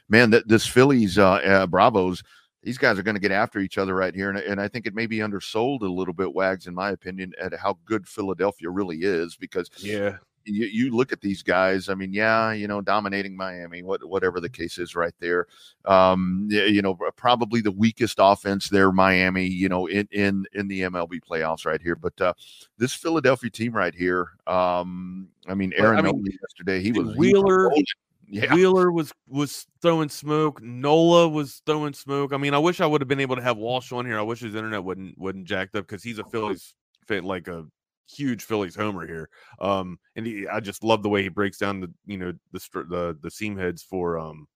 man, 0.08 0.30
that 0.30 0.48
this 0.48 0.66
Phillies 0.66 1.18
uh, 1.18 1.32
uh, 1.34 1.66
Bravos. 1.66 2.22
These 2.62 2.78
guys 2.78 2.98
are 2.98 3.02
going 3.02 3.14
to 3.14 3.20
get 3.20 3.30
after 3.30 3.58
each 3.58 3.76
other 3.76 3.94
right 3.94 4.14
here, 4.14 4.30
and, 4.30 4.38
and 4.38 4.58
I 4.58 4.68
think 4.68 4.86
it 4.86 4.94
may 4.94 5.04
be 5.04 5.20
undersold 5.20 5.82
a 5.82 5.86
little 5.86 6.14
bit, 6.14 6.32
Wags, 6.32 6.66
in 6.66 6.74
my 6.74 6.92
opinion, 6.92 7.34
at 7.38 7.52
how 7.52 7.76
good 7.84 8.08
Philadelphia 8.08 8.70
really 8.70 9.02
is. 9.02 9.36
Because 9.36 9.68
yeah, 9.76 10.16
you, 10.44 10.66
you 10.66 10.96
look 10.96 11.12
at 11.12 11.20
these 11.20 11.42
guys. 11.42 11.88
I 11.88 11.94
mean, 11.94 12.12
yeah, 12.12 12.52
you 12.52 12.66
know, 12.66 12.80
dominating 12.80 13.36
Miami, 13.36 13.82
what, 13.82 14.04
whatever 14.04 14.40
the 14.40 14.48
case 14.48 14.78
is, 14.78 14.94
right 14.94 15.14
there. 15.20 15.46
Um, 15.84 16.48
you 16.50 16.82
know, 16.82 16.96
probably 17.16 17.60
the 17.60 17.72
weakest 17.72 18.16
offense 18.18 18.68
there, 18.68 18.92
Miami. 18.92 19.46
You 19.46 19.68
know, 19.68 19.86
in 19.86 20.08
in 20.12 20.46
in 20.52 20.68
the 20.68 20.82
MLB 20.82 21.20
playoffs, 21.28 21.66
right 21.66 21.80
here. 21.80 21.96
But 21.96 22.20
uh, 22.20 22.34
this 22.78 22.94
Philadelphia 22.94 23.50
team 23.50 23.72
right 23.72 23.94
here. 23.94 24.28
Um, 24.46 25.28
I 25.46 25.54
mean, 25.54 25.72
Aaron 25.76 25.98
I 25.98 26.02
mean, 26.02 26.24
yesterday, 26.42 26.80
he 26.80 26.92
was 26.92 27.16
Wheeler. 27.16 27.70
He 27.74 27.80
was 27.80 27.94
yeah. 28.28 28.54
Wheeler 28.54 28.90
was 28.90 29.12
was 29.28 29.66
throwing 29.82 30.08
smoke. 30.08 30.62
Nola 30.62 31.28
was 31.28 31.62
throwing 31.66 31.92
smoke. 31.92 32.32
I 32.32 32.36
mean, 32.36 32.54
I 32.54 32.58
wish 32.58 32.80
I 32.80 32.86
would 32.86 33.00
have 33.00 33.08
been 33.08 33.20
able 33.20 33.36
to 33.36 33.42
have 33.42 33.56
Walsh 33.56 33.92
on 33.92 34.06
here. 34.06 34.18
I 34.18 34.22
wish 34.22 34.40
his 34.40 34.54
internet 34.54 34.82
wouldn't 34.82 35.18
wouldn't 35.18 35.46
jacked 35.46 35.76
up 35.76 35.86
because 35.86 36.02
he's 36.02 36.18
a 36.18 36.24
Phillies 36.24 36.74
fit 37.06 37.24
like 37.24 37.48
a 37.48 37.66
huge 38.08 38.44
Phillies 38.44 38.76
homer 38.76 39.06
here. 39.06 39.28
Um, 39.60 39.98
and 40.16 40.26
he, 40.26 40.46
I 40.46 40.60
just 40.60 40.84
love 40.84 41.02
the 41.02 41.08
way 41.08 41.22
he 41.22 41.28
breaks 41.28 41.58
down 41.58 41.80
the 41.80 41.92
you 42.06 42.18
know 42.18 42.32
the 42.52 42.60
the 42.88 43.18
the 43.20 43.30
seam 43.30 43.56
heads 43.56 43.82
for 43.82 44.18
um 44.18 44.46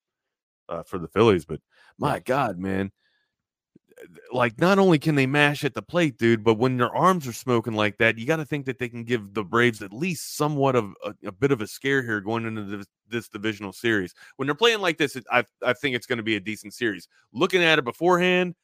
uh, 0.69 0.83
for 0.83 0.99
the 0.99 1.09
Phillies. 1.09 1.45
But 1.45 1.61
my. 1.99 2.21
God, 2.21 2.59
man, 2.59 2.93
like 4.33 4.61
not 4.61 4.79
only 4.79 4.99
can 4.99 5.15
they 5.15 5.27
mash 5.27 5.65
at 5.65 5.75
the 5.75 5.83
plate, 5.83 6.19
dude, 6.19 6.45
but 6.45 6.55
when 6.55 6.77
their 6.77 6.95
arms 6.95 7.27
are 7.27 7.33
smoking 7.33 7.73
like 7.73 7.97
that, 7.99 8.19
you 8.19 8.27
got 8.27 8.37
to 8.37 8.45
think 8.45 8.67
that 8.67 8.79
they 8.79 8.89
can 8.89 9.05
give 9.05 9.35
the 9.35 9.45
Braves 9.45 9.83
at 9.83 9.93
least 9.93 10.37
somewhat 10.37 10.77
of 10.77 10.93
a, 11.05 11.15
a 11.27 11.33
bit 11.33 11.53
of 11.53 11.61
a 11.61 11.67
scare 11.67 12.03
here 12.03 12.21
going 12.21 12.45
into 12.45 12.65
this, 12.65 12.87
this 13.09 13.29
divisional 13.29 13.73
series. 13.73 14.15
When 14.37 14.47
they're 14.47 14.55
playing 14.55 14.81
like 14.81 14.99
this, 14.99 15.17
it, 15.17 15.25
I 15.31 15.45
I 15.65 15.73
think 15.73 15.97
it's 15.97 16.07
going 16.07 16.19
to 16.19 16.23
be 16.23 16.37
a 16.37 16.41
decent 16.41 16.75
series. 16.75 17.09
Looking 17.33 17.63
at 17.63 17.79
it 17.79 17.85
beforehand, 17.85 18.55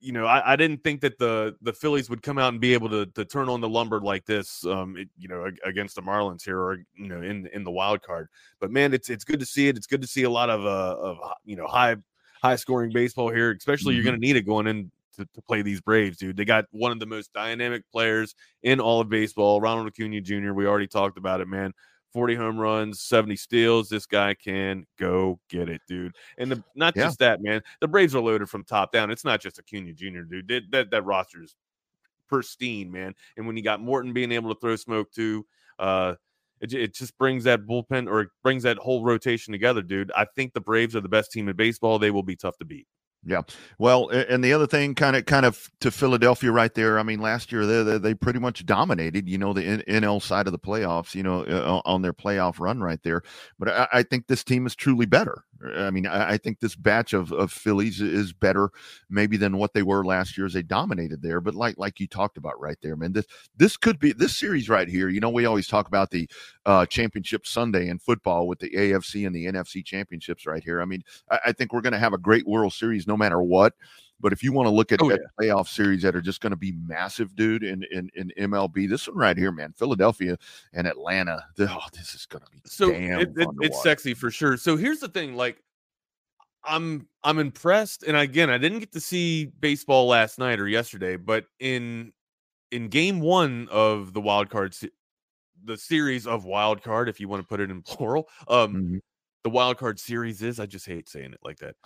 you 0.00 0.12
know, 0.12 0.26
I, 0.26 0.52
I, 0.52 0.56
didn't 0.56 0.84
think 0.84 1.00
that 1.00 1.18
the 1.18 1.56
the 1.60 1.72
Phillies 1.72 2.08
would 2.08 2.22
come 2.22 2.38
out 2.38 2.52
and 2.52 2.60
be 2.60 2.72
able 2.72 2.88
to 2.90 3.06
to 3.06 3.24
turn 3.24 3.48
on 3.48 3.60
the 3.60 3.68
lumber 3.68 4.00
like 4.00 4.24
this, 4.24 4.64
um, 4.64 4.96
it, 4.96 5.08
you 5.16 5.28
know, 5.28 5.50
against 5.64 5.96
the 5.96 6.02
Marlins 6.02 6.44
here, 6.44 6.58
or 6.58 6.78
you 6.94 7.08
know, 7.08 7.20
in 7.20 7.48
in 7.52 7.64
the 7.64 7.70
wild 7.70 8.02
card. 8.02 8.28
But 8.60 8.70
man, 8.70 8.94
it's 8.94 9.10
it's 9.10 9.24
good 9.24 9.40
to 9.40 9.46
see 9.46 9.68
it. 9.68 9.76
It's 9.76 9.86
good 9.86 10.02
to 10.02 10.08
see 10.08 10.22
a 10.22 10.30
lot 10.30 10.50
of 10.50 10.64
uh 10.64 10.96
of 11.00 11.18
you 11.44 11.56
know 11.56 11.66
high 11.66 11.96
high 12.42 12.56
scoring 12.56 12.92
baseball 12.92 13.30
here. 13.30 13.52
Especially, 13.52 13.92
mm-hmm. 13.92 13.96
you're 13.96 14.04
going 14.04 14.20
to 14.20 14.26
need 14.26 14.36
it 14.36 14.42
going 14.42 14.66
in 14.66 14.90
to, 15.16 15.28
to, 15.34 15.42
play 15.42 15.62
these 15.62 15.80
Braves, 15.80 16.18
dude. 16.18 16.36
They 16.36 16.44
got 16.44 16.66
one 16.70 16.92
of 16.92 17.00
the 17.00 17.06
most 17.06 17.32
dynamic 17.32 17.82
players 17.90 18.34
in 18.62 18.80
all 18.80 19.00
of 19.00 19.08
baseball, 19.08 19.60
Ronald 19.60 19.88
Acuna 19.88 20.20
Jr. 20.20 20.52
We 20.52 20.66
already 20.66 20.86
talked 20.86 21.18
about 21.18 21.40
it, 21.40 21.48
man. 21.48 21.72
40 22.12 22.34
home 22.34 22.58
runs, 22.58 23.00
70 23.00 23.36
steals. 23.36 23.88
This 23.88 24.06
guy 24.06 24.34
can 24.34 24.86
go 24.98 25.38
get 25.48 25.68
it, 25.68 25.82
dude. 25.86 26.16
And 26.38 26.50
the, 26.50 26.62
not 26.74 26.96
yeah. 26.96 27.04
just 27.04 27.18
that, 27.18 27.42
man. 27.42 27.62
The 27.80 27.88
Braves 27.88 28.14
are 28.14 28.20
loaded 28.20 28.48
from 28.48 28.64
top 28.64 28.92
down. 28.92 29.10
It's 29.10 29.24
not 29.24 29.40
just 29.40 29.58
Acuna 29.58 29.92
Jr., 29.92 30.20
dude. 30.20 30.48
That 30.48 30.62
that, 30.70 30.90
that 30.90 31.04
roster 31.04 31.42
is 31.42 31.54
pristine, 32.28 32.90
man. 32.90 33.14
And 33.36 33.46
when 33.46 33.56
you 33.56 33.62
got 33.62 33.80
Morton 33.80 34.12
being 34.12 34.32
able 34.32 34.54
to 34.54 34.60
throw 34.60 34.76
smoke 34.76 35.10
too, 35.12 35.46
uh, 35.78 36.14
it, 36.60 36.72
it 36.72 36.94
just 36.94 37.16
brings 37.18 37.44
that 37.44 37.66
bullpen 37.66 38.08
or 38.08 38.22
it 38.22 38.28
brings 38.42 38.62
that 38.64 38.78
whole 38.78 39.04
rotation 39.04 39.52
together, 39.52 39.82
dude. 39.82 40.12
I 40.16 40.26
think 40.36 40.52
the 40.52 40.60
Braves 40.60 40.96
are 40.96 41.00
the 41.00 41.08
best 41.08 41.32
team 41.32 41.48
in 41.48 41.56
baseball. 41.56 41.98
They 41.98 42.10
will 42.10 42.22
be 42.22 42.36
tough 42.36 42.58
to 42.58 42.64
beat. 42.64 42.86
Yeah. 43.24 43.42
Well, 43.78 44.08
and 44.08 44.42
the 44.44 44.52
other 44.52 44.66
thing, 44.66 44.94
kind 44.94 45.16
of, 45.16 45.26
kind 45.26 45.44
of 45.44 45.68
to 45.80 45.90
Philadelphia 45.90 46.50
right 46.52 46.72
there. 46.72 46.98
I 46.98 47.02
mean, 47.02 47.20
last 47.20 47.52
year 47.52 47.66
they 47.66 47.98
they 47.98 48.14
pretty 48.14 48.38
much 48.38 48.64
dominated, 48.64 49.28
you 49.28 49.36
know, 49.38 49.52
the 49.52 49.82
NL 49.88 50.22
side 50.22 50.46
of 50.46 50.52
the 50.52 50.58
playoffs, 50.58 51.14
you 51.14 51.22
know, 51.22 51.42
uh, 51.44 51.80
on 51.84 52.02
their 52.02 52.12
playoff 52.12 52.60
run 52.60 52.80
right 52.80 53.02
there. 53.02 53.22
But 53.58 53.68
I, 53.70 53.88
I 53.92 54.02
think 54.04 54.28
this 54.28 54.44
team 54.44 54.66
is 54.66 54.74
truly 54.76 55.06
better. 55.06 55.44
I 55.76 55.90
mean, 55.90 56.06
I, 56.06 56.32
I, 56.32 56.36
think 56.38 56.60
this 56.60 56.76
batch 56.76 57.12
of, 57.12 57.32
of 57.32 57.50
Phillies 57.50 58.00
is 58.00 58.32
better 58.32 58.70
maybe 59.10 59.36
than 59.36 59.56
what 59.56 59.72
they 59.74 59.82
were 59.82 60.04
last 60.04 60.38
year 60.38 60.46
as 60.46 60.52
they 60.52 60.62
dominated 60.62 61.20
there. 61.20 61.40
But 61.40 61.54
like 61.54 61.76
like 61.78 61.98
you 61.98 62.06
talked 62.06 62.36
about 62.36 62.60
right 62.60 62.76
there, 62.80 62.94
man, 62.94 63.12
this 63.12 63.26
this 63.56 63.76
could 63.76 63.98
be 63.98 64.12
this 64.12 64.36
series 64.36 64.68
right 64.68 64.88
here. 64.88 65.08
You 65.08 65.20
know, 65.20 65.30
we 65.30 65.46
always 65.46 65.66
talk 65.66 65.88
about 65.88 66.10
the 66.10 66.28
uh, 66.64 66.86
championship 66.86 67.46
Sunday 67.46 67.88
in 67.88 67.98
football 67.98 68.46
with 68.46 68.60
the 68.60 68.70
AFC 68.70 69.26
and 69.26 69.34
the 69.34 69.46
NFC 69.46 69.84
championships 69.84 70.46
right 70.46 70.62
here. 70.62 70.80
I 70.80 70.84
mean, 70.84 71.02
I, 71.30 71.40
I 71.46 71.52
think 71.52 71.72
we're 71.72 71.80
going 71.80 71.92
to 71.92 71.98
have 71.98 72.12
a 72.12 72.18
great 72.18 72.46
World 72.46 72.72
Series 72.72 73.06
no 73.06 73.16
matter 73.16 73.42
what. 73.42 73.74
But 74.20 74.32
if 74.32 74.42
you 74.42 74.52
want 74.52 74.66
to 74.66 74.70
look 74.70 74.90
at, 74.92 75.00
oh, 75.02 75.10
at 75.10 75.20
yeah. 75.20 75.26
playoff 75.40 75.68
series 75.68 76.02
that 76.02 76.16
are 76.16 76.20
just 76.20 76.40
going 76.40 76.50
to 76.50 76.56
be 76.56 76.72
massive, 76.72 77.36
dude, 77.36 77.62
in, 77.62 77.84
in 77.90 78.10
in 78.14 78.32
MLB, 78.38 78.88
this 78.88 79.06
one 79.08 79.16
right 79.16 79.36
here, 79.36 79.52
man, 79.52 79.72
Philadelphia 79.76 80.36
and 80.72 80.86
Atlanta. 80.86 81.44
Oh, 81.60 81.78
this 81.92 82.14
is 82.14 82.26
going 82.26 82.42
to 82.44 82.50
be 82.50 82.60
so 82.64 82.90
it, 82.90 83.30
it, 83.36 83.48
it's 83.60 83.82
sexy 83.82 84.14
for 84.14 84.30
sure. 84.30 84.56
So 84.56 84.76
here's 84.76 85.00
the 85.00 85.08
thing, 85.08 85.34
like. 85.34 85.62
I'm 86.64 87.06
I'm 87.22 87.38
impressed, 87.38 88.02
and 88.02 88.16
again, 88.16 88.50
I 88.50 88.58
didn't 88.58 88.80
get 88.80 88.92
to 88.92 89.00
see 89.00 89.46
baseball 89.46 90.08
last 90.08 90.40
night 90.40 90.58
or 90.58 90.68
yesterday, 90.68 91.16
but 91.16 91.46
in 91.60 92.12
in 92.72 92.88
game 92.88 93.20
one 93.20 93.68
of 93.70 94.12
the 94.12 94.20
wild 94.20 94.50
card, 94.50 94.76
the 95.64 95.76
series 95.76 96.26
of 96.26 96.44
wild 96.44 96.82
card, 96.82 97.08
if 97.08 97.20
you 97.20 97.28
want 97.28 97.42
to 97.42 97.46
put 97.46 97.60
it 97.60 97.70
in 97.70 97.80
plural, 97.80 98.28
um, 98.48 98.74
mm-hmm. 98.74 98.96
the 99.44 99.50
wild 99.50 99.78
card 99.78 100.00
series 100.00 100.42
is. 100.42 100.58
I 100.58 100.66
just 100.66 100.84
hate 100.84 101.08
saying 101.08 101.32
it 101.32 101.40
like 101.42 101.58
that 101.58 101.76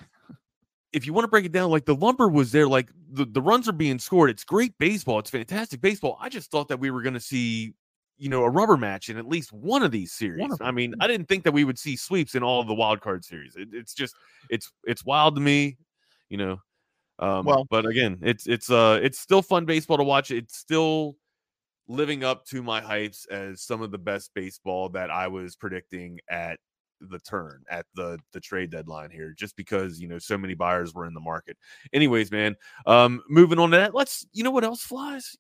if 0.93 1.07
you 1.07 1.13
want 1.13 1.25
to 1.25 1.29
break 1.29 1.45
it 1.45 1.53
down, 1.53 1.71
like 1.71 1.85
the 1.85 1.95
lumber 1.95 2.29
was 2.29 2.53
there, 2.53 2.69
like 2.69 2.91
the, 3.11 3.25
the 3.25 3.41
runs 3.41 3.69
are 3.69 3.73
being 3.73 3.99
scored. 3.99 4.31
It's 4.31 4.45
great 4.45 4.77
baseball. 4.79 5.19
It's 5.19 5.31
fantastic 5.31 5.81
baseball. 5.81 6.19
I 6.21 6.29
just 6.29 6.51
thought 6.51 6.69
that 6.69 6.81
we 6.81 6.91
were 6.91 7.03
going 7.03 7.15
to 7.15 7.21
see, 7.21 7.75
you 8.19 8.29
know, 8.29 8.45
a 8.45 8.51
rubber 8.51 8.77
match 8.77 9.09
in 9.09 9.17
at 9.17 9.27
least 9.27 9.53
one 9.53 9.83
of 9.83 9.91
these 9.91 10.13
series. 10.13 10.53
Of 10.53 10.61
I 10.61 10.71
mean, 10.71 10.95
I 11.01 11.07
didn't 11.07 11.29
think 11.29 11.45
that 11.45 11.53
we 11.53 11.65
would 11.65 11.79
see 11.79 11.97
sweeps 11.97 12.35
in 12.35 12.43
all 12.43 12.61
of 12.61 12.67
the 12.67 12.75
wild 12.75 13.01
card 13.01 13.25
series. 13.25 13.57
It, 13.57 13.69
it's 13.73 13.95
just, 13.95 14.15
it's, 14.51 14.71
it's 14.85 15.05
wild 15.05 15.35
to 15.37 15.41
me, 15.41 15.79
you 16.29 16.37
know. 16.37 16.59
Um, 17.19 17.45
well, 17.47 17.67
but 17.71 17.87
again, 17.87 18.19
it's, 18.23 18.47
it's, 18.47 18.71
uh, 18.71 19.01
it's 19.03 19.19
still 19.19 19.43
fun 19.43 19.65
baseball 19.65 19.97
to 19.97 20.05
watch. 20.05 20.31
It's 20.31 20.57
still 20.57 21.17
living 21.89 22.23
up 22.23 22.45
to 22.47 22.63
my 22.63 22.81
hypes 22.81 23.29
as 23.31 23.63
some 23.63 23.83
of 23.83 23.91
the 23.91 23.99
best 23.99 24.31
baseball 24.35 24.89
that 24.91 25.11
I 25.11 25.29
was 25.29 25.57
predicting 25.57 26.21
at 26.29 26.59
the 27.11 27.19
turn 27.21 27.63
at 27.71 27.87
the 27.95 28.19
the 28.33 28.41
trade 28.41 28.71
deadline 28.71 29.11
here 29.11 29.35
just 29.37 29.57
because 29.57 30.01
you 30.01 30.09
know 30.09 30.19
so 30.19 30.37
many 30.37 30.55
buyers 30.55 30.95
were 30.95 31.07
in 31.07 31.15
the 31.15 31.21
market. 31.21 31.57
Anyways 31.93 32.31
man 32.31 32.57
um 32.87 33.23
moving 33.29 33.59
on 33.59 33.71
to 33.71 33.77
that 33.77 33.95
let's 33.95 34.27
you 34.33 34.45
know 34.45 34.51
what 34.51 34.65
else 34.65 34.83
flies? 34.83 35.37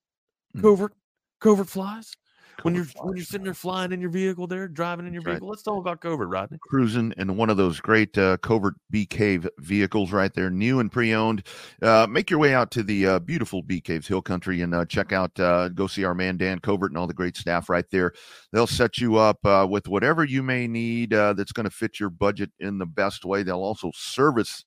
Hmm. 0.54 0.60
covert 0.60 0.92
covert 1.40 1.68
flies 1.68 2.12
when 2.62 2.74
you're 2.74 2.86
when 3.02 3.16
you're 3.16 3.24
sitting 3.24 3.44
there 3.44 3.54
flying 3.54 3.92
in 3.92 4.00
your 4.00 4.10
vehicle 4.10 4.46
there, 4.46 4.68
driving 4.68 5.06
in 5.06 5.12
your 5.12 5.22
vehicle. 5.22 5.48
Right. 5.48 5.50
Let's 5.50 5.62
talk 5.62 5.78
about 5.78 6.00
Covert, 6.00 6.28
Rodney. 6.28 6.58
Cruising 6.60 7.12
in 7.16 7.36
one 7.36 7.50
of 7.50 7.56
those 7.56 7.80
great 7.80 8.16
uh, 8.18 8.36
Covert 8.38 8.74
Bee 8.90 9.06
Cave 9.06 9.48
vehicles 9.58 10.12
right 10.12 10.32
there, 10.34 10.50
new 10.50 10.80
and 10.80 10.90
pre-owned. 10.90 11.46
Uh, 11.80 12.06
make 12.08 12.30
your 12.30 12.38
way 12.38 12.54
out 12.54 12.70
to 12.72 12.82
the 12.82 13.06
uh, 13.06 13.18
beautiful 13.18 13.62
Bee 13.62 13.80
Caves 13.80 14.06
Hill 14.06 14.22
Country 14.22 14.60
and 14.60 14.74
uh, 14.74 14.84
check 14.84 15.12
out, 15.12 15.38
uh, 15.40 15.68
go 15.68 15.86
see 15.86 16.04
our 16.04 16.14
man 16.14 16.36
Dan 16.36 16.58
Covert 16.58 16.90
and 16.90 16.98
all 16.98 17.06
the 17.06 17.14
great 17.14 17.36
staff 17.36 17.68
right 17.68 17.88
there. 17.90 18.12
They'll 18.52 18.66
set 18.66 18.98
you 18.98 19.16
up 19.16 19.44
uh, 19.44 19.66
with 19.68 19.88
whatever 19.88 20.24
you 20.24 20.42
may 20.42 20.68
need 20.68 21.10
that's 21.10 21.52
going 21.52 21.64
to 21.64 21.70
fit 21.70 21.98
your 21.98 22.10
budget 22.10 22.50
in 22.58 22.78
the 22.78 22.86
best 22.86 23.24
way. 23.24 23.42
They'll 23.42 23.62
also 23.62 23.90
service 23.94 24.64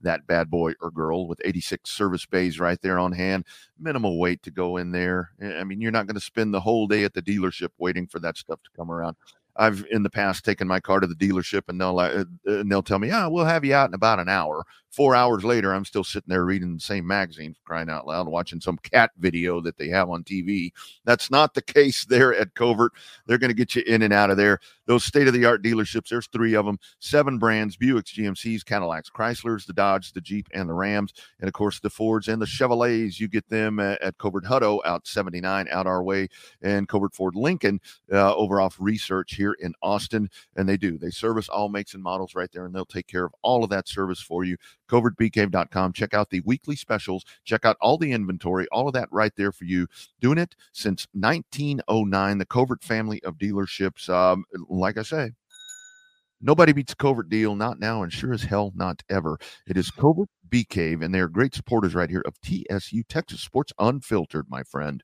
that 0.00 0.26
bad 0.26 0.50
boy 0.50 0.72
or 0.80 0.90
girl 0.90 1.26
with 1.26 1.40
86 1.44 1.90
service 1.90 2.26
bays 2.26 2.60
right 2.60 2.80
there 2.82 2.98
on 2.98 3.12
hand. 3.12 3.46
Minimal 3.78 4.18
wait 4.18 4.42
to 4.44 4.50
go 4.50 4.76
in 4.76 4.92
there. 4.92 5.30
I 5.42 5.64
mean, 5.64 5.80
you're 5.80 5.90
not 5.92 6.06
going 6.06 6.14
to 6.14 6.20
spend 6.20 6.52
the 6.54 6.60
whole 6.60 6.86
day 6.86 7.04
at 7.04 7.14
the 7.14 7.22
dealership 7.22 7.70
waiting 7.78 8.06
for 8.06 8.18
that 8.20 8.38
stuff 8.38 8.62
to 8.62 8.70
come 8.76 8.90
around. 8.90 9.16
I've 9.56 9.84
in 9.90 10.02
the 10.02 10.10
past 10.10 10.44
taken 10.44 10.68
my 10.68 10.80
car 10.80 11.00
to 11.00 11.06
the 11.06 11.14
dealership 11.14 11.62
and 11.68 11.80
they'll 11.80 11.98
uh, 11.98 12.24
and 12.46 12.70
they'll 12.70 12.82
tell 12.82 12.98
me, 12.98 13.10
"Ah, 13.10 13.28
we'll 13.28 13.44
have 13.44 13.64
you 13.64 13.74
out 13.74 13.90
in 13.90 13.94
about 13.94 14.20
an 14.20 14.28
hour." 14.28 14.64
Four 14.90 15.14
hours 15.14 15.44
later, 15.44 15.72
I'm 15.72 15.84
still 15.84 16.02
sitting 16.02 16.28
there 16.28 16.44
reading 16.44 16.74
the 16.74 16.80
same 16.80 17.06
magazine, 17.06 17.54
crying 17.64 17.88
out 17.88 18.08
loud, 18.08 18.26
watching 18.26 18.60
some 18.60 18.76
cat 18.78 19.12
video 19.18 19.60
that 19.60 19.78
they 19.78 19.88
have 19.88 20.10
on 20.10 20.24
TV. 20.24 20.72
That's 21.04 21.30
not 21.30 21.54
the 21.54 21.62
case 21.62 22.04
there 22.04 22.34
at 22.34 22.56
Covert. 22.56 22.92
They're 23.26 23.38
going 23.38 23.50
to 23.50 23.54
get 23.54 23.76
you 23.76 23.82
in 23.86 24.02
and 24.02 24.12
out 24.12 24.30
of 24.30 24.36
there. 24.36 24.58
Those 24.86 25.04
state 25.04 25.28
of 25.28 25.32
the 25.32 25.44
art 25.44 25.62
dealerships. 25.62 26.08
There's 26.08 26.26
three 26.26 26.54
of 26.54 26.66
them, 26.66 26.80
seven 26.98 27.38
brands: 27.38 27.76
Buicks, 27.76 28.12
GMCs, 28.12 28.64
Cadillacs, 28.64 29.08
Chryslers, 29.08 29.64
the 29.64 29.72
Dodge, 29.72 30.12
the 30.12 30.20
Jeep, 30.20 30.48
and 30.52 30.68
the 30.68 30.74
Rams, 30.74 31.12
and 31.38 31.46
of 31.46 31.54
course 31.54 31.78
the 31.78 31.90
Fords 31.90 32.26
and 32.26 32.42
the 32.42 32.46
Chevrolets. 32.46 33.20
You 33.20 33.28
get 33.28 33.48
them 33.48 33.78
at, 33.78 34.02
at 34.02 34.18
Covert 34.18 34.44
Hutto 34.44 34.80
out 34.84 35.06
79 35.06 35.68
out 35.70 35.86
our 35.86 36.02
way, 36.02 36.26
and 36.62 36.88
Covert 36.88 37.14
Ford 37.14 37.36
Lincoln 37.36 37.80
uh, 38.12 38.34
over 38.34 38.60
off 38.60 38.76
Research 38.80 39.36
here 39.36 39.52
in 39.60 39.72
Austin. 39.82 40.28
And 40.56 40.68
they 40.68 40.76
do. 40.76 40.98
They 40.98 41.10
service 41.10 41.48
all 41.48 41.68
makes 41.68 41.94
and 41.94 42.02
models 42.02 42.34
right 42.34 42.50
there, 42.52 42.66
and 42.66 42.74
they'll 42.74 42.84
take 42.84 43.06
care 43.06 43.24
of 43.24 43.34
all 43.42 43.62
of 43.62 43.70
that 43.70 43.88
service 43.88 44.20
for 44.20 44.42
you. 44.42 44.56
CovertBeeCave.com. 44.90 45.92
Check 45.92 46.14
out 46.14 46.30
the 46.30 46.40
weekly 46.40 46.76
specials. 46.76 47.24
Check 47.44 47.64
out 47.64 47.76
all 47.80 47.96
the 47.96 48.12
inventory, 48.12 48.66
all 48.72 48.88
of 48.88 48.94
that 48.94 49.08
right 49.10 49.32
there 49.36 49.52
for 49.52 49.64
you. 49.64 49.86
Doing 50.20 50.38
it 50.38 50.56
since 50.72 51.06
1909. 51.12 52.38
The 52.38 52.46
Covert 52.46 52.82
family 52.82 53.22
of 53.22 53.38
dealerships. 53.38 54.08
Um, 54.08 54.44
like 54.68 54.98
I 54.98 55.02
say, 55.02 55.30
Nobody 56.42 56.72
beats 56.72 56.94
a 56.94 56.96
covert 56.96 57.28
deal, 57.28 57.54
not 57.54 57.78
now, 57.78 58.02
and 58.02 58.10
sure 58.10 58.32
as 58.32 58.42
hell 58.42 58.72
not 58.74 59.02
ever. 59.10 59.38
It 59.66 59.76
is 59.76 59.90
Covert 59.90 60.30
Bee 60.48 60.64
Cave, 60.64 61.02
and 61.02 61.14
they're 61.14 61.28
great 61.28 61.54
supporters 61.54 61.94
right 61.94 62.08
here 62.08 62.22
of 62.24 62.40
TSU 62.40 63.02
Texas 63.02 63.42
Sports 63.42 63.74
Unfiltered, 63.78 64.46
my 64.48 64.62
friend. 64.62 65.02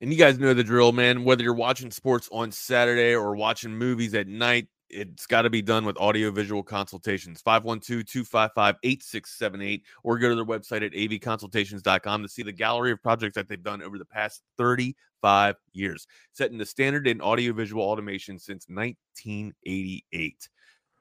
And 0.00 0.10
you 0.10 0.18
guys 0.18 0.38
know 0.38 0.54
the 0.54 0.64
drill, 0.64 0.92
man. 0.92 1.24
Whether 1.24 1.42
you're 1.42 1.52
watching 1.52 1.90
sports 1.90 2.26
on 2.32 2.52
Saturday 2.52 3.14
or 3.14 3.36
watching 3.36 3.76
movies 3.76 4.14
at 4.14 4.28
night, 4.28 4.68
it's 4.90 5.26
got 5.26 5.42
to 5.42 5.50
be 5.50 5.60
done 5.62 5.84
with 5.84 5.96
audio 5.98 6.30
visual 6.30 6.62
consultations 6.62 7.42
512-255-8678 7.42 9.82
or 10.02 10.18
go 10.18 10.28
to 10.28 10.34
their 10.34 10.44
website 10.44 10.84
at 10.84 10.92
avconsultations.com 10.92 12.22
to 12.22 12.28
see 12.28 12.42
the 12.42 12.52
gallery 12.52 12.92
of 12.92 13.02
projects 13.02 13.36
that 13.36 13.48
they've 13.48 13.62
done 13.62 13.82
over 13.82 13.96
the 13.98 14.04
past 14.04 14.42
35 14.58 15.54
years 15.72 16.06
setting 16.32 16.58
the 16.58 16.66
standard 16.66 17.06
in 17.06 17.20
audio 17.20 17.52
visual 17.52 17.82
automation 17.82 18.38
since 18.38 18.66
1988 18.68 20.48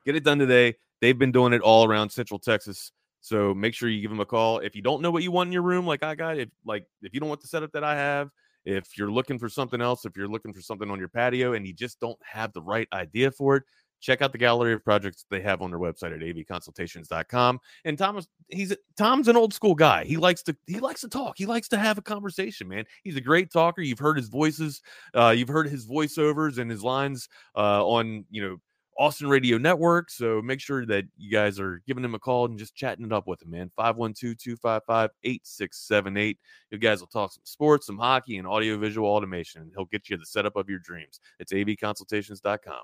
get 0.05 0.15
it 0.15 0.23
done 0.23 0.39
today. 0.39 0.75
They've 1.01 1.17
been 1.17 1.31
doing 1.31 1.53
it 1.53 1.61
all 1.61 1.87
around 1.87 2.09
central 2.09 2.39
texas 2.39 2.91
so 3.21 3.53
make 3.53 3.73
sure 3.73 3.89
you 3.89 4.01
give 4.01 4.11
them 4.11 4.21
a 4.21 4.25
call. 4.25 4.59
If 4.59 4.77
you 4.77 4.81
don't 4.81 5.01
know 5.01 5.11
what 5.11 5.23
you 5.23 5.31
want 5.31 5.47
in 5.47 5.53
your 5.53 5.63
room 5.63 5.85
like 5.85 6.03
i 6.03 6.15
got 6.15 6.37
if 6.37 6.49
like 6.65 6.85
if 7.01 7.13
you 7.13 7.19
don't 7.19 7.29
want 7.29 7.41
the 7.41 7.47
setup 7.47 7.71
that 7.73 7.83
i 7.83 7.95
have 7.95 8.29
if 8.65 8.97
you're 8.97 9.11
looking 9.11 9.39
for 9.39 9.49
something 9.49 9.81
else, 9.81 10.05
if 10.05 10.15
you're 10.15 10.27
looking 10.27 10.53
for 10.53 10.61
something 10.61 10.89
on 10.89 10.99
your 10.99 11.07
patio 11.07 11.53
and 11.53 11.65
you 11.65 11.73
just 11.73 11.99
don't 11.99 12.19
have 12.23 12.53
the 12.53 12.61
right 12.61 12.87
idea 12.93 13.31
for 13.31 13.55
it, 13.57 13.63
check 14.01 14.21
out 14.21 14.31
the 14.31 14.37
gallery 14.37 14.73
of 14.73 14.83
projects 14.83 15.25
they 15.29 15.41
have 15.41 15.61
on 15.61 15.69
their 15.69 15.79
website 15.79 16.13
at 16.13 16.19
avconsultations.com. 16.19 17.59
And 17.85 17.97
Thomas, 17.97 18.27
he's 18.47 18.75
Tom's 18.97 19.27
an 19.27 19.35
old 19.35 19.53
school 19.53 19.75
guy. 19.75 20.05
He 20.05 20.17
likes 20.17 20.43
to 20.43 20.55
he 20.67 20.79
likes 20.79 21.01
to 21.01 21.09
talk. 21.09 21.35
He 21.37 21.45
likes 21.45 21.67
to 21.69 21.77
have 21.77 21.97
a 21.97 22.01
conversation, 22.01 22.67
man. 22.67 22.85
He's 23.03 23.15
a 23.15 23.21
great 23.21 23.51
talker. 23.51 23.81
You've 23.81 23.99
heard 23.99 24.17
his 24.17 24.29
voices, 24.29 24.81
uh, 25.13 25.33
you've 25.35 25.49
heard 25.49 25.67
his 25.67 25.87
voiceovers 25.87 26.57
and 26.57 26.69
his 26.69 26.83
lines 26.83 27.27
uh, 27.55 27.85
on 27.85 28.25
you 28.29 28.41
know 28.41 28.57
Austin 28.99 29.29
Radio 29.29 29.57
Network. 29.57 30.11
So 30.11 30.41
make 30.41 30.59
sure 30.59 30.85
that 30.85 31.05
you 31.17 31.31
guys 31.31 31.57
are 31.57 31.81
giving 31.87 32.03
him 32.03 32.15
a 32.15 32.19
call 32.19 32.45
and 32.45 32.59
just 32.59 32.75
chatting 32.75 33.05
it 33.05 33.13
up 33.13 33.27
with 33.27 33.41
him, 33.41 33.51
man. 33.51 33.71
512 33.77 34.37
255 34.37 35.09
8678. 35.23 36.37
You 36.69 36.77
guys 36.77 36.99
will 36.99 37.07
talk 37.07 37.31
some 37.31 37.41
sports, 37.45 37.87
some 37.87 37.97
hockey, 37.97 38.37
and 38.37 38.45
audiovisual 38.45 39.07
automation. 39.07 39.61
And 39.61 39.71
he'll 39.73 39.85
get 39.85 40.09
you 40.09 40.17
the 40.17 40.25
setup 40.25 40.57
of 40.57 40.69
your 40.69 40.79
dreams. 40.79 41.21
It's 41.39 41.53
avconsultations.com. 41.53 42.81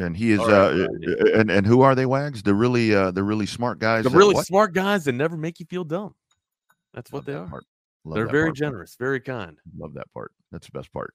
And 0.00 0.16
he 0.16 0.32
is, 0.32 0.40
right, 0.40 0.48
uh, 0.50 0.88
and 1.38 1.50
and 1.52 1.64
who 1.64 1.82
are 1.82 1.94
they, 1.94 2.04
Wags? 2.04 2.42
The 2.42 2.52
really, 2.54 2.92
uh, 2.92 3.12
the 3.12 3.22
really 3.22 3.46
smart 3.46 3.78
guys. 3.78 4.02
The 4.02 4.10
really 4.10 4.34
smart 4.42 4.72
guys 4.72 5.04
that 5.04 5.12
never 5.12 5.36
make 5.36 5.60
you 5.60 5.66
feel 5.66 5.84
dumb. 5.84 6.16
That's 6.92 7.12
what 7.12 7.26
Love 7.28 7.50
they 7.50 7.56
are. 7.56 7.62
They're 8.04 8.26
very 8.26 8.48
part. 8.48 8.56
generous, 8.56 8.96
very 8.98 9.20
kind. 9.20 9.56
Love 9.78 9.94
that 9.94 10.12
part. 10.12 10.32
That's 10.50 10.66
the 10.66 10.72
best 10.72 10.92
part. 10.92 11.14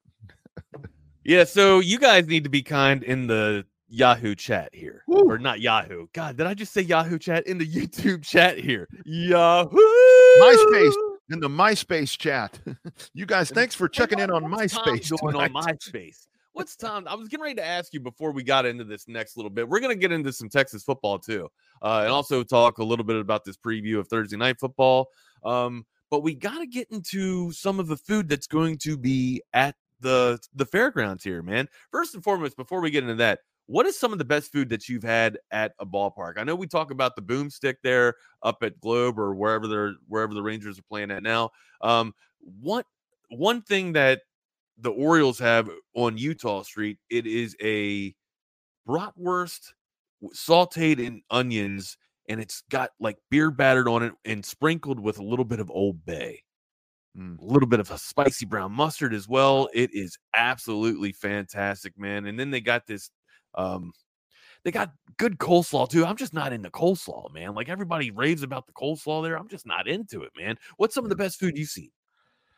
yeah. 1.25 1.43
So 1.43 1.79
you 1.79 1.99
guys 1.99 2.27
need 2.27 2.45
to 2.45 2.49
be 2.49 2.61
kind 2.61 3.03
in 3.03 3.27
the 3.27 3.65
Yahoo 3.89 4.35
chat 4.35 4.73
here, 4.73 5.03
Woo. 5.07 5.29
or 5.29 5.37
not 5.37 5.59
Yahoo. 5.59 6.07
God, 6.13 6.37
did 6.37 6.45
I 6.45 6.53
just 6.53 6.73
say 6.73 6.81
Yahoo 6.81 7.17
chat 7.17 7.47
in 7.47 7.57
the 7.57 7.67
YouTube 7.71 8.23
chat 8.23 8.57
here? 8.57 8.87
Yahoo, 9.05 9.77
MySpace 10.41 10.93
in 11.31 11.39
the 11.39 11.49
MySpace 11.49 12.17
chat. 12.17 12.59
you 13.13 13.25
guys, 13.25 13.49
thanks 13.49 13.75
for 13.75 13.89
checking 13.89 14.19
in 14.19 14.31
on 14.31 14.43
MySpace. 14.43 15.11
Going 15.19 15.35
on 15.35 15.49
MySpace. 15.51 16.27
What's 16.53 16.75
Tom? 16.75 17.07
I 17.07 17.15
was 17.15 17.29
getting 17.29 17.43
ready 17.43 17.55
to 17.55 17.65
ask 17.65 17.93
you 17.93 17.99
before 17.99 18.31
we 18.31 18.43
got 18.43 18.65
into 18.65 18.83
this 18.83 19.07
next 19.07 19.37
little 19.37 19.49
bit. 19.49 19.67
We're 19.67 19.79
going 19.79 19.95
to 19.95 19.99
get 19.99 20.11
into 20.11 20.33
some 20.33 20.49
Texas 20.49 20.83
football 20.83 21.17
too, 21.17 21.47
uh, 21.81 22.01
and 22.03 22.11
also 22.11 22.43
talk 22.43 22.79
a 22.79 22.83
little 22.83 23.05
bit 23.05 23.15
about 23.15 23.45
this 23.45 23.57
preview 23.57 23.99
of 23.99 24.07
Thursday 24.07 24.37
night 24.37 24.59
football. 24.59 25.09
Um, 25.43 25.85
but 26.11 26.21
we 26.21 26.33
got 26.33 26.59
to 26.59 26.67
get 26.67 26.87
into 26.91 27.51
some 27.51 27.79
of 27.79 27.87
the 27.87 27.97
food 27.97 28.27
that's 28.27 28.47
going 28.47 28.77
to 28.79 28.97
be 28.97 29.41
at 29.53 29.75
the 29.99 30.39
the 30.53 30.65
fairgrounds 30.65 31.23
here, 31.23 31.41
man. 31.41 31.67
First 31.91 32.15
and 32.15 32.23
foremost, 32.23 32.57
before 32.57 32.81
we 32.81 32.91
get 32.91 33.03
into 33.03 33.15
that, 33.15 33.39
what 33.69 33.85
is 33.85 33.99
some 33.99 34.11
of 34.11 34.17
the 34.17 34.25
best 34.25 34.51
food 34.51 34.67
that 34.69 34.89
you've 34.89 35.03
had 35.03 35.37
at 35.51 35.73
a 35.79 35.85
ballpark? 35.85 36.33
I 36.37 36.43
know 36.43 36.55
we 36.55 36.65
talk 36.65 36.89
about 36.89 37.15
the 37.15 37.21
boomstick 37.21 37.75
there 37.83 38.15
up 38.41 38.63
at 38.63 38.79
Globe 38.79 39.19
or 39.19 39.35
wherever 39.35 39.67
they're 39.67 39.93
wherever 40.07 40.33
the 40.33 40.41
Rangers 40.41 40.79
are 40.79 40.83
playing 40.89 41.11
at 41.11 41.21
now. 41.21 41.51
Um, 41.81 42.15
what 42.39 42.87
one 43.29 43.61
thing 43.61 43.93
that 43.93 44.21
the 44.79 44.89
Orioles 44.89 45.37
have 45.37 45.69
on 45.93 46.17
Eutaw 46.17 46.65
Street, 46.65 46.97
it 47.11 47.27
is 47.27 47.55
a 47.61 48.15
bratwurst 48.87 49.73
sauteed 50.33 50.97
in 50.97 51.21
onions, 51.29 51.95
and 52.27 52.41
it's 52.41 52.63
got 52.71 52.89
like 52.99 53.17
beer 53.29 53.51
battered 53.51 53.87
on 53.87 54.01
it 54.01 54.13
and 54.25 54.43
sprinkled 54.43 54.99
with 54.99 55.19
a 55.19 55.23
little 55.23 55.45
bit 55.45 55.59
of 55.59 55.69
Old 55.69 56.03
Bay. 56.07 56.41
Mm. 57.15 57.39
A 57.39 57.45
little 57.45 57.69
bit 57.69 57.79
of 57.79 57.91
a 57.91 57.99
spicy 57.99 58.47
brown 58.47 58.71
mustard 58.71 59.13
as 59.13 59.27
well. 59.27 59.69
It 59.75 59.91
is 59.93 60.17
absolutely 60.33 61.11
fantastic, 61.11 61.99
man. 61.99 62.25
And 62.25 62.39
then 62.39 62.49
they 62.49 62.61
got 62.61 62.87
this 62.87 63.11
um, 63.55 63.91
they 64.63 64.71
got 64.71 64.91
good 65.17 65.37
coleslaw 65.37 65.89
too. 65.89 66.05
I'm 66.05 66.17
just 66.17 66.33
not 66.33 66.53
into 66.53 66.69
coleslaw, 66.69 67.33
man. 67.33 67.55
Like 67.55 67.69
everybody 67.69 68.11
raves 68.11 68.43
about 68.43 68.67
the 68.67 68.73
coleslaw 68.73 69.23
there. 69.23 69.37
I'm 69.37 69.47
just 69.47 69.65
not 69.65 69.87
into 69.87 70.23
it, 70.23 70.31
man. 70.37 70.57
What's 70.77 70.95
some 70.95 71.05
of 71.05 71.09
the 71.09 71.15
best 71.15 71.39
food 71.39 71.57
you've 71.57 71.69
seen? 71.69 71.91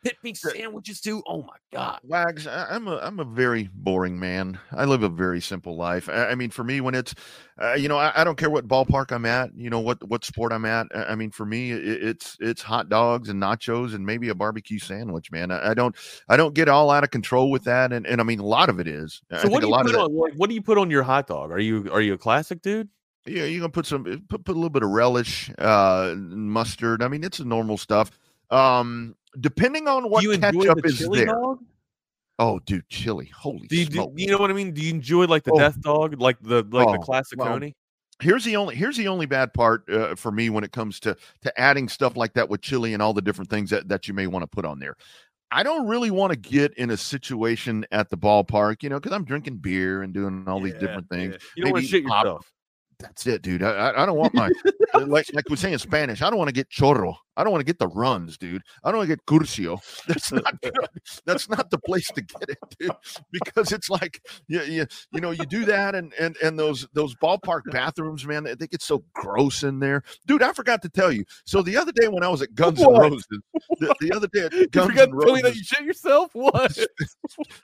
Pit 0.02 0.16
beef 0.22 0.36
sandwiches 0.36 1.00
too. 1.00 1.22
Oh 1.26 1.42
my 1.42 1.56
god, 1.72 2.00
Wags! 2.04 2.46
I'm 2.46 2.88
a 2.88 2.96
I'm 2.98 3.20
a 3.20 3.24
very 3.24 3.68
boring 3.72 4.18
man. 4.18 4.58
I 4.72 4.84
live 4.84 5.02
a 5.02 5.08
very 5.08 5.40
simple 5.40 5.76
life. 5.76 6.08
I, 6.08 6.28
I 6.28 6.34
mean, 6.34 6.50
for 6.50 6.64
me, 6.64 6.80
when 6.80 6.94
it's, 6.94 7.14
uh, 7.60 7.74
you 7.74 7.88
know, 7.88 7.96
I, 7.96 8.12
I, 8.16 8.24
don't 8.24 8.36
care 8.36 8.50
what 8.50 8.66
ballpark 8.66 9.12
I'm 9.12 9.24
at. 9.24 9.50
You 9.56 9.70
know 9.70 9.80
what 9.80 10.06
what 10.08 10.24
sport 10.24 10.52
I'm 10.52 10.64
at. 10.64 10.88
I 10.94 11.14
mean, 11.14 11.30
for 11.30 11.46
me, 11.46 11.72
it, 11.72 12.02
it's 12.02 12.36
it's 12.40 12.62
hot 12.62 12.88
dogs 12.88 13.28
and 13.28 13.40
nachos 13.40 13.94
and 13.94 14.04
maybe 14.04 14.28
a 14.28 14.34
barbecue 14.34 14.78
sandwich. 14.78 15.30
Man, 15.30 15.50
I, 15.50 15.70
I, 15.70 15.74
don't 15.74 15.94
I 16.28 16.36
don't 16.36 16.54
get 16.54 16.68
all 16.68 16.90
out 16.90 17.04
of 17.04 17.10
control 17.10 17.50
with 17.50 17.64
that. 17.64 17.92
And 17.92 18.06
and 18.06 18.20
I 18.20 18.24
mean, 18.24 18.40
a 18.40 18.46
lot 18.46 18.68
of 18.68 18.80
it 18.80 18.88
is. 18.88 19.22
So 19.40 19.48
what 19.48 19.62
do 19.62 19.68
you 19.68 19.76
put 19.82 19.94
on? 19.94 20.10
What 20.12 20.48
do 20.48 20.54
you 20.54 20.62
put 20.62 20.78
on 20.78 20.90
your 20.90 21.02
hot 21.02 21.26
dog? 21.26 21.50
Are 21.50 21.60
you 21.60 21.90
are 21.92 22.00
you 22.00 22.14
a 22.14 22.18
classic 22.18 22.62
dude? 22.62 22.88
Yeah, 23.24 23.44
you're 23.44 23.60
gonna 23.60 23.70
put 23.70 23.86
some 23.86 24.04
put, 24.28 24.44
put 24.44 24.52
a 24.52 24.58
little 24.58 24.70
bit 24.70 24.82
of 24.82 24.90
relish, 24.90 25.50
uh, 25.58 26.14
mustard. 26.16 27.02
I 27.02 27.08
mean, 27.08 27.22
it's 27.22 27.38
normal 27.38 27.78
stuff. 27.78 28.10
Um, 28.50 29.14
depending 29.40 29.88
on 29.88 30.10
what 30.10 30.22
you 30.22 30.36
ketchup 30.38 30.82
the 30.82 30.88
is 30.88 31.08
there. 31.08 31.26
Dog? 31.26 31.58
Oh, 32.38 32.58
dude, 32.60 32.88
chili! 32.88 33.30
Holy 33.34 33.66
do 33.68 33.76
you, 33.76 33.86
do, 33.86 34.12
you 34.16 34.28
know 34.28 34.38
what 34.38 34.50
I 34.50 34.54
mean? 34.54 34.72
Do 34.72 34.82
you 34.82 34.90
enjoy 34.90 35.26
like 35.26 35.44
the 35.44 35.52
oh. 35.52 35.58
death 35.58 35.80
dog, 35.80 36.20
like 36.20 36.40
the 36.40 36.66
like 36.70 36.88
oh, 36.88 36.92
the 36.92 36.98
classic 36.98 37.38
well, 37.38 37.48
Coney? 37.48 37.76
Here's 38.20 38.44
the 38.44 38.56
only 38.56 38.74
here's 38.74 38.96
the 38.96 39.08
only 39.08 39.26
bad 39.26 39.52
part 39.52 39.88
uh, 39.90 40.14
for 40.14 40.32
me 40.32 40.50
when 40.50 40.64
it 40.64 40.72
comes 40.72 40.98
to 41.00 41.16
to 41.42 41.60
adding 41.60 41.88
stuff 41.88 42.16
like 42.16 42.34
that 42.34 42.48
with 42.48 42.60
chili 42.62 42.94
and 42.94 43.02
all 43.02 43.12
the 43.12 43.22
different 43.22 43.50
things 43.50 43.70
that 43.70 43.88
that 43.88 44.08
you 44.08 44.14
may 44.14 44.26
want 44.26 44.42
to 44.42 44.46
put 44.46 44.64
on 44.64 44.78
there. 44.78 44.96
I 45.50 45.62
don't 45.62 45.86
really 45.86 46.10
want 46.10 46.32
to 46.32 46.38
get 46.38 46.72
in 46.74 46.90
a 46.90 46.96
situation 46.96 47.84
at 47.92 48.08
the 48.08 48.16
ballpark, 48.16 48.82
you 48.82 48.88
know, 48.88 48.98
because 48.98 49.12
I'm 49.12 49.24
drinking 49.24 49.56
beer 49.56 50.02
and 50.02 50.14
doing 50.14 50.44
all 50.48 50.58
yeah, 50.58 50.72
these 50.72 50.80
different 50.80 51.10
things. 51.10 51.34
Yeah. 51.34 51.38
You 51.56 51.62
don't 51.64 51.72
want 51.72 51.84
to 51.84 51.90
shit 51.90 52.02
yourself. 52.04 52.50
That's 53.02 53.26
it, 53.26 53.42
dude. 53.42 53.62
I, 53.62 53.90
I 53.90 54.06
don't 54.06 54.16
want 54.16 54.32
my 54.32 54.50
like 54.94 55.26
like 55.34 55.48
we 55.48 55.56
say 55.56 55.72
in 55.72 55.78
Spanish. 55.78 56.22
I 56.22 56.30
don't 56.30 56.38
want 56.38 56.48
to 56.48 56.54
get 56.54 56.70
chorro. 56.70 57.16
I 57.36 57.44
don't 57.44 57.52
want 57.52 57.60
to 57.62 57.66
get 57.66 57.78
the 57.78 57.88
runs, 57.88 58.36
dude. 58.36 58.62
I 58.84 58.90
don't 58.90 58.98
want 58.98 59.08
to 59.08 59.16
get 59.16 59.26
curcio. 59.26 59.80
That's 60.06 60.32
not 60.32 60.60
good. 60.62 60.72
That's 61.24 61.48
not 61.48 61.70
the 61.70 61.78
place 61.78 62.08
to 62.08 62.20
get 62.20 62.48
it, 62.48 62.58
dude. 62.78 62.90
Because 63.32 63.72
it's 63.72 63.88
like 63.88 64.20
you, 64.48 64.60
you, 64.62 64.86
you 65.12 65.20
know, 65.20 65.30
you 65.30 65.46
do 65.46 65.64
that 65.64 65.94
and 65.94 66.12
and 66.18 66.36
and 66.42 66.58
those 66.58 66.86
those 66.92 67.14
ballpark 67.16 67.62
bathrooms, 67.70 68.26
man, 68.26 68.44
they 68.44 68.66
get 68.66 68.82
so 68.82 69.02
gross 69.14 69.62
in 69.62 69.78
there. 69.78 70.02
Dude, 70.26 70.42
I 70.42 70.52
forgot 70.52 70.82
to 70.82 70.88
tell 70.88 71.10
you. 71.10 71.24
So 71.44 71.62
the 71.62 71.76
other 71.76 71.92
day 71.92 72.08
when 72.08 72.22
I 72.22 72.28
was 72.28 72.42
at 72.42 72.54
Guns 72.54 72.78
what? 72.80 72.94
N' 72.94 73.12
Roses, 73.12 73.26
the, 73.30 73.94
the, 74.00 74.12
other 74.12 74.28
day 74.28 74.44
at 74.44 74.70
Guns 74.70 74.98
N' 74.98 75.12
Roses, 75.12 75.42
that 75.42 75.56
you 75.56 75.64
shit 75.64 75.84
yourself. 75.84 76.30
What? 76.34 76.76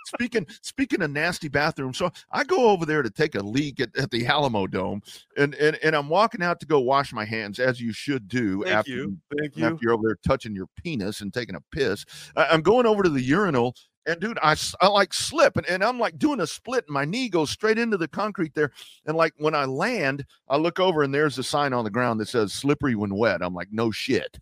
speaking 0.06 0.46
speaking 0.62 1.02
of 1.02 1.10
nasty 1.10 1.48
bathrooms, 1.48 1.98
so 1.98 2.10
I 2.32 2.44
go 2.44 2.70
over 2.70 2.86
there 2.86 3.02
to 3.02 3.10
take 3.10 3.34
a 3.34 3.42
leak 3.42 3.80
at, 3.80 3.96
at 3.98 4.10
the 4.10 4.24
Alamodome, 4.24 5.02
and 5.36 5.54
and 5.54 5.78
and 5.82 5.94
I'm 5.94 6.08
walking 6.08 6.42
out 6.42 6.60
to 6.60 6.66
go 6.66 6.80
wash 6.80 7.12
my 7.12 7.24
hands 7.24 7.58
as 7.58 7.80
you 7.80 7.92
should 7.92 8.28
do 8.28 8.64
Thank 8.64 8.76
after 8.76 8.90
you. 8.90 9.18
Thank 9.38 9.52
after 9.52 9.66
you. 9.66 9.78
you're 9.82 9.92
over 9.92 10.02
there 10.06 10.18
touching 10.26 10.54
your 10.54 10.66
penis 10.82 11.20
and 11.20 11.32
taking 11.32 11.54
a 11.54 11.60
piss. 11.72 12.04
I, 12.36 12.46
I'm 12.46 12.62
going 12.62 12.86
over 12.86 13.02
to 13.02 13.08
the 13.08 13.22
urinal 13.22 13.74
and 14.08 14.20
dude, 14.20 14.38
I, 14.42 14.56
I 14.80 14.88
like 14.88 15.12
slip 15.12 15.58
and, 15.58 15.66
and 15.66 15.84
I'm 15.84 15.98
like 15.98 16.18
doing 16.18 16.40
a 16.40 16.46
split 16.46 16.84
and 16.88 16.94
my 16.94 17.04
knee 17.04 17.28
goes 17.28 17.50
straight 17.50 17.78
into 17.78 17.98
the 17.98 18.08
concrete 18.08 18.54
there. 18.54 18.72
And 19.04 19.16
like 19.16 19.34
when 19.36 19.54
I 19.54 19.66
land, 19.66 20.24
I 20.48 20.56
look 20.56 20.80
over 20.80 21.02
and 21.02 21.14
there's 21.14 21.36
a 21.36 21.42
sign 21.42 21.74
on 21.74 21.84
the 21.84 21.90
ground 21.90 22.18
that 22.20 22.28
says 22.28 22.54
slippery 22.54 22.94
when 22.94 23.14
wet. 23.14 23.42
I'm 23.42 23.54
like, 23.54 23.68
no 23.70 23.90
shit. 23.90 24.38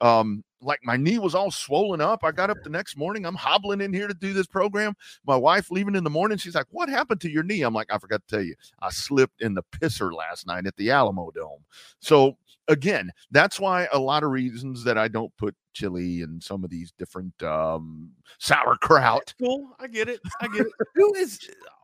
Um, 0.00 0.44
like 0.60 0.80
my 0.82 0.96
knee 0.96 1.18
was 1.18 1.34
all 1.34 1.50
swollen 1.50 2.00
up. 2.00 2.24
I 2.24 2.32
got 2.32 2.50
up 2.50 2.62
the 2.62 2.70
next 2.70 2.96
morning. 2.96 3.24
I'm 3.24 3.34
hobbling 3.34 3.80
in 3.80 3.92
here 3.92 4.08
to 4.08 4.14
do 4.14 4.32
this 4.32 4.46
program. 4.46 4.94
My 5.26 5.36
wife 5.36 5.70
leaving 5.70 5.94
in 5.94 6.04
the 6.04 6.10
morning. 6.10 6.38
She's 6.38 6.54
like, 6.54 6.66
What 6.70 6.88
happened 6.88 7.20
to 7.22 7.30
your 7.30 7.42
knee? 7.42 7.62
I'm 7.62 7.74
like, 7.74 7.92
I 7.92 7.98
forgot 7.98 8.22
to 8.26 8.36
tell 8.36 8.44
you. 8.44 8.54
I 8.80 8.90
slipped 8.90 9.42
in 9.42 9.54
the 9.54 9.62
pisser 9.64 10.12
last 10.12 10.46
night 10.46 10.66
at 10.66 10.76
the 10.76 10.88
Alamodome. 10.88 11.62
So 12.00 12.36
again, 12.68 13.10
that's 13.30 13.60
why 13.60 13.88
a 13.92 13.98
lot 13.98 14.22
of 14.22 14.30
reasons 14.30 14.84
that 14.84 14.98
I 14.98 15.08
don't 15.08 15.36
put 15.36 15.54
chili 15.72 16.22
and 16.22 16.42
some 16.42 16.64
of 16.64 16.70
these 16.70 16.92
different 16.98 17.40
um 17.42 18.10
sauerkraut. 18.38 19.34
Cool. 19.38 19.70
I 19.78 19.86
get 19.86 20.08
it. 20.08 20.20
I 20.40 20.48
get 20.48 20.66
it. 20.66 20.72
Who 20.94 21.14
is 21.14 21.38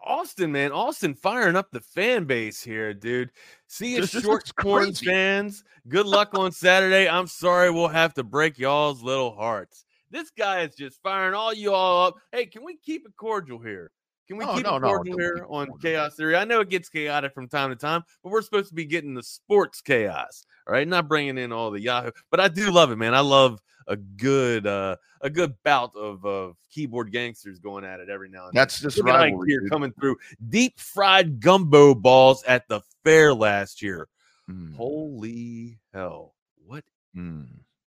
Austin, 0.04 0.52
man? 0.52 0.72
Austin 0.72 1.14
firing 1.14 1.56
up 1.56 1.70
the 1.70 1.80
fan 1.80 2.24
base 2.24 2.62
here, 2.62 2.94
dude. 2.94 3.30
See 3.66 3.96
you 3.96 4.06
short 4.06 4.54
corn 4.56 4.94
fans. 4.94 5.64
Good 5.88 6.06
luck 6.06 6.30
on 6.34 6.52
Saturday. 6.52 7.08
I'm 7.08 7.26
sorry 7.26 7.70
we'll 7.70 7.88
have 7.88 8.14
to 8.14 8.24
break 8.24 8.58
y'all's 8.58 9.02
little 9.02 9.34
hearts. 9.34 9.84
This 10.10 10.30
guy 10.30 10.60
is 10.60 10.74
just 10.74 11.00
firing 11.02 11.34
all 11.34 11.54
you 11.54 11.72
all 11.72 12.06
up. 12.06 12.16
Hey, 12.32 12.46
can 12.46 12.64
we 12.64 12.76
keep 12.76 13.06
it 13.06 13.16
cordial 13.16 13.58
here? 13.58 13.90
Can 14.32 14.38
we 14.38 14.44
Oh, 14.46 14.54
keep 14.54 14.64
no, 14.64 14.76
it 14.76 14.80
no, 14.80 14.88
cordial 14.88 15.16
don't 15.18 15.20
here 15.20 15.46
on. 15.50 15.78
Chaos 15.80 16.16
Theory? 16.16 16.36
I 16.36 16.44
know 16.44 16.60
it 16.60 16.70
gets 16.70 16.88
chaotic 16.88 17.34
from 17.34 17.48
time 17.48 17.68
to 17.68 17.76
time, 17.76 18.02
but 18.22 18.30
we're 18.30 18.40
supposed 18.40 18.70
to 18.70 18.74
be 18.74 18.86
getting 18.86 19.12
the 19.12 19.22
sports 19.22 19.82
chaos, 19.82 20.46
right? 20.66 20.88
Not 20.88 21.06
bringing 21.06 21.36
in 21.36 21.52
all 21.52 21.70
the 21.70 21.80
Yahoo. 21.80 22.12
But 22.30 22.40
I 22.40 22.48
do 22.48 22.70
love 22.70 22.90
it, 22.90 22.96
man. 22.96 23.14
I 23.14 23.20
love 23.20 23.60
a 23.88 23.96
good 23.96 24.66
uh 24.66 24.96
a 25.20 25.28
good 25.28 25.54
bout 25.64 25.94
of 25.96 26.24
of 26.24 26.56
keyboard 26.70 27.12
gangsters 27.12 27.58
going 27.58 27.84
at 27.84 28.00
it 28.00 28.08
every 28.08 28.30
now 28.30 28.46
and 28.46 28.54
then. 28.54 28.60
That's 28.60 28.80
just 28.80 28.98
right 29.02 29.34
here 29.46 29.60
dude. 29.60 29.70
coming 29.70 29.92
through. 29.92 30.16
Deep 30.48 30.80
fried 30.80 31.38
gumbo 31.38 31.94
balls 31.94 32.42
at 32.44 32.66
the 32.68 32.80
fair 33.04 33.34
last 33.34 33.82
year. 33.82 34.08
Mm, 34.48 34.74
Holy 34.76 35.78
hell. 35.92 36.34
What 36.64 36.84
mm. 37.14 37.48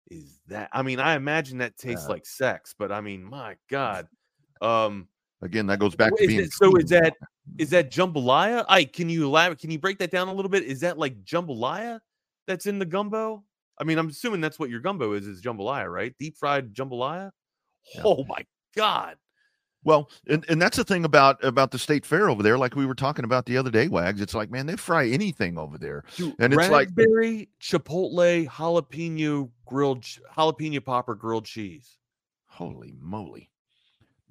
is 0.09 0.39
that? 0.47 0.69
I 0.73 0.81
mean, 0.81 0.99
I 0.99 1.13
imagine 1.13 1.59
that 1.59 1.77
tastes 1.77 2.05
Yeah. 2.07 2.13
like 2.13 2.25
sex, 2.25 2.73
but 2.75 2.91
I 2.91 3.01
mean, 3.01 3.23
my 3.23 3.55
God. 3.69 4.07
Um, 4.61 5.09
Again, 5.43 5.67
that 5.67 5.79
goes 5.79 5.95
back 5.95 6.15
to 6.15 6.25
being 6.27 6.39
it- 6.39 6.53
so 6.53 6.75
is 6.77 6.89
that 6.89 7.13
is 7.57 7.69
that 7.71 7.91
jambalaya? 7.91 8.63
Ike, 8.69 8.93
can 8.93 9.09
you 9.09 9.25
elaborate? 9.25 9.59
Can 9.59 9.69
you 9.71 9.77
break 9.79 9.99
that 9.99 10.09
down 10.09 10.29
a 10.29 10.33
little 10.33 10.49
bit? 10.49 10.63
Is 10.63 10.79
that 10.79 10.97
like 10.97 11.23
jambalaya 11.25 11.99
that's 12.47 12.65
in 12.65 12.79
the 12.79 12.85
gumbo? 12.85 13.43
I 13.79 13.83
mean, 13.83 13.97
I'm 13.97 14.07
assuming 14.07 14.39
that's 14.39 14.57
what 14.57 14.69
your 14.69 14.79
gumbo 14.79 15.13
is, 15.13 15.27
is 15.27 15.41
jambalaya, 15.41 15.91
right? 15.91 16.13
Deep 16.17 16.37
fried 16.37 16.73
jambalaya. 16.73 17.31
Yeah. 17.95 18.01
Oh 18.05 18.23
my 18.27 18.45
God. 18.75 19.17
Well, 19.85 20.09
and, 20.29 20.45
and 20.47 20.61
that's 20.61 20.77
the 20.77 20.85
thing 20.85 21.03
about 21.03 21.43
about 21.43 21.71
the 21.71 21.77
state 21.79 22.05
fair 22.05 22.29
over 22.29 22.41
there, 22.41 22.57
like 22.57 22.73
we 22.77 22.85
were 22.85 22.95
talking 22.95 23.25
about 23.25 23.45
the 23.45 23.57
other 23.57 23.69
day, 23.69 23.89
Wags. 23.89 24.21
It's 24.21 24.33
like, 24.33 24.49
man, 24.49 24.65
they 24.65 24.77
fry 24.77 25.07
anything 25.09 25.57
over 25.57 25.77
there. 25.77 26.05
Dude, 26.15 26.33
And 26.39 26.53
it's 26.53 26.69
like- 26.69 26.87
raspberry, 26.95 27.49
chipotle, 27.61 28.47
jalapeno 28.47 29.49
grilled 29.65 30.03
jalapeno 30.37 30.81
popper 30.85 31.15
grilled 31.15 31.43
cheese. 31.45 31.97
Holy 32.47 32.95
moly! 33.01 33.49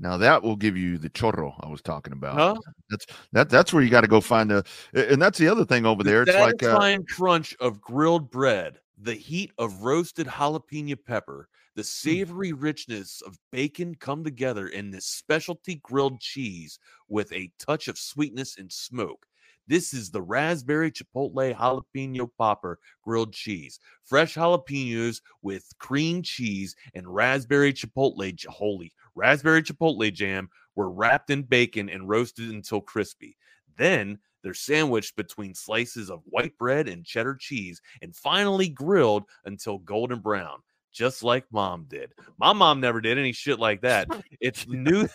Now 0.02 0.16
that 0.16 0.42
will 0.42 0.56
give 0.56 0.76
you 0.76 0.98
the 0.98 1.08
chorro 1.08 1.54
I 1.60 1.68
was 1.68 1.80
talking 1.80 2.12
about. 2.12 2.34
Huh? 2.34 2.60
That's 2.90 3.06
that. 3.30 3.48
That's 3.48 3.72
where 3.72 3.82
you 3.82 3.88
got 3.88 4.00
to 4.02 4.08
go 4.08 4.20
find 4.20 4.50
the. 4.50 4.64
And 4.92 5.22
that's 5.22 5.38
the 5.38 5.48
other 5.48 5.64
thing 5.64 5.86
over 5.86 6.02
there. 6.02 6.24
The 6.24 6.32
It's 6.32 6.40
like, 6.40 6.62
uh, 6.62 6.66
satisfying 6.66 7.04
crunch 7.06 7.56
of 7.60 7.80
grilled 7.80 8.30
bread, 8.30 8.80
the 8.98 9.14
heat 9.14 9.52
of 9.58 9.82
roasted 9.82 10.26
jalapeno 10.26 10.96
pepper, 11.06 11.48
Hmm. 11.48 11.80
the 11.80 11.84
savory 11.84 12.52
richness 12.52 13.22
of 13.22 13.38
bacon 13.50 13.94
come 13.94 14.24
together 14.24 14.68
in 14.68 14.90
this 14.90 15.06
specialty 15.06 15.76
grilled 15.76 16.20
cheese 16.20 16.78
with 17.08 17.32
a 17.32 17.50
touch 17.58 17.88
of 17.88 17.96
sweetness 17.96 18.58
and 18.58 18.70
smoke. 18.70 19.24
This 19.72 19.94
is 19.94 20.10
the 20.10 20.20
raspberry 20.20 20.92
chipotle 20.92 21.56
jalapeno 21.56 22.28
popper 22.36 22.78
grilled 23.02 23.32
cheese. 23.32 23.80
Fresh 24.04 24.34
jalapenos 24.34 25.22
with 25.40 25.64
cream 25.78 26.20
cheese 26.20 26.76
and 26.94 27.08
raspberry 27.08 27.72
chipotle 27.72 28.44
holy 28.48 28.92
raspberry 29.14 29.62
chipotle 29.62 30.12
jam 30.12 30.50
were 30.76 30.90
wrapped 30.90 31.30
in 31.30 31.44
bacon 31.44 31.88
and 31.88 32.06
roasted 32.06 32.50
until 32.50 32.82
crispy. 32.82 33.38
Then 33.78 34.18
they're 34.42 34.52
sandwiched 34.52 35.16
between 35.16 35.54
slices 35.54 36.10
of 36.10 36.20
white 36.26 36.58
bread 36.58 36.86
and 36.86 37.02
cheddar 37.02 37.36
cheese 37.40 37.80
and 38.02 38.14
finally 38.14 38.68
grilled 38.68 39.24
until 39.46 39.78
golden 39.78 40.20
brown, 40.20 40.58
just 40.92 41.22
like 41.22 41.46
mom 41.50 41.86
did. 41.88 42.12
My 42.38 42.52
mom 42.52 42.80
never 42.80 43.00
did 43.00 43.16
any 43.16 43.32
shit 43.32 43.58
like 43.58 43.80
that. 43.80 44.06
It's 44.38 44.66
new 44.68 45.08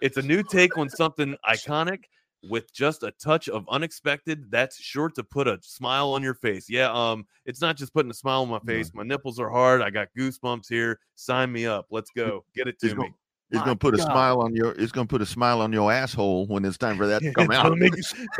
it's 0.00 0.16
a 0.16 0.22
new 0.22 0.42
take 0.42 0.78
on 0.78 0.88
something 0.88 1.36
iconic 1.46 2.04
with 2.48 2.72
just 2.72 3.02
a 3.02 3.10
touch 3.12 3.48
of 3.48 3.64
unexpected 3.68 4.50
that's 4.50 4.80
sure 4.80 5.08
to 5.10 5.24
put 5.24 5.48
a 5.48 5.58
smile 5.62 6.10
on 6.10 6.22
your 6.22 6.34
face. 6.34 6.68
Yeah, 6.70 6.90
um 6.92 7.26
it's 7.44 7.60
not 7.60 7.76
just 7.76 7.92
putting 7.92 8.10
a 8.10 8.14
smile 8.14 8.42
on 8.42 8.48
my 8.48 8.60
face. 8.60 8.92
My 8.94 9.02
nipples 9.02 9.40
are 9.40 9.50
hard. 9.50 9.82
I 9.82 9.90
got 9.90 10.08
goosebumps 10.16 10.68
here. 10.68 11.00
Sign 11.16 11.50
me 11.50 11.66
up. 11.66 11.86
Let's 11.90 12.10
go. 12.14 12.44
Get 12.54 12.68
it 12.68 12.78
to 12.80 12.86
me. 12.88 12.94
gonna- 12.94 13.08
It's 13.50 13.58
My 13.60 13.64
gonna 13.64 13.76
put 13.76 13.94
a 13.94 13.98
smile 13.98 14.40
on 14.40 14.54
your. 14.54 14.72
It's 14.72 14.92
gonna 14.92 15.06
put 15.06 15.22
a 15.22 15.26
smile 15.26 15.60
on 15.62 15.72
your 15.72 15.90
asshole 15.90 16.46
when 16.46 16.64
it's 16.64 16.76
time 16.78 16.96
for 16.98 17.06
that 17.06 17.22
to 17.22 17.32
come 17.32 17.50
out. 17.52 17.76
make, 17.78 17.94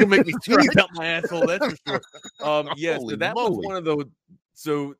make 0.06 0.26
me 0.26 0.32
sneeze 0.42 0.76
out 0.76 0.90
my 0.94 1.06
asshole. 1.06 1.46
That's 1.46 1.64
for 1.66 1.76
sure. 1.88 2.00
Um, 2.46 2.68
yeah, 2.76 2.98
so 2.98 3.16
that 3.16 3.34
was 3.34 3.58
one 3.66 3.76
of 3.76 3.84
the. 3.84 4.04
So 4.54 4.94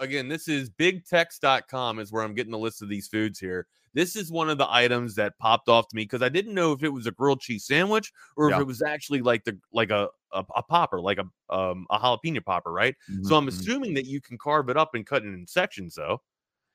again, 0.00 0.28
this 0.28 0.46
is 0.48 0.70
bigtex.com 0.70 1.98
is 1.98 2.12
where 2.12 2.22
I'm 2.22 2.34
getting 2.34 2.52
the 2.52 2.58
list 2.58 2.82
of 2.82 2.88
these 2.88 3.08
foods 3.08 3.38
here. 3.38 3.66
This 3.94 4.16
is 4.16 4.30
one 4.30 4.50
of 4.50 4.58
the 4.58 4.70
items 4.70 5.14
that 5.16 5.38
popped 5.38 5.68
off 5.68 5.88
to 5.88 5.96
me 5.96 6.02
because 6.02 6.22
I 6.22 6.28
didn't 6.28 6.54
know 6.54 6.72
if 6.72 6.82
it 6.82 6.88
was 6.90 7.06
a 7.06 7.10
grilled 7.10 7.40
cheese 7.40 7.66
sandwich 7.66 8.12
or 8.36 8.50
Yeah. 8.50 8.56
if 8.56 8.60
it 8.62 8.66
was 8.66 8.82
actually 8.82 9.20
like 9.22 9.44
the 9.44 9.58
like 9.72 9.90
a 9.90 10.08
a, 10.32 10.44
a 10.56 10.62
popper, 10.62 11.00
like 11.00 11.18
a 11.18 11.24
um 11.54 11.86
a 11.90 11.98
jalapeno 11.98 12.44
popper, 12.44 12.70
right? 12.72 12.94
So 13.22 13.34
I'm 13.36 13.46
Mhm. 13.46 13.48
assuming 13.48 13.94
that 13.94 14.04
you 14.06 14.20
can 14.20 14.36
carve 14.38 14.68
it 14.68 14.76
up 14.76 14.94
and 14.94 15.06
cut 15.06 15.22
it 15.24 15.28
in 15.28 15.46
sections, 15.46 15.94
though. 15.94 16.20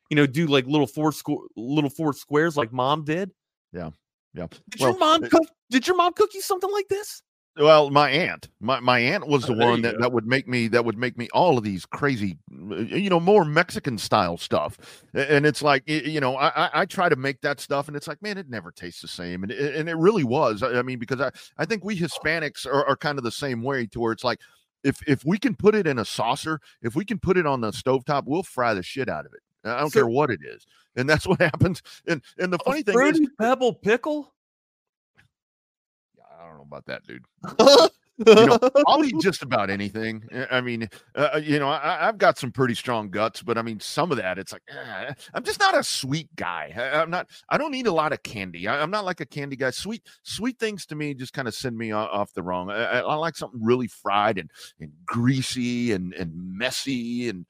You 0.10 0.16
know, 0.18 0.26
do 0.28 0.48
like 0.48 0.66
little 0.66 0.88
four 0.88 1.12
squ- 1.12 1.48
little 1.56 1.90
four 1.90 2.14
squares 2.14 2.58
like 2.58 2.72
mom 2.74 3.04
did. 3.04 3.32
yeah. 3.72 3.92
Did 4.36 4.50
Well, 4.80 4.90
your 4.92 4.98
mom 5.00 5.24
it- 5.24 5.30
cook? 5.32 5.48
Did 5.70 5.86
your 5.88 5.96
mom 5.96 6.14
cook 6.14 6.34
you 6.34 6.42
something 6.42 6.72
like 6.72 6.88
this? 6.88 7.22
Well, 7.56 7.92
my 7.92 8.10
aunt, 8.10 8.50
my, 8.60 8.80
my 8.80 8.98
aunt 8.98 9.28
was 9.28 9.44
the 9.46 9.54
Oh, 9.54 9.70
one 9.70 9.84
that, 9.84 9.96
go. 9.96 10.02
that 10.02 10.12
would 10.12 10.26
make 10.26 10.48
me 10.48 10.68
that 10.70 10.84
would 10.86 10.98
make 10.98 11.20
me 11.20 11.30
all 11.34 11.56
of 11.56 11.64
these 11.64 11.86
crazy, 11.86 12.40
uh, 12.52 12.78
you 12.78 13.12
know, 13.12 13.20
more 13.20 13.46
Mexican 13.46 14.00
style 14.00 14.38
stuff. 14.38 15.04
And 15.14 15.46
it's 15.46 15.62
like, 15.62 15.84
you 15.88 16.20
know, 16.20 16.36
I, 16.36 16.82
I 16.82 16.86
try 16.88 17.10
to 17.10 17.16
make 17.16 17.42
that 17.42 17.60
stuff, 17.60 17.88
and 17.88 17.96
it's 17.96 18.08
like, 18.08 18.20
man, 18.24 18.40
it 18.40 18.50
never 18.50 18.72
tastes 18.72 19.02
the 19.04 19.08
same, 19.08 19.44
and 19.44 19.52
it, 19.52 19.76
and 19.76 19.88
it 19.88 19.96
really 19.98 20.24
was. 20.24 20.64
I 20.64 20.82
mean, 20.82 20.98
because 20.98 21.22
I 21.22 21.30
I 21.60 21.66
think 21.66 21.86
we 21.86 21.96
Hispanics 21.96 22.66
are, 22.66 22.86
are 22.88 22.96
kind 22.98 23.20
of 23.20 23.24
the 23.24 23.32
same 23.32 23.62
way, 23.62 23.86
to 23.88 24.00
where 24.00 24.14
it's 24.14 24.24
like, 24.24 24.40
if 24.84 25.08
if 25.08 25.24
we 25.24 25.38
can 25.38 25.54
put 25.56 25.76
it 25.76 25.86
in 25.86 26.00
a 26.00 26.06
saucer, 26.06 26.60
if 26.82 26.96
we 26.96 27.06
can 27.06 27.20
put 27.20 27.38
it 27.38 27.46
on 27.46 27.62
the 27.62 27.70
stovetop, 27.70 28.24
we'll 28.26 28.42
fry 28.42 28.74
the 28.74 28.82
shit 28.82 29.10
out 29.10 29.28
of 29.28 29.34
it. 29.36 29.42
I 29.64 29.80
don't 29.80 29.92
So- 29.92 30.00
care 30.00 30.08
what 30.08 30.32
it 30.32 30.40
is, 30.44 30.66
and 30.96 31.08
that's 31.08 31.28
what 31.28 31.40
happens. 31.40 31.84
And 32.08 32.20
and 32.40 32.52
the 32.52 32.58
funny 32.66 32.82
thing 32.82 33.00
is, 33.00 33.22
pebble 33.40 33.76
pickle. 33.76 34.33
I 36.44 36.48
don't 36.48 36.58
know 36.58 36.64
about 36.64 36.86
that, 36.88 37.04
dude. 37.08 37.26
you 38.18 38.46
know, 38.46 38.60
I'll 38.88 39.04
eat 39.04 39.16
just 39.20 39.42
about 39.42 39.70
anything. 39.70 40.24
Uh, 40.32 40.46
I 40.52 40.62
mean, 40.62 40.90
uh, 41.16 41.40
you 41.42 41.58
know, 41.58 41.70
I, 41.70 42.08
I've 42.08 42.18
got 42.18 42.38
some 42.38 42.52
pretty 42.52 42.76
strong 42.76 43.10
guts, 43.10 43.42
but 43.42 43.58
I 43.58 43.62
mean, 43.62 43.80
some 43.80 44.12
of 44.12 44.18
that, 44.18 44.38
it's 44.38 44.52
like, 44.52 44.62
eh, 44.70 45.14
I'm 45.34 45.44
just 45.44 45.60
not 45.60 45.78
a 45.78 45.84
sweet 45.84 46.30
guy. 46.36 46.74
I, 46.76 47.02
I'm 47.02 47.10
not, 47.10 47.28
I 47.50 47.58
don't 47.58 47.74
eat 47.74 47.88
a 47.88 47.92
lot 47.92 48.14
of 48.14 48.22
candy. 48.22 48.68
I, 48.68 48.82
I'm 48.82 48.92
not 48.92 49.06
like 49.06 49.20
a 49.20 49.26
candy 49.26 49.56
guy. 49.56 49.72
Sweet, 49.72 50.06
sweet 50.24 50.60
things 50.60 50.86
to 50.88 50.96
me 50.96 51.14
just 51.14 51.34
kind 51.34 51.48
of 51.48 51.56
send 51.56 51.78
me 51.78 51.94
o- 51.94 51.98
off 51.98 52.34
the 52.34 52.44
wrong. 52.44 52.70
I, 52.70 52.84
I, 52.84 53.00
I 53.00 53.16
like 53.16 53.36
something 53.36 53.64
really 53.64 53.88
fried 53.88 54.38
and, 54.38 54.52
and 54.80 54.92
greasy 55.06 55.94
and, 55.94 56.14
and 56.14 56.34
messy. 56.36 57.30
And, 57.30 57.46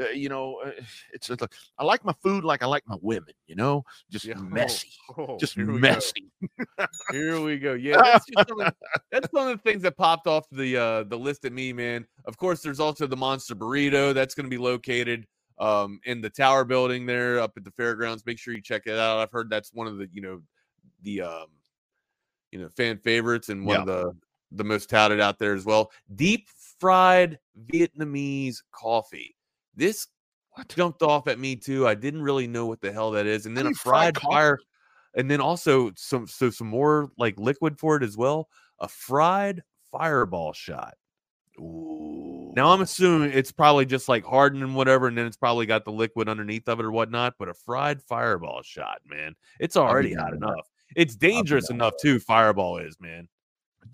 uh, 0.00 0.08
you 0.10 0.28
know, 0.28 0.60
uh, 0.64 0.70
it's 1.12 1.30
like, 1.30 1.40
I 1.78 1.84
like 1.84 2.04
my 2.04 2.14
food 2.22 2.44
like 2.44 2.62
I 2.62 2.66
like 2.66 2.82
my 2.86 2.96
women, 3.00 3.34
you 3.46 3.56
know, 3.56 3.84
just 4.10 4.24
Yeah. 4.24 4.34
messy, 4.38 4.90
Oh, 5.16 5.38
just 5.38 5.54
here 5.54 5.66
messy. 5.66 6.30
Here 7.10 7.40
we 7.40 7.58
go. 7.58 7.74
Yeah, 7.74 8.00
that's 8.02 8.26
some 8.48 8.60
of, 8.60 8.72
that's 9.12 9.32
one 9.32 9.48
of 9.50 9.56
the 9.56 9.62
things 9.62 9.82
that 9.82 9.96
popped 9.96 10.26
off 10.26 10.46
the 10.50 10.76
uh 10.76 11.02
the 11.04 11.18
list 11.18 11.44
at 11.44 11.52
me, 11.52 11.72
man. 11.72 12.06
Of 12.24 12.36
course, 12.36 12.60
there's 12.60 12.80
also 12.80 13.06
the 13.06 13.16
monster 13.16 13.54
burrito 13.54 14.12
that's 14.12 14.34
going 14.34 14.44
to 14.44 14.50
be 14.50 14.62
located 14.62 15.26
um 15.58 16.00
in 16.04 16.20
the 16.20 16.30
tower 16.30 16.64
building 16.64 17.06
there 17.06 17.38
up 17.40 17.52
at 17.56 17.64
the 17.64 17.70
fairgrounds. 17.72 18.24
Make 18.26 18.38
sure 18.38 18.54
you 18.54 18.62
check 18.62 18.82
it 18.86 18.98
out. 18.98 19.18
I've 19.18 19.30
heard 19.32 19.48
that's 19.48 19.72
one 19.72 19.86
of 19.86 19.98
the 19.98 20.08
you 20.12 20.20
know 20.20 20.42
the 21.02 21.22
um 21.22 21.46
you 22.50 22.58
know 22.58 22.68
fan 22.68 22.98
favorites 22.98 23.48
and 23.48 23.66
one 23.66 23.80
of 23.80 23.86
the 23.86 24.12
the 24.52 24.64
most 24.64 24.88
touted 24.88 25.20
out 25.20 25.38
there 25.38 25.54
as 25.54 25.64
well. 25.64 25.90
Deep 26.14 26.48
fried 26.78 27.38
Vietnamese 27.72 28.62
coffee. 28.72 29.34
This 29.76 30.08
What? 30.50 30.68
jumped 30.68 31.02
off 31.02 31.26
at 31.28 31.38
me 31.38 31.56
too. 31.56 31.86
I 31.86 31.94
didn't 31.94 32.22
really 32.22 32.46
know 32.46 32.66
what 32.66 32.80
the 32.80 32.92
hell 32.92 33.10
that 33.12 33.26
is, 33.26 33.46
and 33.46 33.56
then 33.56 33.66
a 33.66 33.74
fried 33.74 34.18
fire, 34.18 34.58
and 35.14 35.30
then 35.30 35.40
also 35.40 35.92
some 35.96 36.26
so 36.26 36.50
some 36.50 36.68
more 36.68 37.10
like 37.18 37.38
liquid 37.38 37.78
for 37.78 37.96
it 37.96 38.02
as 38.02 38.16
well. 38.16 38.48
A 38.80 38.88
fried 38.88 39.62
fireball 39.90 40.52
shot. 40.52 40.94
Ooh. 41.58 42.52
Now 42.56 42.72
I'm 42.72 42.82
assuming 42.82 43.30
it's 43.32 43.52
probably 43.52 43.86
just 43.86 44.08
like 44.08 44.24
hardened 44.24 44.62
and 44.62 44.74
whatever, 44.76 45.08
and 45.08 45.16
then 45.18 45.26
it's 45.26 45.36
probably 45.36 45.66
got 45.66 45.84
the 45.84 45.92
liquid 45.92 46.28
underneath 46.28 46.68
of 46.68 46.78
it 46.80 46.84
or 46.84 46.92
whatnot. 46.92 47.34
But 47.38 47.48
a 47.48 47.54
fried 47.54 48.02
fireball 48.02 48.62
shot, 48.62 49.00
man, 49.06 49.34
it's 49.60 49.76
already 49.76 50.14
hot 50.14 50.24
down 50.24 50.30
with 50.32 50.40
that. 50.40 50.46
enough. 50.48 50.70
It's 50.96 51.16
dangerous 51.16 51.70
enough 51.70 51.94
too. 52.00 52.20
Fireball 52.20 52.78
is, 52.78 52.96
man. 53.00 53.28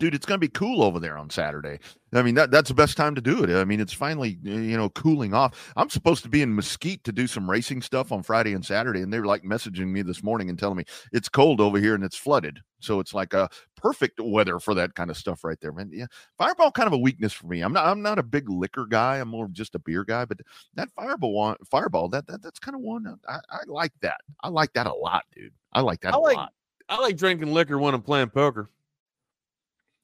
Dude, 0.01 0.15
it's 0.15 0.25
going 0.25 0.35
to 0.39 0.45
be 0.45 0.49
cool 0.49 0.83
over 0.83 0.99
there 0.99 1.15
on 1.15 1.29
Saturday. 1.29 1.79
I 2.11 2.23
mean, 2.23 2.33
that 2.35 2.49
that's 2.49 2.69
the 2.69 2.73
best 2.73 2.97
time 2.97 3.13
to 3.15 3.21
do 3.21 3.43
it. 3.43 3.51
I 3.51 3.63
mean, 3.63 3.79
it's 3.79 3.93
finally 3.93 4.39
you 4.41 4.75
know 4.75 4.89
cooling 4.89 5.33
off. 5.33 5.71
I'm 5.77 5.89
supposed 5.89 6.23
to 6.23 6.29
be 6.29 6.41
in 6.41 6.53
Mesquite 6.53 7.03
to 7.05 7.11
do 7.11 7.27
some 7.27 7.49
racing 7.49 7.83
stuff 7.83 8.11
on 8.11 8.23
Friday 8.23 8.53
and 8.53 8.65
Saturday, 8.65 9.01
and 9.01 9.13
they 9.13 9.19
were 9.19 9.27
like 9.27 9.43
messaging 9.43 9.87
me 9.87 10.01
this 10.01 10.23
morning 10.23 10.49
and 10.49 10.57
telling 10.59 10.77
me 10.77 10.83
it's 11.13 11.29
cold 11.29 11.61
over 11.61 11.79
here 11.79 11.93
and 11.95 12.03
it's 12.03 12.17
flooded. 12.17 12.59
So 12.79 12.99
it's 12.99 13.13
like 13.13 13.33
a 13.33 13.47
perfect 13.77 14.19
weather 14.19 14.59
for 14.59 14.73
that 14.73 14.95
kind 14.95 15.11
of 15.11 15.15
stuff 15.17 15.43
right 15.43 15.57
there, 15.61 15.71
man. 15.71 15.91
Yeah, 15.93 16.07
Fireball 16.37 16.71
kind 16.71 16.87
of 16.87 16.93
a 16.93 16.97
weakness 16.97 17.31
for 17.31 17.45
me. 17.45 17.61
I'm 17.61 17.71
not 17.71 17.85
I'm 17.85 18.01
not 18.01 18.17
a 18.17 18.23
big 18.23 18.49
liquor 18.49 18.87
guy. 18.87 19.17
I'm 19.17 19.29
more 19.29 19.45
of 19.45 19.53
just 19.53 19.75
a 19.75 19.79
beer 19.79 20.03
guy. 20.03 20.25
But 20.25 20.39
that 20.73 20.89
Fireball 20.91 21.33
one, 21.33 21.55
Fireball 21.69 22.09
that, 22.09 22.25
that 22.25 22.41
that's 22.41 22.59
kind 22.59 22.75
of 22.75 22.81
one 22.81 23.05
I, 23.29 23.37
I 23.49 23.59
like 23.67 23.93
that. 24.01 24.19
I 24.41 24.49
like 24.49 24.73
that 24.73 24.87
a 24.87 24.93
lot, 24.93 25.23
dude. 25.35 25.53
I 25.71 25.81
like 25.81 26.01
that 26.01 26.15
I 26.15 26.17
a 26.17 26.19
like- 26.19 26.37
lot. 26.37 26.51
I 26.89 26.99
like 26.99 27.15
drinking 27.15 27.53
liquor 27.53 27.77
when 27.77 27.93
I'm 27.93 28.01
playing 28.01 28.31
poker. 28.31 28.69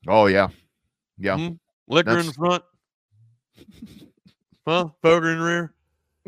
Oh 0.07 0.27
yeah, 0.27 0.47
yeah. 1.17 1.35
Mhm. 1.37 1.59
Liquor 1.87 2.19
in 2.19 2.25
the 2.27 2.33
front. 2.33 2.63
huh? 4.65 4.89
Poker 5.01 5.29
in 5.31 5.39
the 5.39 5.45
rear. 5.45 5.73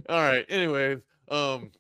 All 0.08 0.22
right. 0.22 0.46
Anyways, 0.50 1.00
um, 1.30 1.72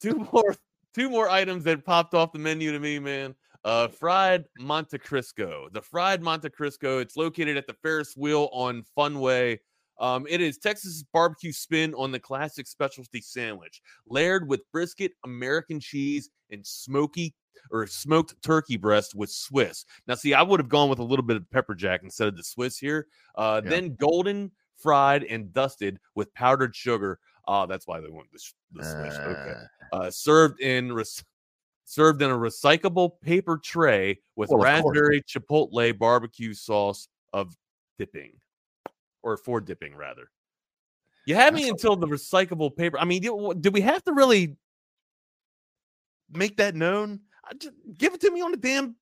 two 0.00 0.26
more 0.32 0.54
two 0.94 1.10
more 1.10 1.28
items 1.28 1.64
that 1.64 1.84
popped 1.84 2.14
off 2.14 2.32
the 2.32 2.38
menu 2.38 2.72
to 2.72 2.78
me, 2.78 2.98
man. 2.98 3.34
Uh, 3.64 3.88
fried 3.88 4.44
Monte 4.58 4.98
Cristo. 4.98 5.68
The 5.72 5.80
fried 5.80 6.22
Monte 6.22 6.50
Cristo. 6.50 6.98
It's 6.98 7.16
located 7.16 7.56
at 7.56 7.66
the 7.66 7.72
Ferris 7.82 8.14
wheel 8.16 8.50
on 8.52 8.84
Funway. 8.96 9.58
Um, 9.98 10.26
it 10.28 10.40
is 10.40 10.58
Texas 10.58 11.04
barbecue 11.12 11.52
spin 11.52 11.94
on 11.94 12.10
the 12.12 12.18
classic 12.18 12.66
specialty 12.66 13.20
sandwich, 13.20 13.80
layered 14.08 14.48
with 14.48 14.60
brisket, 14.72 15.12
American 15.24 15.80
cheese, 15.80 16.30
and 16.50 16.66
smoky 16.66 17.32
or 17.70 17.86
smoked 17.86 18.40
turkey 18.42 18.76
breast 18.76 19.14
with 19.14 19.30
Swiss. 19.30 19.84
Now, 20.06 20.14
see, 20.14 20.34
I 20.34 20.42
would 20.42 20.60
have 20.60 20.68
gone 20.68 20.88
with 20.88 20.98
a 20.98 21.04
little 21.04 21.24
bit 21.24 21.36
of 21.36 21.50
pepper 21.50 21.74
jack 21.74 22.02
instead 22.02 22.28
of 22.28 22.36
the 22.36 22.42
Swiss 22.44 22.78
here. 22.78 23.06
Uh, 23.34 23.60
Yeah. 23.64 23.70
Then 23.70 23.94
golden 23.96 24.50
fried 24.76 25.24
and 25.24 25.52
dusted 25.52 25.98
with 26.14 26.32
powdered 26.34 26.74
sugar. 26.74 27.18
Oh, 27.46 27.66
that's 27.66 27.86
why 27.86 28.00
they 28.00 28.08
want 28.08 28.30
the, 28.32 28.40
the 28.72 28.82
Swiss. 28.84 29.14
Okay. 29.16 29.52
Uh, 29.92 29.96
Uh, 29.96 30.10
served 30.10 30.60
in 30.60 30.92
rec- 30.92 31.06
served 31.84 32.22
in 32.22 32.30
a 32.30 32.34
recyclable 32.34 33.20
paper 33.20 33.58
tray 33.58 34.18
with 34.36 34.48
Well, 34.50 34.60
raspberry 34.60 35.22
chipotle 35.22 35.96
barbecue 35.98 36.54
sauce 36.54 37.08
of 37.32 37.54
dipping, 37.98 38.32
or 39.22 39.36
for 39.36 39.60
dipping 39.60 39.94
rather. 39.94 40.30
You 41.26 41.34
had 41.34 41.54
me 41.54 41.68
until 41.68 41.94
the 41.96 42.06
recyclable 42.06 42.74
paper. 42.74 42.98
I 42.98 43.04
mean, 43.04 43.22
do, 43.22 43.54
do 43.58 43.70
we 43.70 43.80
have 43.82 44.02
to 44.04 44.12
really 44.12 44.56
make 46.30 46.56
that 46.56 46.74
known? 46.74 47.20
I 47.48 47.54
just, 47.54 47.74
give 47.98 48.14
it 48.14 48.20
to 48.22 48.30
me 48.30 48.40
on 48.40 48.50
the 48.50 48.56
damn 48.56 48.96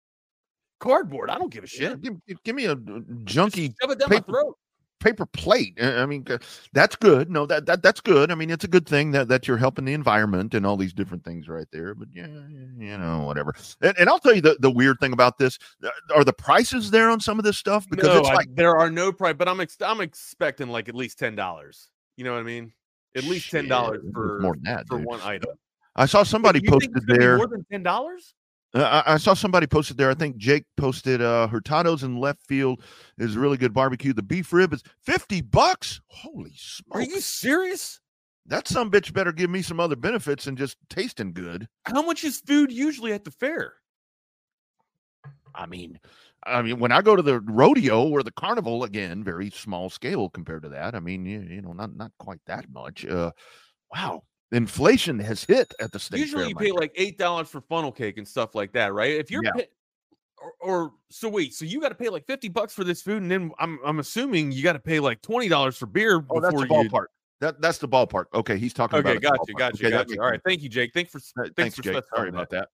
cardboard. 0.80 1.30
I 1.30 1.38
don't 1.38 1.52
give 1.52 1.64
a 1.64 1.66
shit. 1.66 2.00
give, 2.00 2.14
give- 2.26 2.42
give 2.42 2.56
me 2.56 2.64
a 2.66 2.72
uh, 2.72 2.76
junky 3.24 3.72
it 3.80 3.98
down 3.98 4.08
paper- 4.08 4.24
my 4.28 4.32
throat. 4.32 4.56
paper 5.00 5.26
plate. 5.26 5.78
Uh, 5.80 5.94
I 6.02 6.06
mean, 6.06 6.24
uh, 6.30 6.38
that's 6.72 6.96
good. 6.96 7.30
No, 7.30 7.46
that, 7.46 7.66
that 7.66 7.82
that's 7.82 8.00
good. 8.00 8.30
I 8.30 8.34
mean, 8.34 8.50
it's 8.50 8.64
a 8.64 8.68
good 8.68 8.86
thing 8.86 9.10
that, 9.12 9.28
that 9.28 9.46
you're 9.48 9.56
helping 9.56 9.84
the 9.84 9.92
environment 9.94 10.54
and 10.54 10.64
all 10.66 10.76
these 10.76 10.92
different 10.92 11.24
things 11.24 11.48
right 11.48 11.66
there. 11.72 11.94
But 11.94 12.08
yeah, 12.12 12.26
you 12.26 12.98
know, 12.98 13.22
whatever. 13.22 13.54
And, 13.80 13.96
and 13.98 14.08
I'll 14.08 14.18
tell 14.18 14.34
you 14.34 14.40
the, 14.40 14.56
the 14.60 14.70
weird 14.70 14.98
thing 15.00 15.12
about 15.12 15.38
this: 15.38 15.58
uh, 15.84 15.90
are 16.14 16.24
the 16.24 16.32
prices 16.32 16.90
there 16.90 17.10
on 17.10 17.20
some 17.20 17.38
of 17.38 17.44
this 17.44 17.58
stuff? 17.58 17.86
Because 17.90 18.08
no, 18.08 18.18
it's 18.20 18.28
I- 18.28 18.34
like 18.34 18.54
there 18.54 18.76
are 18.76 18.90
no 18.90 19.12
price, 19.12 19.34
but 19.36 19.48
I'm 19.48 19.60
ex- 19.60 19.76
I'm 19.80 20.00
expecting 20.00 20.68
like 20.68 20.88
at 20.88 20.94
least 20.94 21.18
ten 21.18 21.34
dollars. 21.36 21.90
You 22.16 22.24
know 22.24 22.32
what 22.34 22.40
I 22.40 22.44
mean? 22.44 22.72
At 23.16 23.24
least 23.24 23.50
ten 23.50 23.68
dollars 23.68 24.02
for 24.12 24.40
more 24.40 24.54
than 24.54 24.64
that. 24.64 24.88
for 24.88 24.98
dude. 24.98 25.06
one 25.06 25.20
item. 25.22 25.50
I 25.96 26.06
saw 26.06 26.22
somebody 26.22 26.60
You 26.62 26.70
think 26.70 26.84
it's 26.84 26.92
posted 26.94 27.20
there. 27.20 27.36
more 27.38 27.48
than 27.48 27.64
ten 27.70 27.82
dollars. 27.82 28.34
Uh, 28.74 29.02
I, 29.06 29.14
I 29.14 29.16
saw 29.18 29.34
somebody 29.34 29.66
posted 29.66 29.98
there. 29.98 30.10
I 30.10 30.14
think 30.14 30.36
Jake 30.38 30.64
posted 30.76 31.20
uh 31.20 31.46
Hurtado's 31.48 32.02
in 32.02 32.16
left 32.18 32.40
field 32.46 32.82
is 33.18 33.36
really 33.36 33.58
good 33.58 33.74
barbecue. 33.74 34.12
The 34.14 34.22
beef 34.22 34.52
rib 34.52 34.72
is 34.72 34.82
50 35.04 35.42
bucks. 35.42 36.00
Holy 36.08 36.52
smokes. 36.56 36.90
Are 36.92 37.02
you 37.02 37.20
serious? 37.20 38.00
that 38.46 38.66
some 38.66 38.90
bitch 38.90 39.12
better 39.12 39.30
give 39.30 39.50
me 39.50 39.62
some 39.62 39.78
other 39.78 39.94
benefits 39.94 40.46
than 40.46 40.56
just 40.56 40.76
tasting 40.90 41.32
good. 41.32 41.68
How 41.84 42.02
much 42.02 42.24
is 42.24 42.40
food 42.40 42.72
usually 42.72 43.12
at 43.12 43.22
the 43.22 43.30
fair? 43.30 43.74
I 45.54 45.66
mean, 45.66 46.00
I 46.44 46.62
mean, 46.62 46.80
when 46.80 46.90
I 46.92 47.02
go 47.02 47.14
to 47.14 47.22
the 47.22 47.40
rodeo 47.40 48.08
or 48.08 48.22
the 48.24 48.32
carnival, 48.32 48.82
again, 48.84 49.22
very 49.22 49.50
small 49.50 49.90
scale 49.90 50.28
compared 50.28 50.62
to 50.62 50.70
that. 50.70 50.94
I 50.96 51.00
mean, 51.00 51.24
you, 51.24 51.40
you 51.40 51.62
know, 51.62 51.72
not 51.72 51.94
not 51.94 52.10
quite 52.18 52.40
that 52.46 52.64
much. 52.72 53.04
Uh, 53.06 53.30
wow, 53.94 54.22
inflation 54.52 55.18
has 55.18 55.44
hit 55.44 55.72
at 55.80 55.90
the 55.92 55.98
state 55.98 56.20
usually 56.20 56.48
you 56.48 56.54
pay 56.54 56.66
friend. 56.66 56.80
like 56.80 56.92
eight 56.94 57.18
dollars 57.18 57.48
for 57.48 57.60
funnel 57.62 57.90
cake 57.90 58.18
and 58.18 58.28
stuff 58.28 58.54
like 58.54 58.72
that, 58.72 58.92
right? 58.92 59.12
If 59.12 59.30
you're 59.30 59.42
Yeah. 59.44 59.52
pay- 59.52 59.68
or, 60.38 60.52
or 60.60 60.92
so 61.08 61.28
wait, 61.28 61.54
so 61.54 61.64
you 61.64 61.80
got 61.80 61.90
to 61.90 61.94
pay 61.94 62.08
like 62.08 62.26
fifty 62.26 62.48
bucks 62.48 62.74
for 62.74 62.84
this 62.84 63.00
food, 63.00 63.22
and 63.22 63.30
then 63.30 63.52
I'm 63.58 63.78
I'm 63.84 63.98
assuming 64.00 64.52
you 64.52 64.62
got 64.62 64.72
to 64.74 64.80
pay 64.80 65.00
like 65.00 65.22
twenty 65.22 65.48
dollars 65.48 65.76
for 65.76 65.86
beer 65.86 66.24
oh, 66.30 66.40
that's 66.40 66.54
the 66.54 66.62
you. 66.62 66.66
ballpark. 66.66 67.06
That 67.40 67.60
that's 67.60 67.78
the 67.78 67.88
ballpark. 67.88 68.26
Okay, 68.34 68.58
he's 68.58 68.72
talking 68.72 68.98
about. 68.98 69.16
Okay, 69.16 69.16
it, 69.16 69.22
the 69.22 69.38
got 69.38 69.48
you, 69.48 69.54
got 69.54 69.80
you, 69.80 69.86
Okay, 69.86 69.96
got 69.96 70.10
you. 70.10 70.20
All 70.20 70.30
right, 70.30 70.40
thank 70.44 70.62
you, 70.62 70.68
Jake. 70.68 70.92
Thanks 70.92 71.10
for 71.10 71.20
thanks, 71.20 71.52
Thanks, 71.56 71.76
for 71.76 71.82
Jake. 71.82 72.02
Sorry 72.14 72.28
about 72.28 72.50
that. 72.50 72.68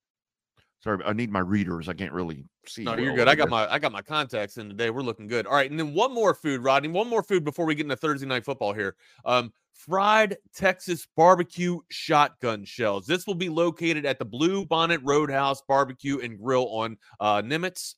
Sorry, 0.80 1.02
I 1.04 1.12
need 1.12 1.30
my 1.30 1.40
readers. 1.40 1.88
I 1.88 1.92
can't 1.92 2.12
really 2.12 2.44
see. 2.66 2.84
No, 2.84 2.92
well 2.92 3.00
you're 3.00 3.14
good. 3.14 3.28
I 3.28 3.34
got 3.34 3.48
my 3.48 3.70
I 3.72 3.78
got 3.78 3.90
my 3.90 4.02
contacts 4.02 4.58
in 4.58 4.68
today. 4.68 4.90
We're 4.90 5.02
looking 5.02 5.26
good. 5.26 5.46
All 5.46 5.54
right, 5.54 5.68
and 5.68 5.78
then 5.78 5.92
one 5.92 6.14
more 6.14 6.34
food, 6.34 6.62
Rodney. 6.62 6.88
One 6.88 7.08
more 7.08 7.22
food 7.22 7.44
before 7.44 7.66
we 7.66 7.74
get 7.74 7.84
into 7.84 7.96
Thursday 7.96 8.26
night 8.26 8.44
football 8.44 8.72
here. 8.72 8.94
Um, 9.24 9.52
fried 9.72 10.36
Texas 10.54 11.06
barbecue 11.16 11.80
shotgun 11.90 12.64
shells. 12.64 13.06
This 13.06 13.26
will 13.26 13.34
be 13.34 13.48
located 13.48 14.06
at 14.06 14.20
the 14.20 14.24
Blue 14.24 14.64
Bonnet 14.64 15.00
Roadhouse 15.02 15.62
Barbecue 15.66 16.20
and 16.20 16.38
Grill 16.38 16.68
on 16.68 16.96
uh, 17.18 17.42
Nimitz. 17.42 17.94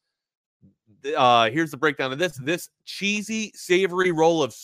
Uh, 1.17 1.51
here's 1.51 1.71
the 1.71 1.77
breakdown 1.77 2.13
of 2.13 2.19
this. 2.19 2.39
This 2.39 2.71
cheesy, 2.87 3.53
savory 3.55 4.11
roll 4.11 4.43
of 4.43 4.55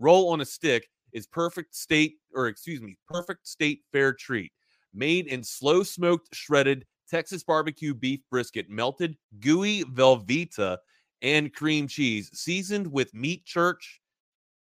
roll 0.00 0.30
on 0.30 0.40
a 0.40 0.44
stick 0.44 0.88
is 1.12 1.26
perfect 1.26 1.74
state, 1.74 2.16
or 2.34 2.48
excuse 2.48 2.80
me, 2.80 2.96
perfect 3.06 3.46
state 3.46 3.82
fair 3.92 4.12
treat. 4.12 4.52
Made 4.92 5.28
in 5.28 5.44
slow 5.44 5.84
smoked, 5.84 6.34
shredded 6.34 6.84
Texas 7.10 7.42
barbecue 7.42 7.92
beef 7.92 8.20
brisket, 8.30 8.70
melted 8.70 9.16
gooey 9.40 9.82
Velveeta 9.84 10.78
and 11.22 11.52
cream 11.52 11.88
cheese, 11.88 12.30
seasoned 12.32 12.86
with 12.86 13.12
meat 13.12 13.44
church, 13.44 14.00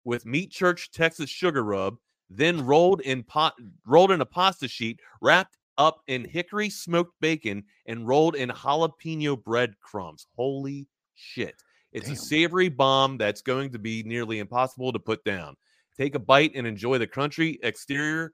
with 0.03 0.25
meat 0.25 0.51
church 0.51 0.91
Texas 0.91 1.29
sugar 1.29 1.63
rub, 1.63 1.97
then 2.29 2.65
rolled 2.65 3.01
in 3.01 3.23
pot, 3.23 3.53
rolled 3.85 4.11
in 4.11 4.21
a 4.21 4.25
pasta 4.25 4.67
sheet, 4.67 4.99
wrapped 5.21 5.57
up 5.77 6.01
in 6.07 6.25
hickory 6.25 6.69
smoked 6.69 7.13
bacon, 7.21 7.63
and 7.85 8.07
rolled 8.07 8.35
in 8.35 8.49
jalapeno 8.49 9.41
bread 9.41 9.73
crumbs. 9.79 10.27
Holy 10.35 10.87
shit! 11.15 11.55
It's 11.93 12.07
Damn. 12.07 12.13
a 12.13 12.17
savory 12.17 12.69
bomb 12.69 13.17
that's 13.17 13.41
going 13.41 13.71
to 13.71 13.79
be 13.79 14.03
nearly 14.03 14.39
impossible 14.39 14.91
to 14.91 14.99
put 14.99 15.23
down. 15.23 15.55
Take 15.97 16.15
a 16.15 16.19
bite 16.19 16.51
and 16.55 16.67
enjoy 16.67 16.97
the 16.97 17.07
crunchy 17.07 17.57
exterior 17.63 18.33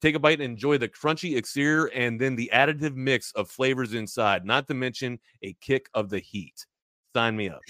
take 0.00 0.14
a 0.14 0.18
bite 0.18 0.40
and 0.40 0.52
enjoy 0.52 0.78
the 0.78 0.88
crunchy 0.88 1.36
exterior 1.36 1.86
and 1.86 2.20
then 2.20 2.36
the 2.36 2.50
additive 2.52 2.94
mix 2.94 3.32
of 3.32 3.50
flavors 3.50 3.94
inside, 3.94 4.44
not 4.44 4.66
to 4.68 4.74
mention 4.74 5.18
a 5.42 5.54
kick 5.60 5.88
of 5.94 6.10
the 6.10 6.18
heat. 6.18 6.66
Sign 7.14 7.36
me 7.36 7.48
up. 7.48 7.60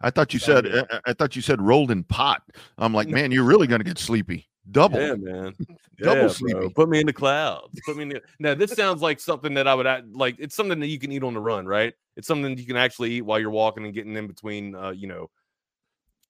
I 0.00 0.10
thought 0.10 0.32
you 0.32 0.38
Sign 0.38 0.64
said. 0.64 0.86
I, 0.90 1.00
I 1.06 1.12
thought 1.12 1.36
you 1.36 1.42
said 1.42 1.60
rolled 1.60 1.90
in 1.90 2.04
pot. 2.04 2.42
I'm 2.78 2.94
like, 2.94 3.08
man, 3.08 3.32
you're 3.32 3.44
really 3.44 3.66
gonna 3.66 3.84
get 3.84 3.98
sleepy. 3.98 4.48
Double. 4.70 5.00
Yeah, 5.00 5.14
man. 5.14 5.54
Double 5.98 6.14
Yeah, 6.16 6.20
bro. 6.20 6.28
sleepy. 6.28 6.68
Put 6.70 6.88
me 6.88 7.00
in 7.00 7.06
the 7.06 7.12
clouds. 7.12 7.80
Put 7.84 7.96
me 7.96 8.04
in 8.04 8.08
the... 8.10 8.22
Now, 8.38 8.54
this 8.54 8.72
sounds 8.72 9.02
like 9.02 9.18
something 9.18 9.54
that 9.54 9.66
I 9.66 9.74
would 9.74 9.86
like. 10.12 10.36
It's 10.38 10.54
something 10.54 10.78
that 10.80 10.86
you 10.86 10.98
can 10.98 11.12
eat 11.12 11.22
on 11.22 11.34
the 11.34 11.40
run, 11.40 11.66
right? 11.66 11.92
It's 12.16 12.28
something 12.28 12.56
you 12.56 12.66
can 12.66 12.76
actually 12.76 13.12
eat 13.12 13.22
while 13.22 13.40
you're 13.40 13.50
walking 13.50 13.84
and 13.84 13.94
getting 13.94 14.14
in 14.16 14.26
between, 14.26 14.74
uh, 14.74 14.90
you 14.90 15.08
know, 15.08 15.30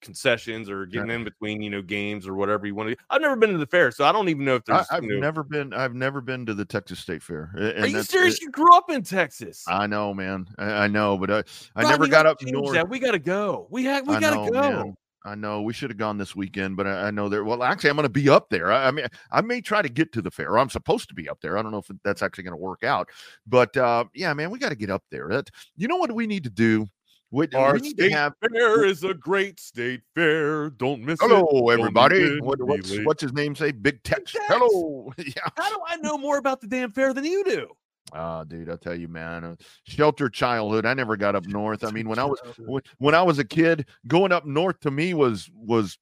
concessions 0.00 0.68
or 0.68 0.86
getting 0.86 1.10
in 1.10 1.24
between, 1.24 1.62
you 1.62 1.70
know, 1.70 1.82
games 1.82 2.26
or 2.26 2.34
whatever 2.34 2.66
you 2.66 2.74
want 2.74 2.90
to. 2.90 2.96
I've 3.10 3.20
never 3.20 3.36
been 3.36 3.50
to 3.52 3.58
the 3.58 3.66
fair, 3.66 3.90
so 3.90 4.04
I 4.04 4.12
don't 4.12 4.28
even 4.28 4.44
know 4.44 4.56
if 4.56 4.62
I, 4.68 4.74
there's. 4.74 4.86
I've 4.90 5.04
you 5.04 5.14
know- 5.14 5.20
never 5.20 5.42
been. 5.42 5.72
I've 5.72 5.94
never 5.94 6.20
been 6.20 6.46
to 6.46 6.54
the 6.54 6.64
Texas 6.64 6.98
State 6.98 7.22
Fair. 7.22 7.50
And 7.56 7.84
Are 7.84 7.86
you 7.86 8.02
serious? 8.02 8.40
You 8.40 8.50
grew 8.50 8.74
up 8.76 8.90
in 8.90 9.02
Texas. 9.02 9.64
I 9.68 9.86
know, 9.86 10.12
man. 10.14 10.46
I, 10.58 10.84
I 10.84 10.86
know, 10.88 11.16
but 11.18 11.30
I, 11.30 11.38
I 11.38 11.42
Rodney, 11.82 11.90
never 11.90 12.06
got 12.08 12.26
up 12.26 12.38
north. 12.42 12.74
That. 12.74 12.88
We 12.88 12.98
gotta 12.98 13.18
go. 13.18 13.66
We 13.70 13.84
have. 13.84 14.06
We 14.06 14.16
I 14.16 14.20
gotta 14.20 14.36
know, 14.36 14.50
go. 14.50 14.60
man. 14.60 14.96
I 15.24 15.34
know 15.34 15.60
we 15.60 15.74
should 15.74 15.90
have 15.90 15.98
gone 15.98 16.16
this 16.16 16.34
weekend, 16.34 16.76
but 16.76 16.86
I, 16.86 17.08
I 17.08 17.10
know 17.10 17.28
there. 17.28 17.44
Well, 17.44 17.62
actually, 17.62 17.90
I'm 17.90 17.96
going 17.96 18.04
to 18.04 18.08
be 18.08 18.28
up 18.28 18.48
there. 18.48 18.72
I, 18.72 18.88
I 18.88 18.90
mean, 18.90 19.06
I 19.30 19.42
may 19.42 19.60
try 19.60 19.82
to 19.82 19.88
get 19.88 20.12
to 20.12 20.22
the 20.22 20.30
fair. 20.30 20.58
I'm 20.58 20.70
supposed 20.70 21.08
to 21.10 21.14
be 21.14 21.28
up 21.28 21.40
there. 21.42 21.58
I 21.58 21.62
don't 21.62 21.72
know 21.72 21.78
if 21.78 21.90
that's 22.02 22.22
actually 22.22 22.44
going 22.44 22.56
to 22.56 22.62
work 22.62 22.84
out, 22.84 23.10
but 23.46 23.76
uh, 23.76 24.04
yeah, 24.14 24.32
man, 24.32 24.50
we 24.50 24.58
got 24.58 24.70
to 24.70 24.76
get 24.76 24.90
up 24.90 25.04
there. 25.10 25.28
That, 25.28 25.50
you 25.76 25.88
know 25.88 25.96
what 25.96 26.12
we 26.12 26.26
need 26.26 26.44
to 26.44 26.50
do? 26.50 26.86
Our 27.32 27.74
we 27.74 27.80
need 27.80 27.96
to 27.96 28.02
state 28.04 28.12
have. 28.12 28.34
fair 28.52 28.84
is 28.84 29.04
a 29.04 29.14
great 29.14 29.60
state 29.60 30.00
fair. 30.14 30.70
Don't 30.70 31.02
miss 31.02 31.20
it. 31.22 31.28
Hello, 31.30 31.68
everybody. 31.70 32.40
What, 32.40 32.60
what's 32.60 32.96
what's 33.00 33.22
his 33.22 33.32
name? 33.32 33.54
Say 33.54 33.70
Big 33.72 34.02
Tex. 34.02 34.34
Hello. 34.48 35.12
Yeah. 35.18 35.48
How 35.56 35.70
do 35.70 35.80
I 35.86 35.96
know 35.96 36.18
more 36.18 36.38
about 36.38 36.60
the 36.60 36.66
damn 36.66 36.90
fair 36.90 37.12
than 37.14 37.24
you 37.24 37.44
do? 37.44 37.68
Ah, 38.12 38.42
dude, 38.42 38.68
I'll 38.68 38.78
tell 38.78 38.94
you, 38.94 39.06
man, 39.06 39.44
uh, 39.44 39.56
sheltered 39.84 40.32
childhood. 40.34 40.86
I 40.86 40.94
never 40.94 41.16
got 41.16 41.36
up 41.36 41.46
north. 41.46 41.84
I 41.84 41.90
mean, 41.90 42.08
when 42.08 42.18
I 42.18 42.24
was 42.24 42.40
when, 42.58 42.82
when 42.98 43.14
I 43.14 43.22
was 43.22 43.38
a 43.38 43.44
kid, 43.44 43.86
going 44.08 44.32
up 44.32 44.46
north 44.46 44.80
to 44.80 44.90
me 44.90 45.14
was 45.14 45.48
was 45.54 45.98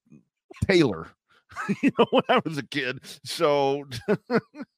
Taylor. 0.66 1.08
you 1.82 1.90
know, 1.98 2.06
when 2.10 2.22
I 2.28 2.40
was 2.44 2.56
a 2.56 2.62
kid. 2.62 3.00
So 3.24 3.84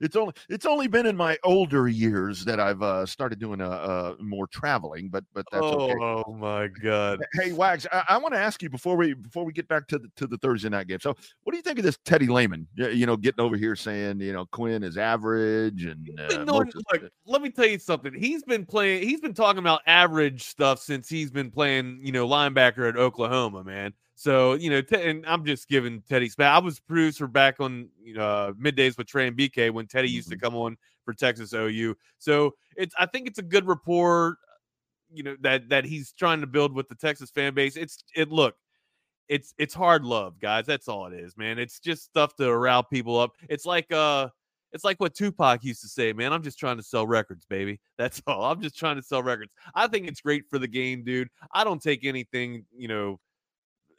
it's 0.00 0.16
only 0.16 0.34
it's 0.48 0.66
only 0.66 0.86
been 0.86 1.06
in 1.06 1.16
my 1.16 1.38
older 1.44 1.88
years 1.88 2.44
that 2.44 2.60
I've 2.60 2.82
uh, 2.82 3.06
started 3.06 3.38
doing 3.38 3.60
a, 3.60 3.68
uh, 3.68 4.14
more 4.20 4.46
traveling, 4.46 5.08
but 5.08 5.24
but 5.32 5.46
that's 5.50 5.64
oh, 5.64 5.90
okay. 5.90 5.94
Oh 6.00 6.32
my 6.32 6.68
god! 6.68 7.20
Hey 7.32 7.52
Wags, 7.52 7.86
I, 7.92 8.04
I 8.10 8.18
want 8.18 8.34
to 8.34 8.40
ask 8.40 8.62
you 8.62 8.70
before 8.70 8.96
we 8.96 9.14
before 9.14 9.44
we 9.44 9.52
get 9.52 9.68
back 9.68 9.86
to 9.88 9.98
the 9.98 10.08
to 10.16 10.26
the 10.26 10.38
Thursday 10.38 10.68
night 10.68 10.88
game. 10.88 11.00
So, 11.00 11.14
what 11.42 11.52
do 11.52 11.56
you 11.56 11.62
think 11.62 11.78
of 11.78 11.84
this 11.84 11.98
Teddy 12.04 12.26
Lehman? 12.26 12.66
You 12.76 13.06
know, 13.06 13.16
getting 13.16 13.40
over 13.40 13.56
here 13.56 13.76
saying 13.76 14.20
you 14.20 14.32
know 14.32 14.46
Quinn 14.46 14.82
is 14.82 14.96
average 14.98 15.84
and 15.84 16.08
uh, 16.18 16.42
look, 16.44 16.68
let 17.26 17.42
me 17.42 17.50
tell 17.50 17.66
you 17.66 17.78
something. 17.78 18.12
He's 18.14 18.42
been 18.42 18.66
playing. 18.66 19.08
He's 19.08 19.20
been 19.20 19.34
talking 19.34 19.58
about 19.60 19.80
average 19.86 20.44
stuff 20.44 20.80
since 20.80 21.08
he's 21.08 21.30
been 21.30 21.50
playing. 21.50 22.00
You 22.02 22.12
know, 22.12 22.28
linebacker 22.28 22.88
at 22.88 22.96
Oklahoma, 22.96 23.64
man. 23.64 23.92
So 24.14 24.54
you 24.54 24.70
know, 24.70 24.82
and 24.92 25.24
I'm 25.26 25.44
just 25.44 25.68
giving 25.68 26.02
Teddy 26.08 26.28
spat. 26.28 26.54
I 26.54 26.58
was 26.58 26.80
producer 26.80 27.26
back 27.26 27.56
on 27.60 27.88
you 28.02 28.14
know 28.14 28.24
uh, 28.24 28.52
middays 28.52 28.96
with 28.96 29.08
Trey 29.08 29.26
and 29.26 29.36
BK 29.36 29.70
when 29.70 29.86
Teddy 29.86 30.08
used 30.08 30.28
to 30.30 30.36
mm-hmm. 30.36 30.44
come 30.44 30.54
on 30.54 30.76
for 31.04 31.12
Texas 31.14 31.52
OU. 31.52 31.96
So 32.18 32.54
it's 32.76 32.94
I 32.98 33.06
think 33.06 33.26
it's 33.26 33.38
a 33.38 33.42
good 33.42 33.66
report. 33.66 34.36
You 35.12 35.24
know 35.24 35.36
that 35.40 35.68
that 35.68 35.84
he's 35.84 36.12
trying 36.12 36.40
to 36.40 36.46
build 36.46 36.72
with 36.72 36.88
the 36.88 36.94
Texas 36.94 37.30
fan 37.30 37.54
base. 37.54 37.76
It's 37.76 38.04
it 38.14 38.30
look, 38.30 38.54
it's 39.28 39.52
it's 39.58 39.74
hard 39.74 40.04
love, 40.04 40.38
guys. 40.40 40.66
That's 40.66 40.88
all 40.88 41.06
it 41.06 41.14
is, 41.14 41.36
man. 41.36 41.58
It's 41.58 41.80
just 41.80 42.04
stuff 42.04 42.36
to 42.36 42.56
rile 42.56 42.82
people 42.84 43.18
up. 43.18 43.32
It's 43.48 43.66
like 43.66 43.92
uh 43.92 44.28
it's 44.72 44.84
like 44.84 44.98
what 44.98 45.14
Tupac 45.14 45.62
used 45.62 45.82
to 45.82 45.88
say, 45.88 46.12
man. 46.12 46.32
I'm 46.32 46.42
just 46.42 46.58
trying 46.58 46.76
to 46.76 46.82
sell 46.82 47.06
records, 47.06 47.46
baby. 47.46 47.80
That's 47.98 48.20
all. 48.26 48.44
I'm 48.44 48.60
just 48.60 48.76
trying 48.76 48.96
to 48.96 49.02
sell 49.02 49.22
records. 49.22 49.52
I 49.74 49.86
think 49.86 50.08
it's 50.08 50.20
great 50.20 50.44
for 50.50 50.58
the 50.58 50.66
game, 50.68 51.04
dude. 51.04 51.28
I 51.52 51.62
don't 51.62 51.80
take 51.80 52.04
anything, 52.04 52.64
you 52.76 52.88
know, 52.88 53.20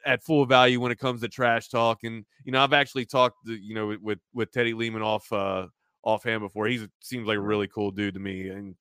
at 0.05 0.23
full 0.23 0.45
value 0.45 0.79
when 0.79 0.91
it 0.91 0.99
comes 0.99 1.21
to 1.21 1.27
trash 1.27 1.69
talk. 1.69 2.03
And 2.03 2.25
you 2.43 2.51
know, 2.51 2.61
I've 2.61 2.73
actually 2.73 3.05
talked, 3.05 3.45
to, 3.47 3.55
you 3.55 3.75
know, 3.75 3.97
with 4.01 4.19
with 4.33 4.51
Teddy 4.51 4.73
Lehman 4.73 5.01
off 5.01 5.31
uh 5.31 5.67
offhand 6.03 6.41
before. 6.41 6.67
He 6.67 6.87
seems 7.01 7.27
like 7.27 7.37
a 7.37 7.41
really 7.41 7.67
cool 7.67 7.91
dude 7.91 8.13
to 8.13 8.19
me, 8.19 8.49
and 8.49 8.75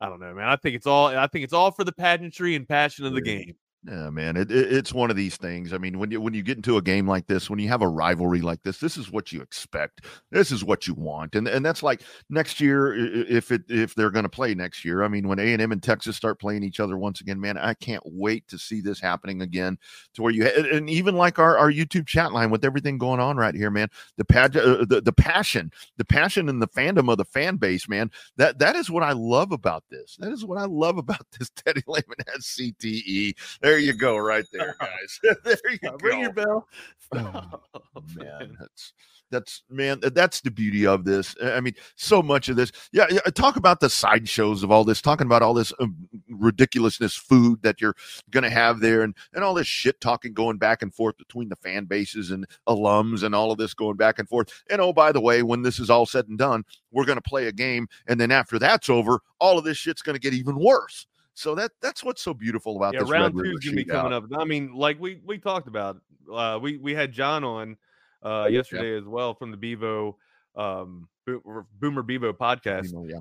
I 0.00 0.08
don't 0.08 0.20
know, 0.20 0.34
man. 0.34 0.48
I 0.48 0.56
think 0.56 0.76
it's 0.76 0.86
all 0.86 1.08
I 1.08 1.26
think 1.26 1.44
it's 1.44 1.52
all 1.52 1.70
for 1.70 1.84
the 1.84 1.92
pageantry 1.92 2.54
and 2.54 2.68
passion 2.68 3.06
of 3.06 3.12
the 3.14 3.20
game. 3.20 3.54
Yeah, 3.86 4.08
man, 4.08 4.38
it, 4.38 4.50
it, 4.50 4.72
it's 4.72 4.94
one 4.94 5.10
of 5.10 5.16
these 5.16 5.36
things. 5.36 5.74
I 5.74 5.78
mean, 5.78 5.98
when 5.98 6.10
you 6.10 6.18
when 6.18 6.32
you 6.32 6.42
get 6.42 6.56
into 6.56 6.78
a 6.78 6.82
game 6.82 7.06
like 7.06 7.26
this, 7.26 7.50
when 7.50 7.58
you 7.58 7.68
have 7.68 7.82
a 7.82 7.88
rivalry 7.88 8.40
like 8.40 8.62
this, 8.62 8.78
this 8.78 8.96
is 8.96 9.12
what 9.12 9.30
you 9.30 9.42
expect. 9.42 10.06
This 10.30 10.50
is 10.50 10.64
what 10.64 10.86
you 10.86 10.94
want, 10.94 11.34
and 11.34 11.46
and 11.46 11.62
that's 11.64 11.82
like 11.82 12.00
next 12.30 12.60
year 12.62 12.94
if 12.94 13.52
it 13.52 13.62
if 13.68 13.94
they're 13.94 14.10
going 14.10 14.22
to 14.22 14.30
play 14.30 14.54
next 14.54 14.86
year. 14.86 15.02
I 15.02 15.08
mean, 15.08 15.28
when 15.28 15.38
A 15.38 15.52
and 15.52 15.60
M 15.60 15.70
and 15.70 15.82
Texas 15.82 16.16
start 16.16 16.40
playing 16.40 16.62
each 16.62 16.80
other 16.80 16.96
once 16.96 17.20
again, 17.20 17.38
man, 17.38 17.58
I 17.58 17.74
can't 17.74 18.02
wait 18.06 18.48
to 18.48 18.58
see 18.58 18.80
this 18.80 19.00
happening 19.00 19.42
again. 19.42 19.76
To 20.14 20.22
where 20.22 20.32
you 20.32 20.46
and 20.46 20.88
even 20.88 21.14
like 21.16 21.38
our 21.38 21.58
our 21.58 21.70
YouTube 21.70 22.06
chat 22.06 22.32
line 22.32 22.50
with 22.50 22.64
everything 22.64 22.96
going 22.96 23.20
on 23.20 23.36
right 23.36 23.54
here, 23.54 23.70
man. 23.70 23.88
The 24.16 24.24
pad, 24.24 24.56
uh, 24.56 24.86
the 24.88 25.02
the 25.04 25.12
passion, 25.12 25.70
the 25.98 26.06
passion 26.06 26.48
and 26.48 26.62
the 26.62 26.68
fandom 26.68 27.10
of 27.12 27.18
the 27.18 27.26
fan 27.26 27.56
base, 27.56 27.86
man. 27.86 28.10
That 28.38 28.58
that 28.60 28.76
is 28.76 28.90
what 28.90 29.02
I 29.02 29.12
love 29.12 29.52
about 29.52 29.84
this. 29.90 30.16
That 30.20 30.32
is 30.32 30.42
what 30.42 30.56
I 30.56 30.64
love 30.64 30.96
about 30.96 31.26
this. 31.38 31.50
Teddy 31.56 31.82
Lehman 31.86 32.16
has 32.32 32.44
CTE. 32.44 33.34
There 33.60 33.73
there 33.74 33.80
you 33.80 33.92
go, 33.92 34.16
right 34.16 34.46
there, 34.52 34.76
guys. 34.80 35.20
there 35.42 35.56
you 35.68 35.78
go. 35.78 35.96
Ring 36.00 36.20
your 36.20 36.32
bell. 36.32 36.68
Oh, 37.12 37.60
man, 38.16 38.56
that's 38.60 38.92
that's 39.30 39.62
man 39.68 39.98
that's 40.12 40.40
the 40.42 40.50
beauty 40.50 40.86
of 40.86 41.04
this 41.04 41.34
i 41.42 41.58
mean 41.58 41.74
so 41.96 42.22
much 42.22 42.48
of 42.48 42.56
this 42.56 42.70
yeah, 42.92 43.06
yeah 43.10 43.18
talk 43.34 43.56
about 43.56 43.80
the 43.80 43.88
sideshows 43.90 44.62
of 44.62 44.70
all 44.70 44.84
this 44.84 45.00
talking 45.00 45.26
about 45.26 45.42
all 45.42 45.54
this 45.54 45.72
um, 45.80 45.96
ridiculousness 46.28 47.16
food 47.16 47.60
that 47.62 47.80
you're 47.80 47.96
gonna 48.30 48.50
have 48.50 48.80
there 48.80 49.02
and 49.02 49.14
and 49.32 49.42
all 49.42 49.54
this 49.54 49.66
shit 49.66 50.00
talking 50.00 50.32
going 50.32 50.58
back 50.58 50.82
and 50.82 50.94
forth 50.94 51.16
between 51.16 51.48
the 51.48 51.56
fan 51.56 51.84
bases 51.84 52.30
and 52.30 52.46
alums 52.68 53.24
and 53.24 53.34
all 53.34 53.50
of 53.50 53.58
this 53.58 53.74
going 53.74 53.96
back 53.96 54.18
and 54.18 54.28
forth 54.28 54.62
and 54.70 54.80
oh 54.80 54.92
by 54.92 55.10
the 55.10 55.20
way 55.20 55.42
when 55.42 55.62
this 55.62 55.80
is 55.80 55.90
all 55.90 56.06
said 56.06 56.28
and 56.28 56.38
done 56.38 56.62
we're 56.92 57.06
gonna 57.06 57.20
play 57.20 57.46
a 57.46 57.52
game 57.52 57.88
and 58.06 58.20
then 58.20 58.30
after 58.30 58.58
that's 58.58 58.90
over 58.90 59.20
all 59.40 59.58
of 59.58 59.64
this 59.64 59.78
shit's 59.78 60.02
gonna 60.02 60.18
get 60.18 60.34
even 60.34 60.56
worse 60.56 61.06
so 61.34 61.54
that 61.56 61.72
that's 61.82 62.02
what's 62.02 62.22
so 62.22 62.32
beautiful 62.32 62.76
about 62.76 62.94
yeah, 62.94 63.00
this. 63.00 63.10
Round 63.10 63.34
two 63.34 63.42
is 63.42 63.64
gonna 63.64 63.76
be 63.76 63.84
coming 63.84 64.12
up. 64.12 64.24
I 64.38 64.44
mean, 64.44 64.72
like 64.72 64.98
we 65.00 65.20
we 65.24 65.38
talked 65.38 65.68
about. 65.68 66.00
Uh, 66.32 66.58
we 66.62 66.78
we 66.78 66.94
had 66.94 67.12
John 67.12 67.44
on 67.44 67.76
uh, 68.22 68.46
yesterday 68.50 68.92
yeah. 68.92 68.98
as 68.98 69.04
well 69.04 69.34
from 69.34 69.50
the 69.50 69.56
Bevo 69.56 70.16
um, 70.56 71.08
Boomer 71.26 72.02
Bevo 72.02 72.32
podcast. 72.32 72.92
yeah. 73.08 73.18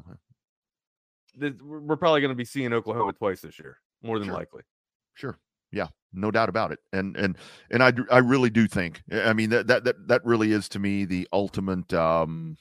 This, 1.35 1.53
we're 1.61 1.97
probably 1.97 2.21
going 2.21 2.29
to 2.29 2.35
be 2.35 2.45
seeing 2.45 2.71
Oklahoma 2.73 3.13
twice 3.13 3.41
this 3.41 3.57
year, 3.57 3.79
more 4.03 4.19
than 4.19 4.27
sure. 4.27 4.35
likely. 4.35 4.61
Sure. 5.15 5.35
Yeah, 5.71 5.87
no 6.13 6.29
doubt 6.29 6.49
about 6.49 6.71
it. 6.71 6.79
And 6.93 7.17
and 7.17 7.35
and 7.71 7.83
I 7.83 7.91
I 8.11 8.19
really 8.19 8.51
do 8.51 8.67
think. 8.67 9.01
I 9.11 9.33
mean 9.33 9.49
that 9.49 9.65
that 9.67 9.83
that 9.85 10.07
that 10.07 10.23
really 10.23 10.51
is 10.51 10.69
to 10.69 10.79
me 10.79 11.05
the 11.05 11.27
ultimate. 11.33 11.91
um 11.93 12.57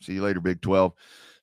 See 0.00 0.14
you 0.14 0.22
later, 0.22 0.40
Big 0.40 0.62
Twelve 0.62 0.94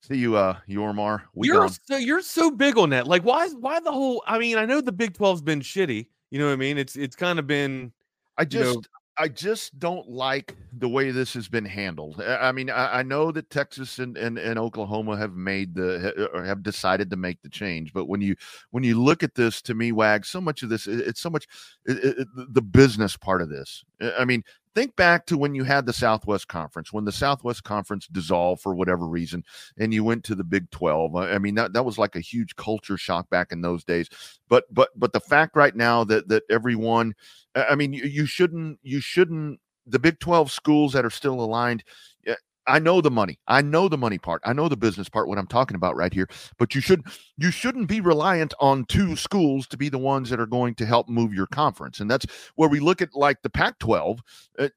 See 0.02 0.18
you, 0.18 0.36
uh, 0.36 0.58
Yormar. 0.70 1.24
We 1.34 1.48
you're 1.48 1.68
so 1.70 1.98
you're 1.98 2.22
so 2.22 2.52
big 2.52 2.78
on 2.78 2.92
that. 2.92 3.08
Like, 3.08 3.24
why? 3.24 3.50
Why 3.50 3.80
the 3.80 3.92
whole? 3.92 4.24
I 4.26 4.38
mean, 4.38 4.58
I 4.58 4.66
know 4.66 4.80
the 4.80 4.92
Big 4.92 5.14
12's 5.14 5.42
been 5.42 5.62
shitty. 5.62 6.08
You 6.32 6.40
know 6.40 6.48
what 6.48 6.54
I 6.54 6.58
mean? 6.58 6.78
It's 6.78 6.96
it's 6.96 7.16
kind 7.16 7.40
of 7.40 7.48
been. 7.48 7.92
I 8.38 8.46
just 8.46 8.76
know, 8.76 8.82
I 9.20 9.28
just 9.28 9.80
don't 9.80 10.08
like 10.08 10.56
the 10.78 10.88
way 10.88 11.10
this 11.10 11.34
has 11.34 11.48
been 11.48 11.66
handled. 11.66 12.22
I 12.22 12.52
mean, 12.52 12.70
I, 12.70 13.00
I 13.00 13.04
know 13.04 13.32
that 13.32 13.50
Texas 13.50 13.98
and, 13.98 14.16
and, 14.16 14.38
and, 14.38 14.60
Oklahoma 14.60 15.18
have 15.18 15.34
made 15.34 15.74
the 15.74 16.30
or 16.34 16.44
have 16.44 16.62
decided 16.62 17.10
to 17.10 17.16
make 17.16 17.42
the 17.42 17.50
change, 17.50 17.94
but 17.94 18.06
when 18.06 18.22
you 18.22 18.36
when 18.72 18.84
you 18.84 19.02
look 19.02 19.24
at 19.24 19.34
this, 19.34 19.62
to 19.64 19.74
me, 19.74 19.92
Wag, 19.92 20.26
so 20.26 20.40
much 20.40 20.62
of 20.62 20.70
this 20.70 20.86
it's 20.86 21.20
so 21.20 21.32
much 21.32 21.48
it, 21.86 22.20
it, 22.20 22.28
the 22.54 22.62
business 22.62 23.18
part 23.18 23.42
of 23.42 23.50
this. 23.50 23.84
I 24.18 24.24
mean, 24.24 24.44
think 24.78 24.96
back 24.96 25.26
to 25.26 25.38
when 25.40 25.56
you 25.56 25.64
had 25.64 25.88
the 25.88 25.94
Southwest 25.94 26.48
Conference, 26.48 26.94
when 26.94 27.04
the 27.04 27.12
Southwest 27.12 27.64
Conference 27.64 28.06
dissolved 28.08 28.62
for 28.62 28.76
whatever 28.76 29.08
reason, 29.08 29.44
and 29.80 29.92
you 29.92 30.04
went 30.04 30.24
to 30.26 30.36
the 30.36 30.44
Big 30.44 30.70
12. 30.70 31.16
I 31.16 31.40
mean, 31.40 31.56
that, 31.56 31.74
that 31.74 31.84
was 31.84 31.98
like 31.98 32.16
a 32.16 32.20
huge 32.22 32.56
culture 32.58 32.96
shock 32.96 33.28
back 33.32 33.52
in 33.52 33.62
those 33.62 33.84
days. 33.84 34.08
But 34.48 34.66
but 34.72 34.90
but 34.96 35.14
the 35.14 35.20
fact 35.20 35.56
right 35.56 35.76
now 35.76 36.04
that 36.04 36.28
that 36.28 36.44
everyone, 36.52 37.16
I 37.56 37.74
mean, 37.74 37.92
you, 37.92 38.04
you 38.04 38.26
shouldn't 38.28 38.80
you 38.84 39.02
shouldn't 39.02 39.60
the 39.88 40.00
Big 40.00 40.20
12 40.20 40.52
schools 40.52 40.94
that 40.94 41.06
are 41.06 41.10
still 41.10 41.42
aligned, 41.42 41.84
I 42.68 42.80
know 42.80 43.02
the 43.02 43.12
money. 43.12 43.40
I 43.48 43.62
know 43.62 43.88
the 43.88 43.98
money 43.98 44.18
part. 44.18 44.42
I 44.46 44.54
know 44.54 44.68
the 44.68 44.78
business 44.78 45.10
part. 45.10 45.28
What 45.28 45.38
I'm 45.38 45.48
talking 45.48 45.76
about 45.76 45.96
right 45.96 46.14
here. 46.14 46.28
But 46.60 46.76
you 46.76 46.82
should 46.82 47.04
you 47.38 47.50
shouldn't 47.52 47.88
be 47.88 48.02
reliant 48.02 48.54
on 48.60 48.86
two 48.86 49.16
schools 49.16 49.68
to 49.68 49.78
be 49.78 49.90
the 49.90 49.98
ones 49.98 50.30
that 50.30 50.40
are 50.40 50.46
going 50.46 50.76
to 50.76 50.86
help 50.86 51.08
move 51.10 51.34
your 51.34 51.48
conference. 51.48 52.00
And 52.00 52.12
that's 52.12 52.26
where 52.56 52.70
we 52.70 52.80
look 52.80 53.02
at 53.02 53.16
like 53.16 53.42
the 53.42 53.50
Pac-12. 53.50 54.20
Uh, 54.60 54.70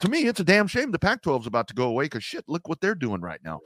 to 0.00 0.08
me, 0.08 0.26
it's 0.26 0.40
a 0.40 0.44
damn 0.44 0.66
shame 0.66 0.90
the 0.90 0.98
Pac-12 0.98 1.42
is 1.42 1.46
about 1.46 1.68
to 1.68 1.74
go 1.74 1.84
away 1.88 2.04
because 2.04 2.24
shit, 2.24 2.44
look 2.48 2.68
what 2.68 2.80
they're 2.80 2.94
doing 2.94 3.20
right 3.20 3.40
now. 3.44 3.60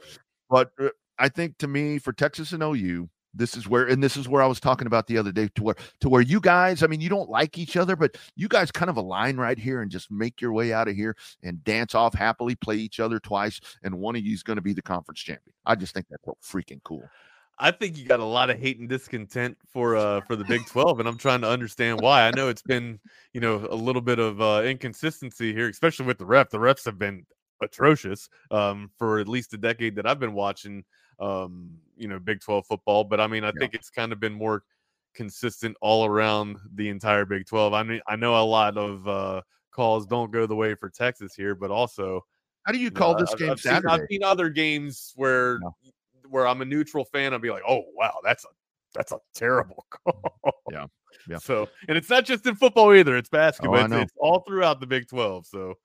But 0.49 0.71
uh, 0.79 0.89
I 1.17 1.29
think 1.29 1.57
to 1.59 1.67
me, 1.67 1.97
for 1.97 2.13
Texas 2.13 2.51
and 2.51 2.61
OU, 2.61 3.09
this 3.33 3.55
is 3.55 3.67
where 3.67 3.85
and 3.85 4.03
this 4.03 4.17
is 4.17 4.27
where 4.27 4.41
i 4.41 4.47
was 4.47 4.59
talking 4.59 4.87
about 4.87 5.07
the 5.07 5.17
other 5.17 5.31
day 5.31 5.47
to 5.55 5.63
where 5.63 5.75
to 5.99 6.09
where 6.09 6.21
you 6.21 6.39
guys 6.39 6.83
i 6.83 6.87
mean 6.87 7.01
you 7.01 7.09
don't 7.09 7.29
like 7.29 7.57
each 7.57 7.77
other 7.77 7.95
but 7.95 8.17
you 8.35 8.47
guys 8.47 8.71
kind 8.71 8.89
of 8.89 8.97
align 8.97 9.37
right 9.37 9.57
here 9.57 9.81
and 9.81 9.91
just 9.91 10.11
make 10.11 10.41
your 10.41 10.51
way 10.51 10.73
out 10.73 10.87
of 10.87 10.95
here 10.95 11.15
and 11.43 11.63
dance 11.63 11.95
off 11.95 12.13
happily 12.13 12.55
play 12.55 12.75
each 12.75 12.99
other 12.99 13.19
twice 13.19 13.59
and 13.83 13.93
one 13.93 14.15
of 14.15 14.23
you 14.23 14.33
is 14.33 14.43
going 14.43 14.57
to 14.57 14.61
be 14.61 14.73
the 14.73 14.81
conference 14.81 15.19
champion. 15.19 15.53
I 15.65 15.75
just 15.75 15.93
think 15.93 16.07
that's 16.09 16.23
freaking 16.43 16.81
cool. 16.83 17.07
I 17.59 17.69
think 17.71 17.97
you 17.97 18.05
got 18.05 18.19
a 18.19 18.25
lot 18.25 18.49
of 18.49 18.59
hate 18.59 18.79
and 18.79 18.89
discontent 18.89 19.57
for 19.71 19.95
uh 19.95 20.21
for 20.21 20.35
the 20.35 20.45
big 20.45 20.65
12 20.65 20.99
and 20.99 21.07
i'm 21.07 21.17
trying 21.17 21.41
to 21.41 21.49
understand 21.49 22.01
why. 22.01 22.27
I 22.27 22.31
know 22.31 22.49
it's 22.49 22.63
been 22.63 22.99
you 23.33 23.41
know 23.41 23.67
a 23.69 23.75
little 23.75 24.01
bit 24.01 24.19
of 24.19 24.41
uh 24.41 24.63
inconsistency 24.65 25.53
here 25.53 25.69
especially 25.69 26.05
with 26.05 26.17
the 26.17 26.25
ref. 26.25 26.49
The 26.49 26.57
refs 26.57 26.85
have 26.85 26.97
been 26.97 27.25
atrocious 27.63 28.27
um 28.49 28.89
for 28.97 29.19
at 29.19 29.27
least 29.27 29.53
a 29.53 29.57
decade 29.57 29.95
that 29.95 30.07
i've 30.07 30.19
been 30.19 30.33
watching 30.33 30.83
um, 31.19 31.71
you 31.97 32.07
know, 32.07 32.19
Big 32.19 32.41
12 32.41 32.65
football. 32.65 33.03
But 33.03 33.19
I 33.19 33.27
mean, 33.27 33.43
I 33.43 33.47
yeah. 33.47 33.53
think 33.59 33.73
it's 33.73 33.89
kind 33.89 34.11
of 34.11 34.19
been 34.19 34.33
more 34.33 34.63
consistent 35.13 35.75
all 35.81 36.05
around 36.05 36.57
the 36.75 36.89
entire 36.89 37.25
Big 37.25 37.45
12. 37.45 37.73
I 37.73 37.83
mean, 37.83 38.01
I 38.07 38.15
know 38.15 38.41
a 38.41 38.43
lot 38.43 38.77
of 38.77 39.07
uh, 39.07 39.41
calls 39.71 40.05
don't 40.05 40.31
go 40.31 40.45
the 40.45 40.55
way 40.55 40.75
for 40.75 40.89
Texas 40.89 41.33
here, 41.35 41.55
but 41.55 41.71
also, 41.71 42.25
how 42.63 42.71
do 42.71 42.79
you 42.79 42.91
call 42.91 43.15
this 43.15 43.33
game 43.35 43.51
I've 43.51 43.59
Saturday? 43.59 43.87
Seen, 43.89 44.01
I've 44.01 44.07
seen 44.09 44.23
other 44.23 44.49
games 44.49 45.13
where 45.15 45.59
where 46.29 46.47
I'm 46.47 46.61
a 46.61 46.65
neutral 46.65 47.05
fan. 47.05 47.33
I'll 47.33 47.39
be 47.39 47.49
like, 47.49 47.63
oh 47.67 47.83
wow, 47.95 48.19
that's 48.23 48.45
a 48.45 48.49
that's 48.93 49.11
a 49.11 49.19
terrible 49.33 49.85
call. 49.89 50.33
Yeah. 50.71 50.87
Yeah. 51.27 51.37
So, 51.37 51.69
and 51.87 51.97
it's 51.97 52.09
not 52.09 52.25
just 52.25 52.47
in 52.47 52.55
football 52.55 52.93
either. 52.93 53.15
It's 53.15 53.29
basketball. 53.29 53.79
Oh, 53.79 53.85
it's, 53.85 53.93
it's, 53.93 54.13
all 54.17 54.39
throughout 54.39 54.79
the 54.79 54.87
Big 54.87 55.07
12. 55.07 55.45
So, 55.45 55.75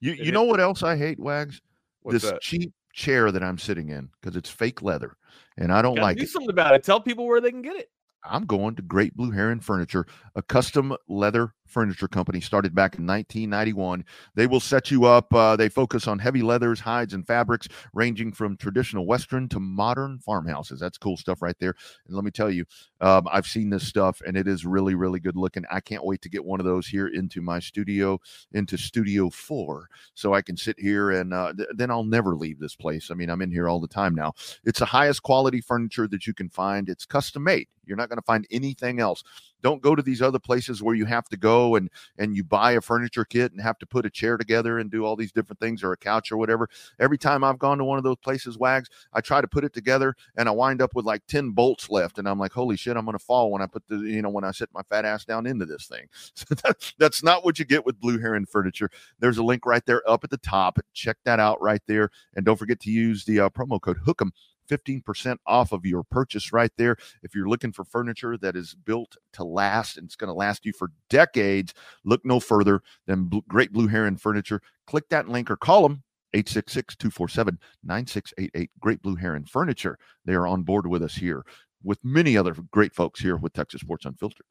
you 0.00 0.12
you 0.12 0.32
know 0.32 0.44
what 0.44 0.60
else 0.60 0.82
I 0.82 0.96
hate, 0.96 1.18
Wags? 1.18 1.60
this 2.04 2.22
that? 2.22 2.40
cheap 2.40 2.72
chair 2.96 3.30
that 3.30 3.42
I'm 3.42 3.58
sitting 3.58 3.90
in 3.90 4.08
because 4.20 4.34
it's 4.36 4.50
fake 4.50 4.82
leather 4.82 5.16
and 5.56 5.70
I 5.70 5.82
don't 5.82 5.96
like 5.96 6.16
it. 6.16 6.20
do 6.20 6.24
it. 6.24 6.30
something 6.30 6.50
about 6.50 6.74
it. 6.74 6.82
Tell 6.82 7.00
people 7.00 7.26
where 7.26 7.40
they 7.40 7.50
can 7.50 7.62
get 7.62 7.76
it. 7.76 7.90
I'm 8.24 8.46
going 8.46 8.74
to 8.76 8.82
Great 8.82 9.14
Blue 9.14 9.30
Heron 9.30 9.60
Furniture, 9.60 10.06
a 10.34 10.42
custom 10.42 10.96
leather 11.06 11.54
Furniture 11.68 12.08
Company, 12.08 12.40
started 12.40 12.74
back 12.74 12.96
in 12.98 13.06
1991. 13.06 14.04
They 14.34 14.46
will 14.46 14.60
set 14.60 14.90
you 14.90 15.04
up. 15.04 15.32
Uh, 15.32 15.56
they 15.56 15.68
focus 15.68 16.06
on 16.06 16.18
heavy 16.18 16.42
leathers, 16.42 16.80
hides, 16.80 17.14
and 17.14 17.26
fabrics, 17.26 17.68
ranging 17.92 18.32
from 18.32 18.56
traditional 18.56 19.06
Western 19.06 19.48
to 19.50 19.60
modern 19.60 20.18
farmhouses. 20.18 20.80
That's 20.80 20.98
cool 20.98 21.16
stuff 21.16 21.42
right 21.42 21.56
there. 21.58 21.74
And 22.06 22.16
let 22.16 22.24
me 22.24 22.30
tell 22.30 22.50
you, 22.50 22.64
um, 23.00 23.26
I've 23.30 23.46
seen 23.46 23.70
this 23.70 23.86
stuff, 23.86 24.20
and 24.26 24.36
it 24.36 24.48
is 24.48 24.64
really, 24.64 24.94
really 24.94 25.20
good 25.20 25.36
looking. 25.36 25.64
I 25.70 25.80
can't 25.80 26.04
wait 26.04 26.22
to 26.22 26.28
get 26.28 26.44
one 26.44 26.60
of 26.60 26.66
those 26.66 26.86
here 26.86 27.08
into 27.08 27.42
my 27.42 27.58
studio, 27.58 28.18
into 28.52 28.76
Studio 28.76 29.30
Four, 29.30 29.88
so 30.14 30.34
I 30.34 30.42
can 30.42 30.56
sit 30.56 30.78
here 30.78 31.10
and 31.10 31.34
uh, 31.34 31.52
th- 31.56 31.68
then 31.74 31.90
I'll 31.90 32.04
never 32.04 32.36
leave 32.36 32.58
this 32.58 32.74
place. 32.74 33.10
I 33.10 33.14
mean, 33.14 33.30
I'm 33.30 33.42
in 33.42 33.50
here 33.50 33.68
all 33.68 33.80
the 33.80 33.88
time 33.88 34.14
now. 34.14 34.32
It's 34.64 34.78
the 34.78 34.86
highest 34.86 35.22
quality 35.22 35.60
furniture 35.60 36.08
that 36.08 36.26
you 36.26 36.34
can 36.34 36.48
find. 36.48 36.88
It's 36.88 37.04
custom 37.04 37.44
made. 37.44 37.68
You're 37.84 37.96
not 37.96 38.08
going 38.08 38.18
to 38.18 38.24
find 38.24 38.46
anything 38.50 39.00
else. 39.00 39.22
Don't 39.66 39.82
go 39.82 39.96
to 39.96 40.02
these 40.02 40.22
other 40.22 40.38
places 40.38 40.80
where 40.80 40.94
you 40.94 41.06
have 41.06 41.28
to 41.28 41.36
go 41.36 41.74
and 41.74 41.90
and 42.18 42.36
you 42.36 42.44
buy 42.44 42.70
a 42.70 42.80
furniture 42.80 43.24
kit 43.24 43.50
and 43.50 43.60
have 43.60 43.80
to 43.80 43.86
put 43.86 44.06
a 44.06 44.10
chair 44.10 44.36
together 44.36 44.78
and 44.78 44.92
do 44.92 45.04
all 45.04 45.16
these 45.16 45.32
different 45.32 45.58
things 45.58 45.82
or 45.82 45.90
a 45.90 45.96
couch 45.96 46.30
or 46.30 46.36
whatever. 46.36 46.68
Every 47.00 47.18
time 47.18 47.42
I've 47.42 47.58
gone 47.58 47.78
to 47.78 47.84
one 47.84 47.98
of 47.98 48.04
those 48.04 48.18
places, 48.18 48.56
Wags, 48.56 48.88
I 49.12 49.20
try 49.20 49.40
to 49.40 49.48
put 49.48 49.64
it 49.64 49.72
together 49.72 50.14
and 50.36 50.48
I 50.48 50.52
wind 50.52 50.80
up 50.80 50.94
with 50.94 51.04
like 51.04 51.26
10 51.26 51.50
bolts 51.50 51.90
left 51.90 52.20
and 52.20 52.28
I'm 52.28 52.38
like, 52.38 52.52
"Holy 52.52 52.76
shit, 52.76 52.96
I'm 52.96 53.06
going 53.06 53.18
to 53.18 53.24
fall 53.24 53.50
when 53.50 53.60
I 53.60 53.66
put 53.66 53.82
the, 53.88 53.96
you 53.96 54.22
know, 54.22 54.30
when 54.30 54.44
I 54.44 54.52
sit 54.52 54.68
my 54.72 54.82
fat 54.88 55.04
ass 55.04 55.24
down 55.24 55.48
into 55.48 55.66
this 55.66 55.88
thing." 55.88 56.06
So 56.36 56.54
that, 56.62 56.92
that's 56.98 57.24
not 57.24 57.44
what 57.44 57.58
you 57.58 57.64
get 57.64 57.84
with 57.84 57.98
Blue 57.98 58.20
Heron 58.20 58.46
Furniture. 58.46 58.88
There's 59.18 59.38
a 59.38 59.42
link 59.42 59.66
right 59.66 59.84
there 59.84 60.08
up 60.08 60.22
at 60.22 60.30
the 60.30 60.36
top. 60.36 60.78
Check 60.92 61.16
that 61.24 61.40
out 61.40 61.60
right 61.60 61.82
there 61.88 62.10
and 62.36 62.46
don't 62.46 62.56
forget 62.58 62.78
to 62.80 62.90
use 62.90 63.24
the 63.24 63.40
uh, 63.40 63.48
promo 63.48 63.80
code 63.80 63.98
HOOK'em 64.06 64.30
15% 64.66 65.36
off 65.46 65.72
of 65.72 65.86
your 65.86 66.02
purchase 66.04 66.52
right 66.52 66.70
there. 66.76 66.96
If 67.22 67.34
you're 67.34 67.48
looking 67.48 67.72
for 67.72 67.84
furniture 67.84 68.36
that 68.38 68.56
is 68.56 68.74
built 68.74 69.16
to 69.34 69.44
last 69.44 69.96
and 69.96 70.04
it's 70.04 70.16
going 70.16 70.28
to 70.28 70.34
last 70.34 70.64
you 70.64 70.72
for 70.72 70.90
decades, 71.08 71.74
look 72.04 72.24
no 72.24 72.40
further 72.40 72.82
than 73.06 73.30
Great 73.48 73.72
Blue 73.72 73.86
Heron 73.86 74.16
Furniture. 74.16 74.60
Click 74.86 75.08
that 75.10 75.28
link 75.28 75.50
or 75.50 75.56
call 75.56 75.82
them 75.82 76.02
866 76.34 76.96
247 76.96 77.58
9688. 77.84 78.70
Great 78.80 79.02
Blue 79.02 79.16
Heron 79.16 79.44
Furniture. 79.44 79.98
They 80.24 80.34
are 80.34 80.46
on 80.46 80.62
board 80.62 80.86
with 80.86 81.02
us 81.02 81.14
here 81.14 81.44
with 81.82 82.04
many 82.04 82.36
other 82.36 82.54
great 82.70 82.94
folks 82.94 83.20
here 83.20 83.36
with 83.36 83.52
Texas 83.52 83.80
Sports 83.80 84.04
Unfiltered. 84.04 84.46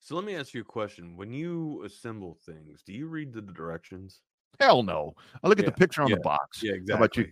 So 0.00 0.16
let 0.16 0.24
me 0.24 0.34
ask 0.34 0.52
you 0.52 0.62
a 0.62 0.64
question. 0.64 1.16
When 1.16 1.32
you 1.32 1.82
assemble 1.84 2.36
things, 2.44 2.82
do 2.84 2.92
you 2.92 3.06
read 3.06 3.32
the 3.32 3.40
directions? 3.40 4.20
Hell 4.60 4.82
no. 4.82 5.14
I 5.42 5.48
look 5.48 5.58
at 5.58 5.64
the 5.64 5.72
picture 5.72 6.02
on 6.02 6.08
yeah, 6.08 6.16
the 6.16 6.20
box. 6.20 6.62
Yeah, 6.62 6.72
exactly. 6.72 6.92
How 6.92 7.04
about 7.04 7.16
you? 7.16 7.26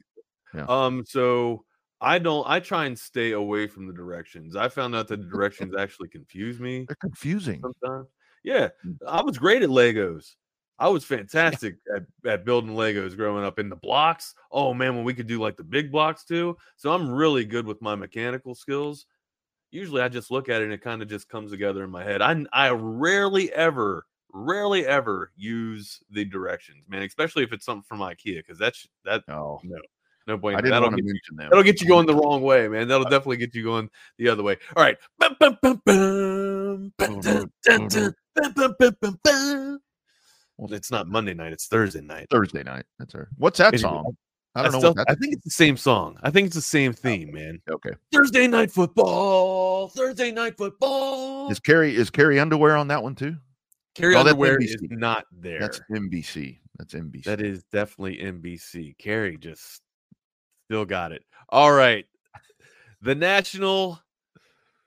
Yeah. 0.55 0.64
Um, 0.68 1.05
so 1.07 1.64
I 2.01 2.18
don't 2.18 2.44
I 2.48 2.61
try 2.61 2.86
and 2.86 2.98
stay 2.98 3.32
away 3.32 3.66
from 3.66 3.86
the 3.86 3.92
directions. 3.92 4.57
I 4.57 4.68
found 4.68 4.94
out 4.96 5.09
that 5.09 5.20
the 5.20 5.26
directions 5.36 5.74
actually 5.76 6.09
confuse 6.09 6.59
me 6.61 6.84
They're 6.88 6.96
confusing. 6.96 7.61
sometimes. 7.62 8.09
Yeah, 8.42 8.70
Mm. 8.86 8.96
I 9.07 9.22
was 9.22 9.36
great 9.38 9.62
at 9.62 9.68
Legos. 9.68 10.34
I 10.78 10.88
was 10.88 11.05
fantastic 11.05 11.76
at, 11.94 12.05
at 12.24 12.46
building 12.46 12.74
Legos 12.74 13.14
growing 13.14 13.44
up 13.44 13.59
in 13.59 13.68
the 13.68 13.76
blocks. 13.76 14.34
Oh 14.51 14.72
man, 14.72 14.96
when 14.96 15.05
we 15.05 15.12
could 15.12 15.26
do 15.26 15.38
like 15.38 15.57
the 15.59 15.62
big 15.64 15.92
blocks 15.92 16.24
too. 16.24 16.57
So 16.76 16.90
I'm 16.92 17.11
really 17.11 17.44
good 17.44 17.66
with 17.66 17.82
my 17.82 17.94
mechanical 17.94 18.55
skills. 18.55 19.05
Usually 19.70 20.01
I 20.01 20.09
just 20.09 20.30
look 20.30 20.48
at 20.48 20.62
it 20.62 20.64
and 20.64 20.72
it 20.72 20.80
kind 20.80 21.03
of 21.03 21.09
just 21.09 21.28
comes 21.28 21.51
together 21.51 21.84
in 21.84 21.90
my 21.90 22.03
head. 22.03 22.22
I 22.22 22.44
I 22.53 22.70
rarely 22.70 23.53
ever, 23.53 24.07
rarely 24.32 24.86
ever 24.86 25.32
use 25.36 26.01
the 26.11 26.24
directions, 26.24 26.88
man, 26.88 27.03
especially 27.03 27.44
if 27.44 27.53
it's 27.53 27.66
something 27.66 27.84
from 27.86 27.98
IKEA, 28.01 28.38
because 28.38 28.59
that's 28.59 28.88
that 29.05 29.22
No, 29.28 29.61
no 29.62 29.78
point. 30.39 30.57
I 30.57 30.61
didn't 30.61 30.72
That'll 30.72 30.89
want 30.89 30.97
to 30.99 31.03
get, 31.03 31.09
mention 31.09 31.37
them. 31.37 31.49
that'll 31.51 31.64
get 31.64 31.81
you 31.81 31.89
going 31.89 32.07
the 32.07 32.14
wrong 32.14 32.43
way, 32.43 32.68
man. 32.68 32.89
That'll 32.89 33.05
definitely 33.05 33.39
get 33.39 33.55
you 33.55 33.64
going 33.64 33.89
the 34.18 34.28
other 34.28 34.43
way. 34.43 34.57
All 34.76 34.83
right. 34.83 34.97
Well, 40.59 40.74
it's 40.74 40.91
not 40.91 41.09
Monday 41.09 41.35
night; 41.35 41.53
it's 41.53 41.66
Thursday 41.66 42.01
night. 42.03 42.26
Thursday 42.31 42.62
night. 42.62 42.85
That's 42.99 43.14
her. 43.14 43.28
What's 43.39 43.59
that 43.59 43.68
Anyway, 43.74 43.81
song? 43.81 44.16
I 44.55 44.61
I, 44.61 44.62
don't 44.64 44.72
know. 44.72 44.78
still- 44.91 45.05
I 45.09 45.14
think 45.14 45.35
it's 45.35 45.45
the 45.45 45.51
same 45.51 45.76
song. 45.76 46.18
I 46.22 46.31
think 46.31 46.47
it's 46.47 46.57
the 46.57 46.61
same 46.62 46.91
oh, 46.91 46.95
theme, 46.95 47.33
man. 47.33 47.62
okay. 47.70 47.93
Thursday 48.12 48.47
night 48.47 48.70
football. 48.72 49.89
Thursday 49.89 50.33
night 50.33 50.57
football. 50.59 51.51
Is 51.51 51.61
Carrie 51.61 51.95
is 51.95 52.11
Carrie 52.11 52.41
underwear 52.41 52.76
on 52.76 52.89
that 52.89 53.03
one 53.03 53.14
too? 53.14 53.37
Carrie 53.95 54.16
Oh, 54.16 54.20
underwear 54.20 54.59
is 54.61 54.76
not 54.83 55.24
there. 55.33 55.61
That's 55.61 55.81
NBC. 55.91 56.59
That's 56.78 56.95
NBC. 56.95 57.24
That 57.24 57.41
is 57.41 57.62
definitely 57.72 58.16
NBC. 58.18 58.97
Carrie 58.99 59.37
just 59.39 59.83
still 60.70 60.84
got 60.84 61.10
it. 61.10 61.24
All 61.48 61.72
right. 61.72 62.06
The 63.02 63.16
national 63.16 64.00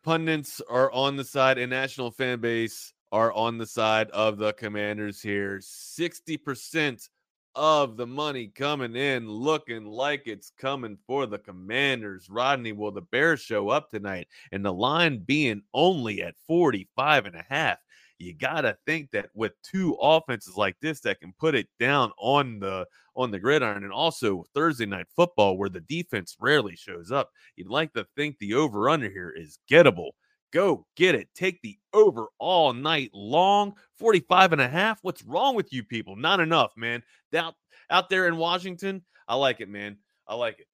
pundits 0.01 0.61
are 0.69 0.89
on 0.93 1.17
the 1.17 1.25
side 1.25 1.57
and 1.57 1.69
national 1.69 2.09
fan 2.09 2.39
base 2.39 2.93
are 3.11 3.34
on 3.34 3.57
the 3.57 3.65
side 3.65 4.09
of 4.11 4.38
the 4.38 4.53
commanders 4.53 5.21
here. 5.21 5.59
60% 5.61 7.09
of 7.55 7.97
the 7.97 8.07
money 8.07 8.47
coming 8.47 8.95
in 8.95 9.27
looking 9.27 9.84
like 9.84 10.23
it's 10.25 10.53
coming 10.57 10.97
for 11.05 11.25
the 11.25 11.38
commanders. 11.38 12.29
Rodney, 12.29 12.71
will 12.71 12.91
the 12.93 13.01
Bears 13.01 13.41
show 13.41 13.67
up 13.67 13.89
tonight? 13.89 14.29
And 14.53 14.63
the 14.63 14.71
line 14.71 15.17
being 15.25 15.63
only 15.73 16.23
at 16.23 16.36
45 16.47 17.25
and 17.25 17.36
a 17.36 17.45
half 17.49 17.79
you 18.24 18.34
gotta 18.34 18.78
think 18.86 19.11
that 19.11 19.30
with 19.34 19.51
two 19.63 19.95
offenses 20.01 20.55
like 20.57 20.76
this 20.82 20.99
that 21.01 21.19
can 21.19 21.34
put 21.39 21.55
it 21.55 21.67
down 21.80 22.11
on 22.17 22.59
the 22.59 22.86
on 23.15 23.30
the 23.32 23.39
gridiron 23.39 23.84
and 23.84 23.93
also 23.93 24.43
Thursday 24.55 24.86
night 24.86 25.05
football 25.15 25.57
where 25.57 25.69
the 25.69 25.82
defense 25.82 26.36
rarely 26.39 26.76
shows 26.76 27.11
up, 27.11 27.30
you'd 27.55 27.67
like 27.67 27.93
to 27.93 28.05
think 28.15 28.38
the 28.39 28.53
over 28.55 28.89
under 28.89 29.09
here 29.09 29.32
is 29.36 29.59
gettable. 29.69 30.11
Go 30.51 30.86
get 30.95 31.15
it. 31.15 31.30
Take 31.36 31.61
the 31.61 31.78
over 31.93 32.28
all 32.39 32.74
night 32.74 33.09
long. 33.13 33.74
45 33.99 34.53
and 34.53 34.61
a 34.61 34.67
half. 34.67 34.99
What's 35.01 35.24
wrong 35.24 35.55
with 35.55 35.74
you 35.74 35.84
people? 35.84 36.15
Not 36.15 36.39
enough, 36.39 36.71
man. 36.78 37.01
Out 37.36 37.55
out 37.89 38.09
there 38.09 38.28
in 38.28 38.38
Washington, 38.38 39.03
I 39.28 39.36
like 39.36 39.61
it, 39.61 39.69
man. 39.69 39.97
I 40.28 40.36
like 40.36 40.59
it. 40.59 40.67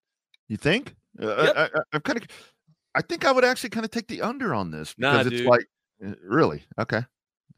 you 0.47 0.57
think? 0.57 0.95
Uh, 1.21 1.43
Yep. 1.43 1.53
I, 1.57 1.63
I, 1.63 1.81
I'm 1.93 2.01
kind 2.01 2.17
of. 2.17 2.27
I 2.95 3.01
think 3.01 3.23
I 3.25 3.31
would 3.31 3.45
actually 3.45 3.69
kind 3.69 3.85
of 3.85 3.91
take 3.91 4.07
the 4.07 4.21
under 4.21 4.53
on 4.53 4.71
this 4.71 4.95
Nah, 4.97 5.11
because 5.11 5.27
it's 5.27 5.37
dude. 5.37 5.47
like 5.47 5.65
uh, 6.05 6.13
really 6.23 6.63
okay, 6.79 7.01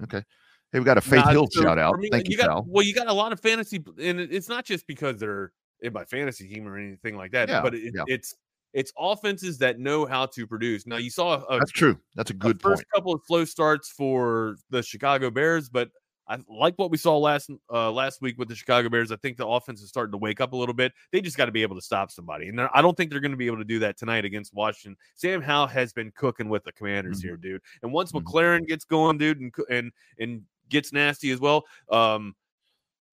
okay. 0.03 0.23
Hey, 0.71 0.79
we 0.79 0.85
got 0.85 0.97
a 0.97 1.01
Faith 1.01 1.25
Nah, 1.25 1.31
Hill 1.31 1.47
so 1.51 1.61
shout 1.63 1.77
out. 1.77 1.97
me, 1.99 2.09
Thank 2.09 2.29
you, 2.29 2.37
got, 2.37 2.45
Sal. 2.45 2.65
Well, 2.67 2.85
you 2.85 2.93
got 2.93 3.07
a 3.07 3.13
lot 3.13 3.33
of 3.33 3.39
fantasy, 3.41 3.83
and 4.01 4.19
it's 4.19 4.47
not 4.47 4.63
just 4.65 4.87
because 4.87 5.17
they're 5.17 5.51
in 5.81 5.91
my 5.93 6.05
fantasy 6.05 6.47
team 6.47 6.67
or 6.67 6.77
anything 6.77 7.17
like 7.17 7.31
that, 7.31 7.49
Yeah, 7.49 7.61
but 7.61 7.75
it, 7.75 7.93
yeah. 7.93 8.03
it's 8.07 8.33
it's 8.73 8.93
offenses 8.97 9.57
that 9.57 9.79
know 9.79 10.05
how 10.05 10.25
to 10.27 10.47
produce. 10.47 10.87
Now, 10.87 10.95
you 10.95 11.09
saw 11.09 11.43
a, 11.43 11.59
That's 11.59 11.71
true. 11.71 11.99
That's 12.15 12.31
a 12.31 12.33
a 12.33 12.37
good 12.37 12.61
first 12.61 12.83
point. 12.83 12.87
couple 12.95 13.13
of 13.13 13.21
slow 13.25 13.43
starts 13.43 13.89
for 13.89 14.55
the 14.69 14.81
Chicago 14.81 15.29
Bears, 15.29 15.67
but 15.67 15.89
I 16.32 16.38
like 16.47 16.75
what 16.77 16.91
we 16.91 16.97
saw 16.97 17.17
last 17.17 17.49
uh, 17.71 17.91
last 17.91 18.21
week 18.21 18.38
with 18.38 18.47
the 18.47 18.55
Chicago 18.55 18.88
Bears. 18.88 19.11
I 19.11 19.17
think 19.17 19.36
the 19.36 19.45
offense 19.45 19.82
is 19.82 19.89
starting 19.89 20.13
to 20.13 20.17
wake 20.17 20.39
up 20.39 20.53
a 20.53 20.55
little 20.55 20.73
bit. 20.73 20.93
They 21.11 21.19
just 21.19 21.36
got 21.36 21.45
to 21.47 21.51
be 21.51 21.61
able 21.61 21.75
to 21.75 21.82
stop 21.82 22.09
somebody, 22.09 22.47
and 22.47 22.61
I 22.61 22.82
don't 22.82 22.95
think 22.95 23.11
they're 23.11 23.19
going 23.19 23.32
to 23.32 23.38
be 23.38 23.47
able 23.47 23.57
to 23.57 23.65
do 23.65 23.79
that 23.79 23.97
tonight 23.97 24.23
against 24.23 24.53
Washington. 24.53 24.95
Sam 25.15 25.41
Howell 25.41 25.67
has 25.67 25.91
been 25.91 26.11
cooking 26.15 26.47
with 26.47 26.63
the 26.63 26.71
Commanders 26.71 27.19
Mhm. 27.19 27.23
here, 27.23 27.38
dude. 27.38 27.61
And 27.84 27.91
once 27.91 28.13
Mhm. 28.13 28.23
McLaurin 28.23 28.65
gets 28.65 28.86
going, 28.86 29.17
dude, 29.17 29.39
and 29.41 29.53
and 29.69 29.91
and 30.19 30.41
gets 30.69 30.93
nasty 30.93 31.32
as 31.32 31.39
well, 31.39 31.65
um, 31.91 32.36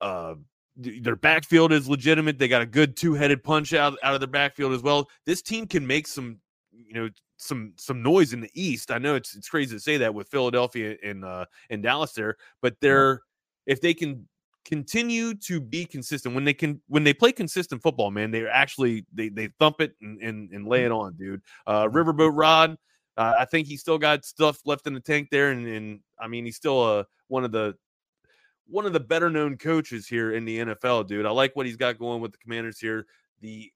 uh. 0.01 0.35
Their 0.81 1.16
backfield 1.16 1.73
is 1.73 1.89
legitimate. 1.89 2.39
They 2.39 2.47
got 2.47 2.62
a 2.62 2.66
good 2.66 2.97
two-headed 2.97 3.43
punch 3.43 3.75
out, 3.75 3.99
out 4.05 4.14
of 4.14 4.21
their 4.21 4.29
backfield 4.29 4.73
as 4.73 4.81
well. 4.81 5.11
This 5.27 5.43
team 5.43 5.66
can 5.66 5.85
make 5.85 6.07
some, 6.07 6.39
you 6.71 6.95
know, 6.95 7.09
some 7.39 7.72
some 7.76 8.03
noise 8.03 8.32
in 8.32 8.41
the 8.41 8.51
East. 8.53 8.91
I 8.91 8.99
know 8.99 9.14
it's 9.14 9.34
it's 9.34 9.49
crazy 9.49 9.74
to 9.74 9.80
say 9.80 9.97
that 9.97 10.12
with 10.12 10.28
Philadelphia 10.28 10.97
and 11.03 11.24
uh 11.24 11.47
and 11.70 11.82
Dallas 11.82 12.12
there, 12.12 12.36
but 12.61 12.76
they're 12.80 13.22
if 13.66 13.80
they 13.80 13.95
can 13.95 14.28
continue 14.64 15.32
to 15.34 15.61
be 15.61 15.86
consistent 15.86 16.34
when 16.34 16.45
they 16.45 16.53
can 16.53 16.80
when 16.89 17.05
they 17.05 17.14
play 17.14 17.32
consistent 17.32 17.80
football, 17.80 18.11
man, 18.11 18.30
they're 18.30 18.51
actually 18.51 19.07
they 19.14 19.28
they 19.28 19.49
thump 19.59 19.80
it 19.80 19.95
and 20.03 20.20
and, 20.20 20.51
and 20.51 20.66
lay 20.66 20.84
it 20.84 20.93
on, 20.93 21.14
dude. 21.14 21.41
Uh 21.66 21.86
Riverboat 21.86 22.32
Ron, 22.34 22.76
uh, 23.16 23.34
I 23.39 23.45
think 23.45 23.66
he's 23.66 23.80
still 23.80 23.99
got 23.99 24.24
stuff 24.24 24.61
left 24.66 24.86
in 24.86 24.95
the 24.95 25.01
tank 25.01 25.28
there, 25.30 25.53
and, 25.53 25.66
and 25.66 26.01
I 26.20 26.26
mean 26.28 26.45
he's 26.45 26.57
still 26.57 26.82
uh 26.82 27.05
one 27.28 27.45
of 27.45 27.53
the 27.53 27.76
one 28.66 28.84
of 28.84 28.93
the 28.93 29.01
better 29.01 29.30
known 29.30 29.57
coaches 29.57 30.07
here 30.07 30.32
in 30.32 30.45
the 30.45 30.59
NFL, 30.59 31.07
dude. 31.07 31.24
I 31.24 31.30
like 31.30 31.57
what 31.57 31.64
he's 31.64 31.76
got 31.76 31.99
going 31.99 32.20
with 32.20 32.32
the 32.32 32.39
Commanders 32.39 32.78
here. 32.78 33.07
The 33.41 33.72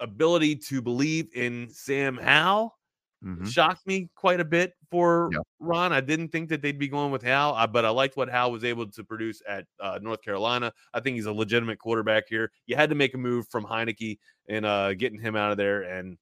ability 0.00 0.56
to 0.56 0.82
believe 0.82 1.28
in 1.34 1.68
Sam 1.70 2.18
Howell 2.18 2.76
Mhm. 3.24 3.46
shocked 3.46 3.86
me 3.86 4.08
quite 4.14 4.40
a 4.40 4.44
bit 4.44 4.74
for 4.90 5.30
Yeah. 5.32 5.40
Ron. 5.58 5.92
I 5.92 6.00
didn't 6.00 6.28
think 6.28 6.48
that 6.48 6.62
they'd 6.62 6.78
be 6.78 6.88
going 6.88 7.12
with 7.12 7.22
Howell, 7.22 7.66
but 7.68 7.84
I 7.84 7.90
liked 7.90 8.16
what 8.16 8.30
Howell 8.30 8.52
was 8.52 8.64
able 8.64 8.88
to 8.90 9.04
produce 9.04 9.42
at 9.46 9.66
uh, 9.78 9.98
North 10.02 10.22
Carolina. 10.22 10.72
I 10.94 11.00
think 11.00 11.16
he's 11.16 11.26
a 11.26 11.32
legitimate 11.32 11.78
quarterback 11.78 12.24
here. 12.28 12.50
You 12.66 12.76
had 12.76 12.88
to 12.90 12.96
make 12.96 13.12
a 13.14 13.18
move 13.18 13.46
from 13.48 13.64
Heinicke 13.64 14.18
and 14.48 14.64
uh, 14.64 14.94
getting 14.94 15.20
him 15.20 15.36
out 15.36 15.50
of 15.52 15.58
there 15.58 15.82
and 15.82 16.16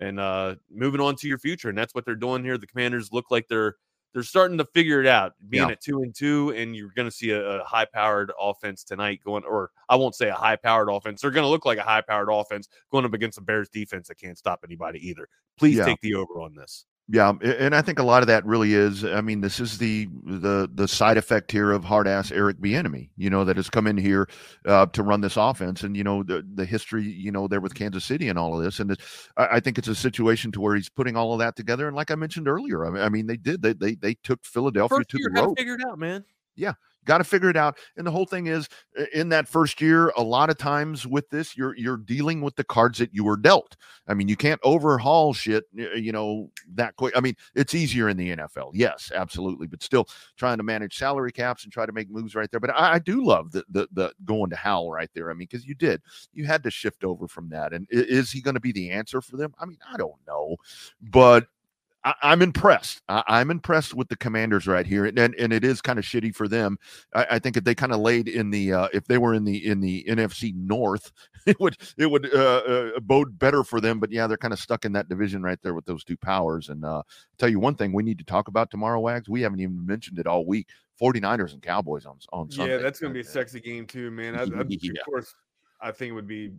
and 0.00 0.20
uh, 0.20 0.54
moving 0.70 1.00
on 1.00 1.16
to 1.16 1.26
your 1.28 1.38
future, 1.38 1.68
and 1.68 1.76
that's 1.76 1.92
what 1.94 2.04
they're 2.04 2.14
doing 2.14 2.44
here. 2.44 2.56
The 2.56 2.68
Commanders 2.68 3.12
look 3.12 3.30
like 3.32 3.48
they're 3.48 3.74
they're 4.18 4.24
starting 4.24 4.58
to 4.58 4.64
figure 4.64 5.00
it 5.00 5.06
out, 5.06 5.34
being 5.48 5.68
Yeah. 5.68 5.74
at 5.74 5.80
two 5.80 6.02
and 6.02 6.12
two, 6.12 6.50
and 6.56 6.74
you're 6.74 6.90
going 6.96 7.06
to 7.06 7.14
see 7.14 7.30
a, 7.30 7.60
a 7.60 7.62
high 7.62 7.84
powered 7.84 8.32
offense 8.40 8.82
tonight 8.82 9.20
going, 9.24 9.44
or 9.44 9.70
I 9.88 9.94
won't 9.94 10.16
say 10.16 10.28
a 10.28 10.34
high 10.34 10.56
powered 10.56 10.88
offense. 10.90 11.20
They're 11.20 11.30
going 11.30 11.44
to 11.44 11.48
look 11.48 11.64
like 11.64 11.78
a 11.78 11.82
high 11.84 12.00
powered 12.00 12.28
offense 12.28 12.68
going 12.90 13.04
up 13.04 13.14
against 13.14 13.38
a 13.38 13.40
Bears 13.40 13.68
defense 13.68 14.08
that 14.08 14.16
can't 14.16 14.36
stop 14.36 14.64
anybody 14.64 14.98
either. 15.08 15.28
Please 15.56 15.76
Yeah. 15.76 15.84
take 15.84 16.00
the 16.00 16.14
over 16.14 16.40
on 16.40 16.56
this. 16.56 16.84
Yeah, 17.10 17.32
and 17.40 17.74
I 17.74 17.80
think 17.80 17.98
a 17.98 18.02
lot 18.02 18.22
of 18.22 18.26
that 18.26 18.44
really 18.44 18.74
is. 18.74 19.02
I 19.02 19.22
mean, 19.22 19.40
this 19.40 19.60
is 19.60 19.78
the 19.78 20.08
the 20.24 20.68
the 20.74 20.86
side 20.86 21.16
effect 21.16 21.50
here 21.50 21.72
of 21.72 21.82
hard 21.82 22.06
ass 22.06 22.30
Eric 22.30 22.58
Bieniemy, 22.58 23.08
you 23.16 23.30
know, 23.30 23.46
that 23.46 23.56
has 23.56 23.70
come 23.70 23.86
in 23.86 23.96
here 23.96 24.28
uh, 24.66 24.84
to 24.86 25.02
run 25.02 25.22
this 25.22 25.38
offense, 25.38 25.84
and 25.84 25.96
you 25.96 26.04
know 26.04 26.22
the 26.22 26.46
the 26.54 26.66
history, 26.66 27.04
you 27.04 27.32
know, 27.32 27.48
there 27.48 27.62
with 27.62 27.74
Kansas 27.74 28.04
City 28.04 28.28
and 28.28 28.38
all 28.38 28.58
of 28.58 28.62
this, 28.62 28.78
and 28.78 28.90
it, 28.90 29.00
I, 29.38 29.46
I, 29.52 29.60
think 29.60 29.78
it's 29.78 29.88
a 29.88 29.94
situation 29.94 30.52
to 30.52 30.60
where 30.60 30.76
he's 30.76 30.90
putting 30.90 31.16
all 31.16 31.32
of 31.32 31.38
that 31.38 31.56
together. 31.56 31.86
And 31.86 31.96
like 31.96 32.10
I 32.10 32.14
mentioned 32.14 32.46
earlier, 32.46 32.84
I 32.84 32.90
mean, 32.90 33.02
I 33.02 33.08
mean 33.08 33.26
they 33.26 33.38
did 33.38 33.62
they 33.62 33.72
they 33.72 33.94
they 33.94 34.12
took 34.12 34.44
Philadelphia 34.44 34.98
First 34.98 35.08
to 35.08 35.16
the 35.16 35.30
road. 35.40 35.54
Figured 35.56 35.80
out, 35.88 35.98
man. 35.98 36.26
Yeah, 36.56 36.74
got 37.08 37.18
to 37.18 37.24
figure 37.24 37.48
it 37.48 37.56
out 37.56 37.78
and 37.96 38.06
the 38.06 38.10
whole 38.10 38.26
thing 38.26 38.46
is 38.46 38.68
uh, 38.98 39.04
in 39.14 39.30
that 39.30 39.48
first 39.48 39.80
year 39.80 40.12
a 40.16 40.22
lot 40.22 40.50
of 40.50 40.58
times 40.58 41.06
with 41.06 41.28
this 41.30 41.56
you're 41.56 41.74
you're 41.76 41.96
dealing 41.96 42.42
with 42.42 42.54
the 42.56 42.62
cards 42.62 42.98
that 42.98 43.12
you 43.14 43.24
were 43.24 43.36
dealt. 43.36 43.76
I 44.06 44.14
mean 44.14 44.28
you 44.28 44.36
can't 44.36 44.60
overhaul 44.62 45.32
shit 45.32 45.64
uh, 45.78 45.94
you 45.94 46.12
know 46.12 46.50
that 46.74 46.96
quick 46.96 47.16
i 47.16 47.20
mean 47.20 47.34
it's 47.54 47.74
easier 47.74 48.08
in 48.08 48.16
the 48.16 48.36
nfl 48.36 48.70
yes 48.74 49.10
absolutely 49.14 49.66
but 49.66 49.82
still 49.82 50.06
trying 50.36 50.58
to 50.58 50.62
manage 50.62 50.98
salary 50.98 51.32
caps 51.32 51.64
and 51.64 51.72
try 51.72 51.86
to 51.86 51.92
make 51.92 52.10
moves 52.10 52.34
right 52.34 52.50
there 52.50 52.60
but 52.60 52.70
i, 52.70 52.94
I 52.94 52.98
do 52.98 53.24
love 53.24 53.52
the, 53.52 53.64
the 53.70 53.88
the 53.92 54.12
going 54.24 54.50
to 54.50 54.56
Howell 54.56 54.92
right 54.92 55.10
there 55.14 55.30
i 55.30 55.34
mean 55.34 55.48
because 55.50 55.66
you 55.66 55.74
did 55.74 56.02
you 56.32 56.44
had 56.44 56.62
to 56.62 56.70
shift 56.70 57.04
over 57.04 57.26
from 57.26 57.48
that 57.50 57.72
and 57.72 57.86
is 57.90 58.30
he 58.30 58.42
going 58.42 58.54
to 58.54 58.60
be 58.60 58.72
the 58.72 58.90
answer 58.90 59.20
for 59.20 59.36
them? 59.36 59.54
I 59.58 59.64
mean 59.64 59.78
i 59.90 59.96
don't 59.96 60.20
know 60.26 60.56
but 61.00 61.46
I, 62.04 62.10
am 62.10 62.14
I'm 62.22 62.42
impressed. 62.42 63.02
I, 63.08 63.18
am 63.18 63.24
I'm 63.28 63.50
impressed 63.50 63.94
with 63.94 64.08
the 64.08 64.16
Commanders 64.16 64.66
right 64.66 64.86
here, 64.86 65.04
and 65.04 65.18
and, 65.18 65.34
and 65.34 65.52
it 65.52 65.64
is 65.64 65.80
kind 65.80 65.98
of 65.98 66.04
shitty 66.04 66.34
for 66.34 66.48
them. 66.48 66.78
I, 67.14 67.26
I 67.32 67.38
think 67.38 67.56
if 67.56 67.64
they 67.64 67.74
kind 67.74 67.92
of 67.92 68.00
laid 68.00 68.28
in 68.28 68.50
the 68.50 68.72
uh, 68.72 68.88
if 68.92 69.06
they 69.06 69.18
were 69.18 69.34
in 69.34 69.44
the 69.44 69.66
in 69.66 69.80
the 69.80 70.04
NFC 70.08 70.54
North, 70.54 71.12
it 71.46 71.58
would 71.60 71.76
it 71.96 72.10
would 72.10 72.32
uh, 72.34 72.38
uh, 72.38 73.00
bode 73.00 73.38
better 73.38 73.64
for 73.64 73.80
them. 73.80 74.00
But 74.00 74.12
yeah, 74.12 74.26
they're 74.26 74.36
kind 74.36 74.54
of 74.54 74.60
stuck 74.60 74.84
in 74.84 74.92
that 74.92 75.08
division 75.08 75.42
right 75.42 75.58
there 75.62 75.74
with 75.74 75.86
those 75.86 76.04
two 76.04 76.16
powers. 76.16 76.68
And 76.68 76.84
uh, 76.84 77.02
tell 77.38 77.48
you 77.48 77.60
one 77.60 77.74
thing 77.74 77.92
we 77.92 78.02
need 78.02 78.18
to 78.18 78.24
talk 78.24 78.48
about 78.48 78.70
tomorrow, 78.70 79.00
Wags. 79.00 79.28
We 79.28 79.42
haven't 79.42 79.60
even 79.60 79.84
mentioned 79.84 80.18
it 80.18 80.26
all 80.26 80.46
week. 80.46 80.68
49ers 81.00 81.52
and 81.52 81.62
Cowboys 81.62 82.06
on 82.06 82.18
on 82.32 82.50
Sunday. 82.50 82.72
Yeah, 82.72 82.78
that's 82.78 83.00
gonna 83.00 83.14
be 83.14 83.20
a 83.20 83.24
sexy 83.24 83.60
game 83.60 83.86
too, 83.86 84.10
man. 84.10 84.34
I, 84.36 84.42
I, 84.42 84.64
yeah. 84.68 84.92
Of 85.00 85.04
course, 85.04 85.34
I 85.80 85.92
think 85.92 86.10
it 86.10 86.14
would 86.14 86.26
be 86.26 86.52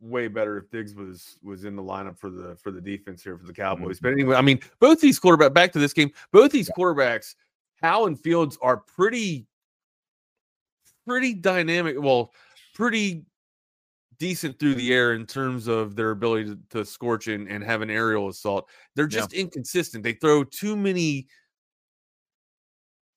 way 0.00 0.28
better 0.28 0.58
if 0.58 0.70
Diggs 0.70 0.94
was 0.94 1.38
was 1.42 1.64
in 1.64 1.76
the 1.76 1.82
lineup 1.82 2.18
for 2.18 2.30
the 2.30 2.56
for 2.56 2.70
the 2.70 2.80
defense 2.80 3.22
here 3.22 3.36
for 3.36 3.46
the 3.46 3.52
Cowboys. 3.52 3.96
Mm-hmm. 3.96 4.06
But 4.06 4.12
anyway, 4.12 4.36
I 4.36 4.42
mean, 4.42 4.60
both 4.80 5.00
these 5.00 5.18
quarterback 5.18 5.52
back 5.52 5.72
to 5.72 5.78
this 5.78 5.92
game, 5.92 6.10
both 6.32 6.52
these 6.52 6.68
yeah. 6.68 6.82
quarterbacks, 6.82 7.34
Howell 7.82 8.06
and 8.06 8.20
Fields 8.20 8.58
are 8.62 8.76
pretty 8.76 9.46
pretty 11.06 11.34
dynamic. 11.34 11.96
Well, 11.98 12.32
pretty 12.74 13.24
decent 14.18 14.58
through 14.58 14.74
the 14.74 14.92
air 14.92 15.14
in 15.14 15.26
terms 15.26 15.68
of 15.68 15.94
their 15.94 16.10
ability 16.10 16.44
to, 16.44 16.58
to 16.70 16.84
scorch 16.84 17.28
and, 17.28 17.48
and 17.48 17.62
have 17.62 17.82
an 17.82 17.90
aerial 17.90 18.28
assault. 18.28 18.68
They're 18.94 19.06
just 19.06 19.32
yeah. 19.32 19.42
inconsistent. 19.42 20.02
They 20.02 20.14
throw 20.14 20.44
too 20.44 20.76
many 20.76 21.28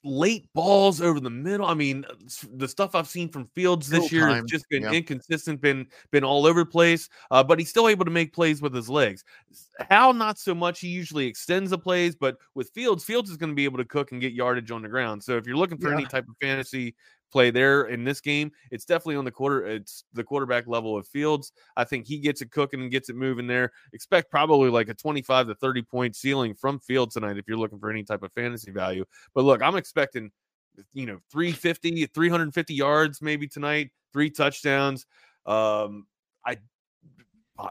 late 0.04 0.48
balls 0.54 1.02
over 1.02 1.20
the 1.20 1.30
middle. 1.30 1.66
I 1.66 1.74
mean, 1.74 2.06
uh, 2.10 2.14
the 2.56 2.68
stuff 2.68 2.96
I've 2.96 3.08
seen 3.08 3.30
from 3.30 3.48
Fields 3.54 3.88
this 3.88 4.12
year 4.12 4.28
time. 4.28 4.42
has 4.42 4.46
just 4.46 4.66
been 4.70 4.84
yeah. 4.84 4.92
inconsistent, 4.92 5.62
been 5.62 5.88
been 6.12 6.24
all 6.24 6.46
over 6.46 6.62
the 6.62 6.70
place. 6.70 7.10
Uh, 7.30 7.44
but 7.44 7.60
he's 7.60 7.70
still 7.70 7.88
able 7.88 8.06
to 8.06 8.12
make 8.12 8.34
plays 8.34 8.62
with 8.62 8.74
his 8.74 8.90
legs. 8.90 9.24
How 9.90 10.12
not 10.12 10.40
so 10.40 10.56
much. 10.56 10.80
He 10.80 10.88
usually 10.88 11.28
extends 11.28 11.70
the 11.72 11.78
plays, 11.78 12.16
but 12.16 12.38
with 12.56 12.70
Fields, 12.72 13.04
Fields 13.04 13.30
is 13.30 13.38
going 13.38 13.52
to 13.52 13.56
be 13.56 13.66
able 13.66 13.78
to 13.78 13.86
cook 13.86 14.12
and 14.12 14.22
get 14.22 14.34
yardage 14.34 14.72
on 14.72 14.82
the 14.82 14.90
ground. 14.90 15.24
So 15.24 15.38
if 15.38 15.46
you're 15.46 15.58
looking 15.58 15.78
for 15.78 15.90
yeah. 15.90 15.96
any 15.96 16.06
type 16.06 16.28
of 16.28 16.36
fantasy 16.42 16.96
play 17.32 17.52
there 17.52 17.84
in 17.84 18.04
this 18.04 18.22
game. 18.22 18.52
It's 18.70 18.86
definitely 18.86 19.16
on 19.16 19.26
the 19.26 19.32
quarter. 19.32 19.66
It's 19.66 20.04
the 20.14 20.24
quarterback 20.24 20.68
level 20.68 20.98
of 20.98 21.08
Fields. 21.08 21.52
I 21.78 21.84
think 21.84 22.06
he 22.06 22.20
gets 22.20 22.42
it 22.42 22.52
cooking 22.52 22.82
and 22.82 22.92
gets 22.92 23.10
it 23.10 23.16
moving 23.16 23.48
there. 23.48 23.72
Expect 23.94 24.30
probably 24.30 24.70
like 24.70 24.90
a 24.90 24.94
25 24.94 25.48
to 25.48 25.56
30 25.56 25.82
point 25.84 26.16
ceiling 26.16 26.54
from 26.54 26.80
Fields 26.80 27.14
tonight 27.14 27.38
if 27.38 27.48
you're 27.48 27.58
looking 27.58 27.80
for 27.80 27.90
any 27.90 28.04
type 28.04 28.24
of 28.24 28.32
fantasy 28.34 28.72
value. 28.72 29.06
But 29.34 29.46
look, 29.46 29.62
I'm 29.62 29.76
expecting, 29.76 30.32
you 30.94 31.06
know, 31.06 31.20
350, 31.32 32.08
350 32.08 32.74
yards 32.74 33.22
maybe 33.22 33.48
tonight, 33.48 33.92
three 34.14 34.30
touchdowns. 34.30 35.06
Um, 35.46 36.06
I 36.46 36.58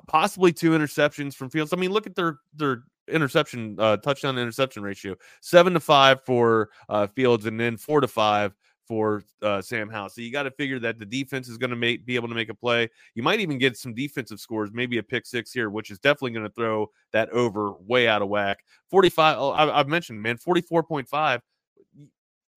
possibly 0.06 0.52
two 0.52 0.70
interceptions 0.70 1.34
from 1.34 1.50
Fields. 1.50 1.72
I 1.72 1.76
mean, 1.76 1.90
look 1.90 2.06
at 2.06 2.14
their 2.14 2.38
their 2.54 2.82
interception 3.08 3.76
uh 3.78 3.96
touchdown 3.96 4.38
interception 4.38 4.82
ratio 4.82 5.16
seven 5.40 5.74
to 5.74 5.80
five 5.80 6.22
for 6.24 6.70
uh 6.88 7.06
fields 7.08 7.46
and 7.46 7.58
then 7.58 7.76
four 7.76 8.00
to 8.00 8.06
five 8.06 8.54
for 8.90 9.22
uh, 9.40 9.62
Sam 9.62 9.88
Howell. 9.88 10.08
So 10.08 10.20
you 10.20 10.32
got 10.32 10.42
to 10.42 10.50
figure 10.50 10.80
that 10.80 10.98
the 10.98 11.06
defense 11.06 11.48
is 11.48 11.56
going 11.56 11.70
to 11.70 11.76
make 11.76 12.04
be 12.04 12.16
able 12.16 12.26
to 12.26 12.34
make 12.34 12.48
a 12.48 12.54
play. 12.54 12.90
You 13.14 13.22
might 13.22 13.38
even 13.38 13.56
get 13.56 13.76
some 13.76 13.94
defensive 13.94 14.40
scores, 14.40 14.70
maybe 14.72 14.98
a 14.98 15.02
pick 15.04 15.26
six 15.26 15.52
here, 15.52 15.70
which 15.70 15.92
is 15.92 16.00
definitely 16.00 16.32
going 16.32 16.48
to 16.48 16.52
throw 16.52 16.90
that 17.12 17.30
over 17.30 17.74
way 17.86 18.08
out 18.08 18.20
of 18.20 18.28
whack. 18.28 18.64
45, 18.90 19.36
oh, 19.38 19.52
I, 19.52 19.76
have 19.76 19.86
mentioned, 19.86 20.20
man, 20.20 20.38
44.5. 20.38 21.40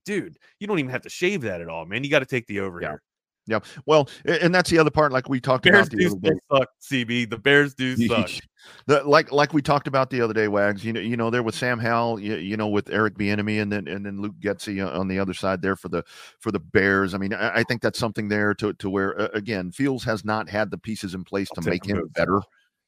Dude, 0.05 0.39
you 0.57 0.65
don't 0.65 0.79
even 0.79 0.89
have 0.89 1.03
to 1.03 1.09
shave 1.09 1.41
that 1.41 1.61
at 1.61 1.69
all, 1.69 1.86
man. 1.86 2.03
You 2.03 2.09
got 2.09 2.19
to 2.19 2.25
take 2.25 2.47
the 2.47 2.61
over 2.61 2.81
yeah. 2.81 2.89
here. 2.89 3.03
Yeah. 3.45 3.59
Well, 3.85 4.09
and 4.25 4.55
that's 4.55 4.69
the 4.69 4.79
other 4.79 4.89
part, 4.89 5.11
like 5.11 5.27
we 5.27 5.41
talked 5.41 5.65
Bears 5.65 5.87
about 5.87 5.97
the 5.97 6.05
other 6.05 6.19
day. 6.19 6.39
Suck, 6.51 6.69
CB. 6.81 7.29
The 7.29 7.37
Bears 7.37 7.73
do 7.73 7.95
suck. 8.07 8.29
the, 8.87 9.03
like 9.03 9.31
like 9.31 9.53
we 9.53 9.61
talked 9.61 9.87
about 9.87 10.09
the 10.09 10.21
other 10.21 10.33
day, 10.33 10.47
Wags. 10.47 10.85
You 10.85 10.93
know, 10.93 11.01
you 11.01 11.17
know, 11.17 11.29
there 11.29 11.43
with 11.43 11.55
Sam 11.55 11.77
Howell, 11.77 12.19
you, 12.19 12.35
you 12.35 12.55
know, 12.55 12.69
with 12.69 12.89
Eric 12.89 13.15
Bieniemy, 13.15 13.61
and 13.61 13.71
then 13.71 13.87
and 13.87 14.05
then 14.05 14.21
Luke 14.21 14.35
Getsy 14.39 14.85
on 14.85 15.07
the 15.07 15.19
other 15.19 15.33
side 15.33 15.61
there 15.61 15.75
for 15.75 15.89
the 15.89 16.03
for 16.39 16.51
the 16.51 16.59
Bears. 16.59 17.13
I 17.13 17.17
mean, 17.17 17.33
I, 17.33 17.57
I 17.57 17.63
think 17.63 17.81
that's 17.81 17.99
something 17.99 18.29
there 18.29 18.53
to 18.55 18.73
to 18.73 18.89
where 18.89 19.19
uh, 19.19 19.27
again, 19.33 19.71
Fields 19.71 20.05
has 20.05 20.23
not 20.23 20.49
had 20.49 20.71
the 20.71 20.77
pieces 20.77 21.13
in 21.13 21.23
place 21.23 21.49
I'll 21.57 21.63
to 21.63 21.69
make 21.69 21.85
him 21.85 22.07
better, 22.15 22.41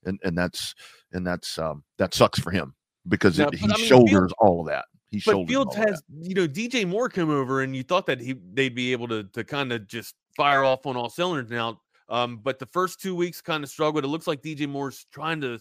and 0.05 0.19
and 0.23 0.37
that's 0.37 0.73
and 1.11 1.27
that's 1.27 1.59
um 1.59 1.83
that 1.97 2.13
sucks 2.13 2.39
for 2.39 2.51
him 2.51 2.75
because 3.07 3.39
it, 3.39 3.53
he 3.53 3.65
I 3.65 3.75
mean, 3.75 3.85
shoulders 3.85 4.09
Fields, 4.09 4.33
all 4.39 4.61
of 4.61 4.67
that. 4.67 4.85
He 5.11 5.21
but 5.25 5.47
Fields 5.47 5.75
has, 5.75 6.01
that. 6.01 6.03
you 6.27 6.35
know, 6.35 6.47
DJ 6.47 6.87
Moore 6.87 7.09
come 7.09 7.29
over, 7.29 7.61
and 7.61 7.75
you 7.75 7.83
thought 7.83 8.05
that 8.07 8.19
he 8.19 8.35
they'd 8.53 8.75
be 8.75 8.91
able 8.91 9.07
to 9.09 9.23
to 9.23 9.43
kind 9.43 9.71
of 9.71 9.87
just 9.87 10.15
fire 10.35 10.63
off 10.63 10.85
on 10.85 10.95
all 10.95 11.09
cylinders 11.09 11.49
now. 11.49 11.79
Um, 12.09 12.39
but 12.43 12.59
the 12.59 12.67
first 12.67 13.01
two 13.01 13.15
weeks 13.15 13.41
kind 13.41 13.63
of 13.63 13.69
struggled. 13.69 14.03
It 14.03 14.09
looks 14.09 14.27
like 14.27 14.41
DJ 14.41 14.69
Moore's 14.69 15.05
trying 15.11 15.41
to 15.41 15.59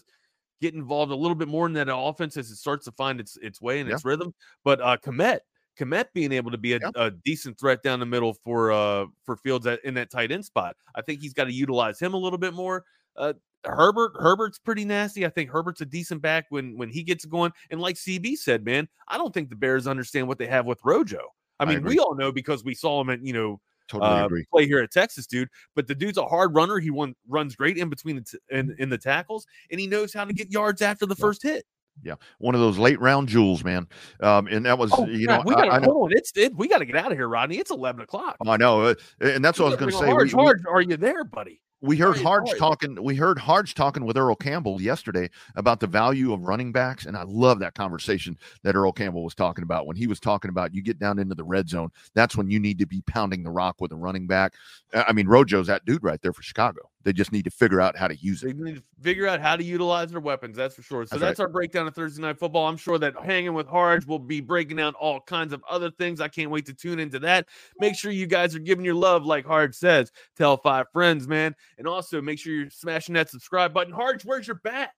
get 0.61 0.73
involved 0.73 1.11
a 1.11 1.15
little 1.15 1.35
bit 1.35 1.47
more 1.47 1.65
in 1.65 1.73
that 1.73 1.87
offense 1.91 2.37
as 2.37 2.51
it 2.51 2.55
starts 2.55 2.85
to 2.85 2.91
find 2.91 3.19
its 3.19 3.37
its 3.41 3.61
way 3.61 3.79
and 3.79 3.89
yeah. 3.89 3.95
its 3.95 4.05
rhythm. 4.05 4.33
But 4.63 4.81
uh 4.81 4.97
Kmet, 4.97 5.39
Kmet 5.79 6.05
being 6.13 6.31
able 6.31 6.51
to 6.51 6.57
be 6.57 6.73
a, 6.73 6.79
yeah. 6.79 6.91
a, 6.95 7.11
decent 7.11 7.59
threat 7.59 7.83
down 7.83 7.99
the 7.99 8.05
middle 8.05 8.33
for 8.33 8.71
uh 8.71 9.05
for 9.25 9.35
Fields 9.37 9.65
at, 9.67 9.83
in 9.83 9.93
that 9.95 10.11
tight 10.11 10.31
end 10.31 10.45
spot. 10.45 10.75
I 10.95 11.01
think 11.01 11.21
he's 11.21 11.33
got 11.33 11.45
to 11.45 11.53
utilize 11.53 11.99
him 11.99 12.13
a 12.13 12.17
little 12.17 12.39
bit 12.39 12.53
more. 12.53 12.85
Uh 13.15 13.33
Herbert, 13.65 14.11
Herbert's 14.19 14.59
pretty 14.59 14.85
nasty. 14.85 15.25
I 15.25 15.29
think 15.29 15.49
Herbert's 15.49 15.81
a 15.81 15.85
decent 15.85 16.21
back 16.21 16.45
when 16.49 16.77
when 16.77 16.89
he 16.89 17.03
gets 17.03 17.25
going. 17.25 17.51
And 17.71 17.81
like 17.81 17.95
CB 17.95 18.37
said, 18.37 18.63
man, 18.63 18.87
I 19.07 19.17
don't 19.17 19.33
think 19.33 19.49
the 19.49 19.55
Bears 19.55 19.87
understand 19.87 20.27
what 20.27 20.37
they 20.37 20.45
have 20.45 20.67
with 20.67 20.79
Rojo. 20.83 21.21
I 21.59 21.65
mean, 21.65 21.77
I 21.77 21.89
we 21.89 21.99
all 21.99 22.15
know 22.15 22.31
because 22.31 22.63
we 22.63 22.75
saw 22.75 23.01
him 23.01 23.09
at 23.09 23.25
you 23.25 23.33
know 23.33 23.59
Totally 23.87 24.11
uh, 24.11 24.25
agree. 24.25 24.45
Play 24.51 24.65
here 24.65 24.79
at 24.79 24.91
Texas, 24.91 25.27
dude. 25.27 25.49
But 25.75 25.87
the 25.87 25.95
dude's 25.95 26.17
a 26.17 26.25
hard 26.25 26.55
runner. 26.55 26.79
He 26.79 26.89
won, 26.89 27.15
runs 27.27 27.55
great 27.55 27.77
in 27.77 27.89
between 27.89 28.15
the 28.15 28.21
t- 28.21 28.37
in, 28.49 28.75
in 28.79 28.89
the 28.89 28.97
tackles, 28.97 29.45
and 29.71 29.79
he 29.79 29.87
knows 29.87 30.13
how 30.13 30.25
to 30.25 30.33
get 30.33 30.51
yards 30.51 30.81
after 30.81 31.05
the 31.05 31.15
yeah. 31.17 31.21
first 31.21 31.43
hit. 31.43 31.65
Yeah, 32.03 32.15
one 32.39 32.55
of 32.55 32.61
those 32.61 32.77
late 32.77 32.99
round 32.99 33.29
jewels, 33.29 33.63
man. 33.63 33.87
Um, 34.19 34.47
and 34.47 34.65
that 34.65 34.77
was, 34.77 34.91
oh, 34.93 35.05
you 35.07 35.27
know, 35.27 35.41
we 35.45 35.55
got 35.55 35.79
to 35.79 35.85
hold 35.85 36.11
on. 36.11 36.17
It's 36.17 36.35
it, 36.35 36.53
we 36.53 36.67
got 36.67 36.79
to 36.79 36.85
get 36.85 36.97
out 36.97 37.11
of 37.11 37.17
here, 37.17 37.29
Rodney. 37.29 37.57
It's 37.57 37.71
eleven 37.71 38.01
o'clock. 38.01 38.35
I 38.45 38.57
know, 38.57 38.81
uh, 38.81 38.95
and 39.21 39.43
that's 39.43 39.59
what 39.59 39.67
I 39.67 39.69
was 39.69 39.79
going 39.79 39.91
to 39.91 39.97
say. 39.97 40.05
Hard, 40.07 40.27
we, 40.27 40.43
hard, 40.43 40.65
are 40.69 40.81
you 40.81 40.97
there, 40.97 41.23
buddy? 41.23 41.61
We 41.85 41.97
heard 41.97 42.17
Harge 42.17 42.49
talking. 42.57 43.01
We 43.01 43.15
heard 43.15 43.37
Harge 43.37 43.73
talking 43.73 44.05
with 44.05 44.17
Earl 44.17 44.35
Campbell 44.35 44.81
yesterday 44.81 45.29
about 45.55 45.79
the 45.79 45.87
value 45.87 46.33
of 46.33 46.41
running 46.41 46.71
backs, 46.71 47.05
and 47.05 47.15
I 47.15 47.23
love 47.23 47.59
that 47.59 47.75
conversation 47.75 48.37
that 48.63 48.75
Earl 48.75 48.91
Campbell 48.91 49.23
was 49.23 49.35
talking 49.35 49.63
about 49.63 49.87
when 49.87 49.95
he 49.95 50.07
was 50.07 50.19
talking 50.19 50.49
about 50.49 50.73
you 50.73 50.81
get 50.81 50.99
down 50.99 51.19
into 51.19 51.35
the 51.35 51.43
red 51.43 51.69
zone. 51.69 51.89
That's 52.13 52.35
when 52.35 52.49
you 52.49 52.59
need 52.59 52.79
to 52.79 52.85
be 52.85 53.01
pounding 53.01 53.43
the 53.43 53.51
rock 53.51 53.79
with 53.79 53.91
a 53.91 53.95
running 53.95 54.27
back. 54.27 54.53
I 54.93 55.13
mean, 55.13 55.27
Rojo's 55.27 55.67
that 55.67 55.85
dude 55.85 56.03
right 56.03 56.21
there 56.21 56.33
for 56.33 56.41
Chicago. 56.41 56.89
They 57.05 57.13
just 57.13 57.31
need 57.31 57.45
to 57.45 57.51
figure 57.51 57.79
out 57.79 57.95
how 57.95 58.07
to 58.07 58.15
use 58.15 58.41
it. 58.41 58.57
They 58.57 58.63
need 58.63 58.77
to 58.77 58.83
figure 58.99 59.27
out 59.27 59.39
how 59.39 59.55
to 59.55 59.63
utilize 59.63 60.09
their 60.09 60.19
weapons. 60.19 60.57
That's 60.57 60.73
for 60.73 60.81
sure. 60.81 61.05
So 61.05 61.15
that's, 61.15 61.21
that's 61.21 61.39
right. 61.39 61.45
our 61.45 61.49
breakdown 61.49 61.85
of 61.85 61.93
Thursday 61.93 62.19
night 62.19 62.39
football. 62.39 62.67
I'm 62.67 62.77
sure 62.77 62.97
that 62.97 63.13
hanging 63.23 63.53
with 63.53 63.67
Harge 63.67 64.07
will 64.07 64.17
be 64.17 64.41
breaking 64.41 64.77
down 64.77 64.95
all 64.95 65.21
kinds 65.21 65.53
of 65.53 65.63
other 65.69 65.91
things. 65.91 66.19
I 66.19 66.29
can't 66.29 66.49
wait 66.49 66.65
to 66.65 66.73
tune 66.73 66.99
into 66.99 67.19
that. 67.19 67.47
Make 67.79 67.95
sure 67.95 68.11
you 68.11 68.25
guys 68.25 68.55
are 68.55 68.59
giving 68.59 68.83
your 68.83 68.95
love, 68.95 69.23
like 69.23 69.45
Harge 69.45 69.75
says. 69.75 70.11
Tell 70.35 70.57
five 70.57 70.87
friends, 70.91 71.27
man, 71.27 71.55
and 71.77 71.87
also 71.87 72.23
make 72.23 72.39
sure 72.39 72.51
you're 72.51 72.71
smashing 72.71 73.13
that 73.13 73.29
subscribe 73.29 73.71
button. 73.71 73.93
Harge, 73.93 74.25
where's 74.25 74.47
your 74.47 74.59
bat? 74.63 74.89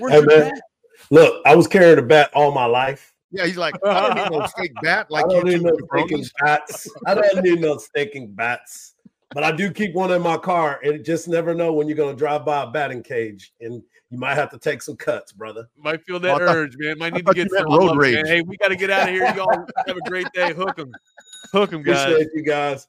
Where's 0.00 0.12
hey, 0.12 0.18
your 0.18 0.26
man. 0.26 0.50
bat? 0.50 0.60
Look, 1.12 1.40
I 1.46 1.54
was 1.54 1.68
carrying 1.68 2.00
a 2.00 2.02
bat 2.02 2.32
all 2.34 2.50
my 2.50 2.66
life. 2.66 3.14
Yeah, 3.30 3.46
he's 3.46 3.56
like, 3.56 3.76
I 3.84 4.08
don't 4.08 4.32
need 4.32 4.40
no 4.40 4.46
steak 4.46 4.72
bat. 4.82 5.08
Like 5.08 5.26
I 5.26 5.28
don't 5.28 5.46
need 5.46 5.62
no 5.62 5.76
stinking 5.92 6.24
bats. 6.40 6.90
I 7.06 7.14
don't 7.14 7.44
need 7.44 7.60
no 7.60 7.76
stinking 7.76 8.32
bats 8.32 8.95
but 9.30 9.44
I 9.44 9.52
do 9.52 9.70
keep 9.70 9.94
one 9.94 10.12
in 10.12 10.22
my 10.22 10.36
car, 10.36 10.80
and 10.82 11.04
just 11.04 11.28
never 11.28 11.54
know 11.54 11.72
when 11.72 11.88
you're 11.88 11.96
going 11.96 12.14
to 12.14 12.18
drive 12.18 12.44
by 12.44 12.62
a 12.62 12.70
batting 12.70 13.02
cage, 13.02 13.52
and 13.60 13.82
you 14.10 14.18
might 14.18 14.34
have 14.34 14.50
to 14.50 14.58
take 14.58 14.82
some 14.82 14.96
cuts, 14.96 15.32
brother. 15.32 15.68
Might 15.76 16.04
feel 16.04 16.20
that 16.20 16.38
well, 16.38 16.48
urge, 16.48 16.76
man. 16.78 16.98
Might 16.98 17.14
need 17.14 17.26
to 17.26 17.34
get 17.34 17.50
some 17.50 17.66
road 17.66 17.96
rage. 17.96 18.26
Hey, 18.26 18.42
we 18.42 18.56
got 18.56 18.68
to 18.68 18.76
get 18.76 18.90
out 18.90 19.08
of 19.08 19.14
here. 19.14 19.32
Y'all 19.34 19.66
have 19.86 19.96
a 19.96 20.08
great 20.08 20.30
day. 20.32 20.52
Hook 20.52 20.76
them, 20.76 20.92
hook 21.52 21.70
them, 21.70 21.82
guys. 21.84 22.02
Appreciate 22.02 22.28
you 22.34 22.44
guys. 22.44 22.86